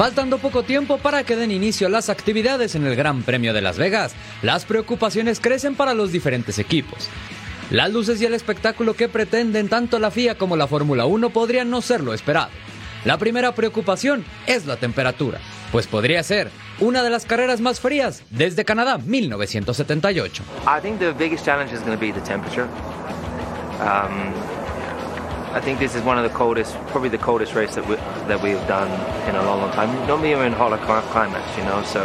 Faltando 0.00 0.38
poco 0.38 0.62
tiempo 0.62 0.96
para 0.96 1.24
que 1.24 1.36
den 1.36 1.50
inicio 1.50 1.86
a 1.86 1.90
las 1.90 2.08
actividades 2.08 2.74
en 2.74 2.86
el 2.86 2.96
Gran 2.96 3.22
Premio 3.22 3.52
de 3.52 3.60
Las 3.60 3.76
Vegas, 3.76 4.14
las 4.40 4.64
preocupaciones 4.64 5.40
crecen 5.40 5.74
para 5.74 5.92
los 5.92 6.10
diferentes 6.10 6.58
equipos. 6.58 7.10
Las 7.70 7.92
luces 7.92 8.18
y 8.22 8.24
el 8.24 8.32
espectáculo 8.32 8.94
que 8.94 9.10
pretenden 9.10 9.68
tanto 9.68 9.98
la 9.98 10.10
FIA 10.10 10.38
como 10.38 10.56
la 10.56 10.66
Fórmula 10.68 11.04
1 11.04 11.28
podrían 11.28 11.68
no 11.68 11.82
ser 11.82 12.00
lo 12.00 12.14
esperado. 12.14 12.48
La 13.04 13.18
primera 13.18 13.54
preocupación 13.54 14.24
es 14.46 14.64
la 14.64 14.78
temperatura, 14.78 15.38
pues 15.70 15.86
podría 15.86 16.22
ser 16.22 16.50
una 16.78 17.02
de 17.02 17.10
las 17.10 17.26
carreras 17.26 17.60
más 17.60 17.78
frías 17.78 18.22
desde 18.30 18.64
Canadá 18.64 18.96
1978. 18.96 20.42
I 20.66 20.80
think 20.80 20.98
the 20.98 21.12
biggest 21.12 21.44
challenge 21.44 21.74
is 21.74 21.80
going 21.80 21.92
to 21.94 22.00
be 22.00 22.10
the 22.10 22.26
temperature. 22.26 22.66
Um, 23.82 24.32
I 25.52 25.60
think 25.60 25.80
this 25.80 25.96
is 25.96 26.02
one 26.04 26.16
of 26.16 26.22
the 26.22 26.36
coldest, 26.36 26.76
probably 26.92 27.08
the 27.08 27.18
coldest 27.18 27.54
race 27.54 27.74
that 27.74 27.84
we 27.88 27.96
that 28.28 28.40
we've 28.40 28.64
done 28.68 28.88
in 29.28 29.34
a 29.34 29.42
long, 29.42 29.60
long 29.60 29.72
time. 29.72 29.90
Normally 30.06 30.34
we're 30.36 30.46
in 30.46 30.52
hotter 30.52 30.78
climates, 31.10 31.56
you 31.56 31.64
know. 31.64 31.82
So 31.82 32.02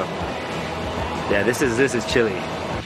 yeah, 1.29 1.43
this 1.43 1.61
is 1.61 1.77
this 1.77 1.93
is 1.93 2.05
chilly. 2.07 2.33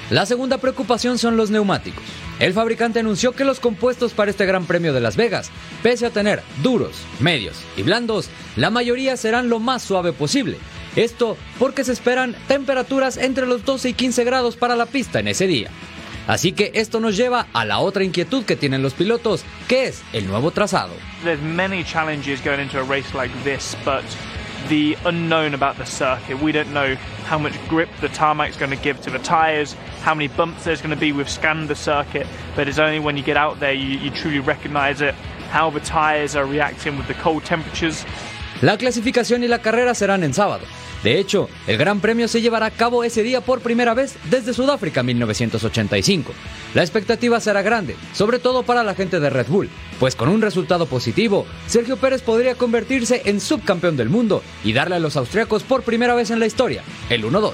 La 0.09 0.25
segunda 0.25 0.57
preocupación 0.57 1.17
son 1.17 1.37
los 1.37 1.49
neumáticos. 1.49 2.03
El 2.39 2.53
fabricante 2.53 2.99
anunció 2.99 3.33
que 3.33 3.45
los 3.45 3.59
compuestos 3.59 4.13
para 4.13 4.31
este 4.31 4.45
Gran 4.45 4.65
Premio 4.65 4.91
de 4.91 4.99
Las 4.99 5.15
Vegas, 5.15 5.49
pese 5.81 6.05
a 6.05 6.09
tener 6.09 6.41
duros, 6.61 6.95
medios 7.19 7.63
y 7.77 7.83
blandos, 7.83 8.29
la 8.55 8.69
mayoría 8.69 9.17
serán 9.17 9.49
lo 9.49 9.59
más 9.59 9.81
suave 9.81 10.11
posible. 10.11 10.57
Esto 10.95 11.37
porque 11.57 11.83
se 11.83 11.93
esperan 11.93 12.35
temperaturas 12.47 13.17
entre 13.17 13.45
los 13.45 13.63
12 13.63 13.89
y 13.89 13.93
15 13.93 14.23
grados 14.25 14.57
para 14.57 14.75
la 14.75 14.87
pista 14.87 15.19
en 15.19 15.29
ese 15.29 15.47
día. 15.47 15.69
Así 16.27 16.51
que 16.51 16.71
esto 16.75 16.99
nos 16.99 17.17
lleva 17.17 17.47
a 17.53 17.65
la 17.65 17.79
otra 17.79 18.03
inquietud 18.03 18.45
que 18.45 18.55
tienen 18.55 18.83
los 18.83 18.93
pilotos, 18.93 19.43
que 19.67 19.87
es 19.87 20.03
el 20.13 20.27
nuevo 20.27 20.51
trazado. 20.51 20.93
There's 21.23 21.41
many 21.41 21.83
challenges 21.83 22.41
going 22.41 22.59
into 22.59 22.79
a 22.79 22.83
race 22.83 23.13
like 23.15 23.33
this, 23.43 23.75
but 23.83 24.03
the 24.67 24.97
unknown 25.05 25.53
about 25.53 25.77
the 25.77 25.85
circuit. 25.85 26.41
We 26.41 26.51
don't 26.51 26.73
know 26.73 26.95
how 27.25 27.39
much 27.39 27.53
grip 27.67 27.89
the 28.01 28.09
tarmac's 28.09 28.57
going 28.57 28.71
to 28.71 28.83
give 28.83 29.01
to 29.01 29.09
the 29.09 29.19
tires, 29.19 29.73
how 30.01 30.13
many 30.13 30.27
bumps 30.27 30.65
there's 30.65 30.81
going 30.81 30.93
to 30.93 30.99
be. 30.99 31.11
We've 31.11 31.29
scanned 31.29 31.69
the 31.69 31.75
circuit, 31.75 32.27
but 32.55 32.67
it's 32.67 32.79
only 32.79 32.99
when 32.99 33.17
you 33.17 33.23
get 33.23 33.37
out 33.37 33.59
there 33.59 33.73
you, 33.73 33.97
you 33.97 34.11
truly 34.11 34.39
recognize 34.39 35.01
it, 35.01 35.15
how 35.49 35.69
the 35.69 35.79
tires 35.79 36.35
are 36.35 36.45
reacting 36.45 36.97
with 36.97 37.07
the 37.07 37.15
cold 37.15 37.45
temperatures. 37.45 38.05
La 38.61 38.77
clasificación 38.77 39.43
y 39.43 39.47
la 39.47 39.61
carrera 39.61 39.95
serán 39.95 40.23
en 40.23 40.33
sábado. 40.33 40.65
De 41.03 41.17
hecho, 41.17 41.49
el 41.65 41.77
Gran 41.77 42.01
Premio 42.01 42.27
se 42.27 42.41
llevará 42.41 42.65
a 42.65 42.71
cabo 42.71 43.05
ese 43.05 43.23
día 43.23 43.39
por 43.39 43.61
primera 43.61 43.93
vez 43.93 44.17
desde 44.29 44.53
Sudáfrica 44.53 45.01
1985. 45.01 46.33
La 46.73 46.81
expectativa 46.81 47.39
será 47.39 47.61
grande, 47.61 47.95
sobre 48.13 48.37
todo 48.37 48.63
para 48.63 48.83
la 48.83 48.95
gente 48.95 49.21
de 49.21 49.29
Red 49.29 49.47
Bull, 49.47 49.69
pues 49.99 50.15
con 50.15 50.27
un 50.27 50.41
resultado 50.41 50.87
positivo, 50.87 51.45
Sergio 51.67 51.95
Pérez 51.95 52.21
podría 52.21 52.55
convertirse 52.55 53.21
en 53.25 53.39
subcampeón 53.39 53.95
del 53.95 54.09
mundo 54.09 54.43
y 54.63 54.73
darle 54.73 54.97
a 54.97 54.99
los 54.99 55.15
austriacos 55.15 55.63
por 55.63 55.83
primera 55.83 56.15
vez 56.15 56.31
en 56.31 56.39
la 56.39 56.45
historia 56.45 56.83
el 57.09 57.23
1-2. 57.23 57.53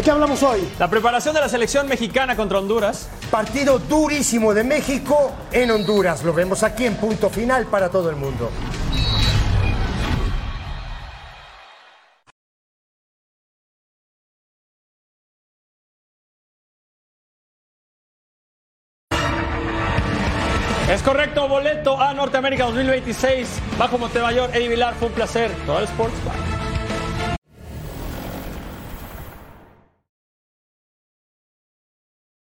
¿De 0.00 0.04
qué 0.04 0.12
hablamos 0.12 0.42
hoy? 0.42 0.66
La 0.78 0.88
preparación 0.88 1.34
de 1.34 1.42
la 1.42 1.48
selección 1.50 1.86
mexicana 1.86 2.34
contra 2.34 2.58
Honduras. 2.58 3.10
Partido 3.30 3.78
durísimo 3.78 4.54
de 4.54 4.64
México 4.64 5.30
en 5.52 5.70
Honduras. 5.70 6.24
Lo 6.24 6.32
vemos 6.32 6.62
aquí 6.62 6.86
en 6.86 6.96
punto 6.96 7.28
final 7.28 7.66
para 7.66 7.90
todo 7.90 8.08
el 8.08 8.16
mundo. 8.16 8.48
Es 20.90 21.02
correcto, 21.02 21.46
boleto 21.46 22.00
a 22.00 22.14
Norteamérica 22.14 22.64
2026. 22.64 23.60
Bajo 23.76 23.98
Montemayor, 23.98 24.48
Eddie 24.54 24.68
Vilar, 24.70 24.94
fue 24.94 25.08
un 25.08 25.14
placer. 25.14 25.50
Todo 25.66 25.80
el 25.80 25.84
Sports 25.84 26.24
Bar. 26.24 26.49